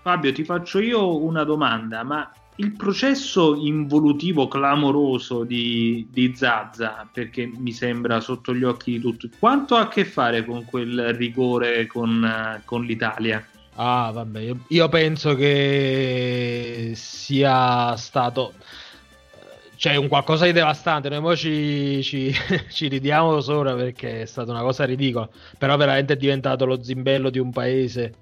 Fabio, 0.03 0.32
ti 0.32 0.45
faccio 0.45 0.78
io 0.78 1.22
una 1.22 1.43
domanda, 1.43 2.05
ma 2.05 2.30
il 2.59 2.72
processo 2.72 3.54
involutivo 3.56 4.48
clamoroso 4.48 5.44
di, 5.44 6.06
di 6.11 6.34
Zazza, 6.34 7.09
perché 7.11 7.46
mi 7.46 7.72
sembra 7.72 8.20
sotto 8.20 8.54
gli 8.54 8.64
occhi 8.64 8.92
di 8.92 9.00
tutti, 9.00 9.30
quanto 9.38 9.76
ha 9.76 9.82
a 9.82 9.88
che 9.88 10.04
fare 10.04 10.44
con 10.44 10.64
quel 10.64 11.14
rigore 11.14 11.86
con, 11.86 12.24
eh, 12.24 12.62
con 12.64 12.84
l'Italia? 12.84 13.46
Ah, 13.74 14.11
vabbè, 14.12 14.40
io, 14.40 14.59
io 14.68 14.88
penso 14.88 15.36
che 15.36 16.92
sia 16.96 17.94
stato 17.96 18.54
cioè 19.76 19.94
un 19.94 20.09
qualcosa 20.09 20.44
di 20.44 20.52
devastante. 20.52 21.09
Noi 21.09 21.36
ci, 21.36 22.02
ci, 22.02 22.34
ci 22.68 22.88
ridiamo 22.88 23.40
sopra 23.40 23.74
perché 23.74 24.22
è 24.22 24.26
stata 24.26 24.50
una 24.50 24.62
cosa 24.62 24.84
ridicola, 24.84 25.28
però 25.56 25.76
veramente 25.76 26.14
è 26.14 26.16
diventato 26.16 26.66
lo 26.66 26.82
zimbello 26.82 27.30
di 27.30 27.38
un 27.38 27.52
paese. 27.52 28.12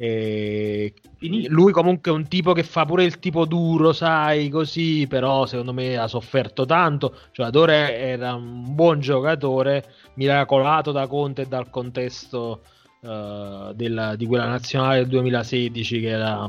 E 0.00 0.94
lui 1.48 1.72
comunque 1.72 2.12
è 2.12 2.14
un 2.14 2.28
tipo 2.28 2.52
che 2.52 2.62
fa 2.62 2.84
pure 2.84 3.02
il 3.02 3.18
tipo 3.18 3.44
duro, 3.46 3.92
sai, 3.92 4.48
così, 4.48 5.06
però 5.08 5.44
secondo 5.46 5.72
me 5.72 5.96
ha 5.96 6.06
sofferto 6.06 6.64
tanto. 6.64 7.06
Il 7.14 7.30
giocatore 7.32 7.96
era 7.98 8.34
un 8.34 8.74
buon 8.74 9.00
giocatore, 9.00 9.84
miracolato 10.14 10.92
da 10.92 11.06
Conte 11.08 11.42
e 11.42 11.46
dal 11.46 11.68
contesto 11.70 12.62
eh, 13.00 13.72
della- 13.74 14.16
di 14.16 14.26
quella 14.26 14.46
nazionale 14.46 14.98
del 14.98 15.08
2016 15.08 16.00
che 16.00 16.08
era 16.08 16.48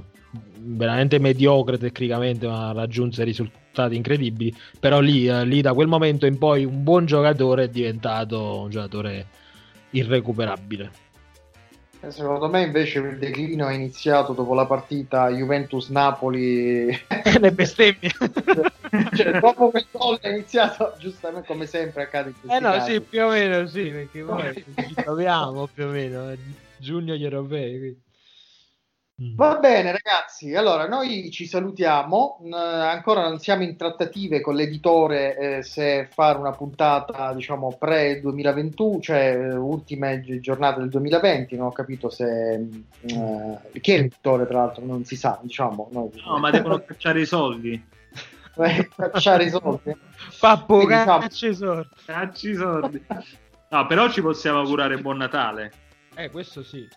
veramente 0.59 1.19
mediocre 1.19 1.77
tecnicamente, 1.77 2.47
ma 2.47 2.71
raggiunse 2.71 3.23
risultati 3.23 3.95
incredibili. 3.95 4.53
Però 4.79 4.99
lì, 4.99 5.27
eh, 5.27 5.45
lì 5.45 5.61
da 5.61 5.73
quel 5.73 5.87
momento 5.87 6.25
in 6.25 6.37
poi 6.37 6.65
un 6.65 6.83
buon 6.83 7.05
giocatore 7.05 7.63
è 7.65 7.69
diventato 7.69 8.61
un 8.61 8.69
giocatore 8.69 9.27
irrecuperabile. 9.91 10.91
Secondo 12.07 12.47
me 12.47 12.63
invece 12.63 12.99
il 12.99 13.17
declino 13.17 13.67
è 13.67 13.73
iniziato 13.73 14.31
dopo 14.33 14.53
la 14.53 14.65
partita 14.65 15.29
Juventus-Napoli. 15.29 16.87
Le 17.39 17.51
bestemmie. 17.51 18.09
cioè, 19.13 19.39
dopo 19.39 19.69
quel 19.69 19.85
gol 19.91 20.17
è 20.19 20.29
iniziato, 20.29 20.95
giustamente 20.97 21.47
come 21.47 21.65
sempre 21.65 22.03
accade 22.03 22.29
in 22.29 22.35
questi 22.39 22.57
Eh 22.57 22.61
no, 22.61 22.71
casi. 22.71 22.93
sì, 22.93 23.01
più 23.01 23.23
o 23.23 23.29
meno 23.29 23.67
sì, 23.67 23.89
perché 23.89 24.23
poi 24.23 24.53
ci 24.53 24.93
troviamo 24.95 25.67
più 25.67 25.85
o 25.85 25.89
meno, 25.89 26.33
giugno 26.77 27.15
gli 27.15 27.23
europei. 27.23 27.77
quindi. 27.77 28.01
Mm. 29.21 29.35
Va 29.35 29.57
bene 29.57 29.91
ragazzi, 29.91 30.55
allora 30.55 30.87
noi 30.87 31.29
ci 31.29 31.45
salutiamo, 31.45 32.39
N- 32.43 32.53
ancora 32.53 33.27
non 33.27 33.37
siamo 33.39 33.63
in 33.63 33.75
trattative 33.75 34.39
con 34.39 34.55
l'editore 34.55 35.35
eh, 35.57 35.61
se 35.63 36.07
fare 36.09 36.37
una 36.37 36.51
puntata 36.53 37.33
diciamo 37.33 37.75
pre 37.77 38.21
2021, 38.21 38.99
cioè 39.01 39.35
eh, 39.37 39.55
ultime 39.55 40.21
gi- 40.21 40.39
giornate 40.39 40.79
del 40.79 40.87
2020, 40.89 41.57
non 41.57 41.67
ho 41.67 41.71
capito 41.73 42.09
se... 42.09 42.53
eh, 43.01 43.79
chi 43.81 43.91
è 43.91 43.97
l'editore 43.97 44.47
tra 44.47 44.59
l'altro, 44.59 44.85
non 44.85 45.03
si 45.03 45.17
sa, 45.17 45.37
diciamo. 45.41 45.89
Noi, 45.91 46.09
No, 46.25 46.37
ma 46.37 46.49
devono 46.49 46.79
cacciare 46.85 47.19
i 47.19 47.25
soldi. 47.25 47.87
cacciare 48.95 49.43
i 49.43 49.49
soldi. 49.49 49.95
Pappo 50.39 50.79
diciamo- 50.79 51.19
caccia 51.19 51.47
i 51.47 51.55
sorti. 51.55 52.03
Cacci 52.05 52.49
i 52.51 52.55
soldi. 52.55 53.03
No, 53.71 53.85
però 53.85 54.09
ci 54.09 54.21
possiamo 54.21 54.59
augurare 54.59 54.97
buon 54.97 55.17
Natale. 55.17 55.71
Eh, 56.15 56.29
questo 56.29 56.63
sì. 56.63 56.87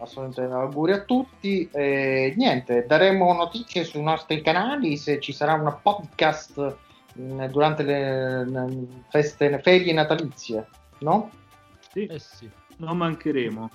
Assolutamente 0.00 0.54
auguri 0.54 0.92
a 0.92 1.00
tutti. 1.00 1.68
E 1.72 2.34
niente, 2.36 2.84
daremo 2.86 3.32
notizie 3.32 3.84
sui 3.84 4.02
nostri 4.02 4.40
canali 4.42 4.96
se 4.96 5.18
ci 5.20 5.32
sarà 5.32 5.54
una 5.54 5.72
podcast 5.72 6.76
mh, 7.14 7.46
durante 7.46 7.82
le, 7.82 8.48
le 8.48 8.86
feste, 9.10 9.48
le 9.48 9.58
ferie 9.58 9.92
natalizie, 9.92 10.66
no? 11.00 11.30
Sì, 11.92 12.06
Eh 12.06 12.18
sì. 12.18 12.48
non 12.78 12.96
mancheremo. 12.98 13.70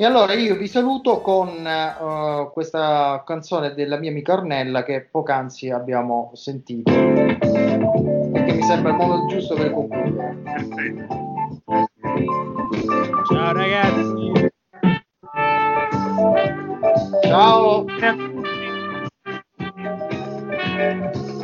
E 0.00 0.04
allora 0.04 0.32
io 0.32 0.56
vi 0.56 0.66
saluto 0.68 1.20
con 1.20 1.48
eh, 1.66 2.50
questa 2.52 3.22
canzone 3.26 3.74
della 3.74 3.98
mia 3.98 4.10
amica 4.10 4.32
Ornella 4.34 4.82
che 4.84 5.06
poc'anzi 5.10 5.70
abbiamo 5.70 6.30
sentito. 6.34 6.90
E 6.92 8.44
che 8.46 8.52
mi 8.52 8.62
sembra 8.62 8.92
il 8.92 8.96
modo 8.96 9.26
giusto 9.26 9.54
per 9.54 9.72
concludere. 9.72 10.36
Perfetto. 10.44 11.26
Ciao 13.30 13.52
ragazzi. 13.52 14.17
Ciao! 17.28 17.84
Grazie 17.84 18.08
a 18.08 18.16
tutti. 21.10 21.37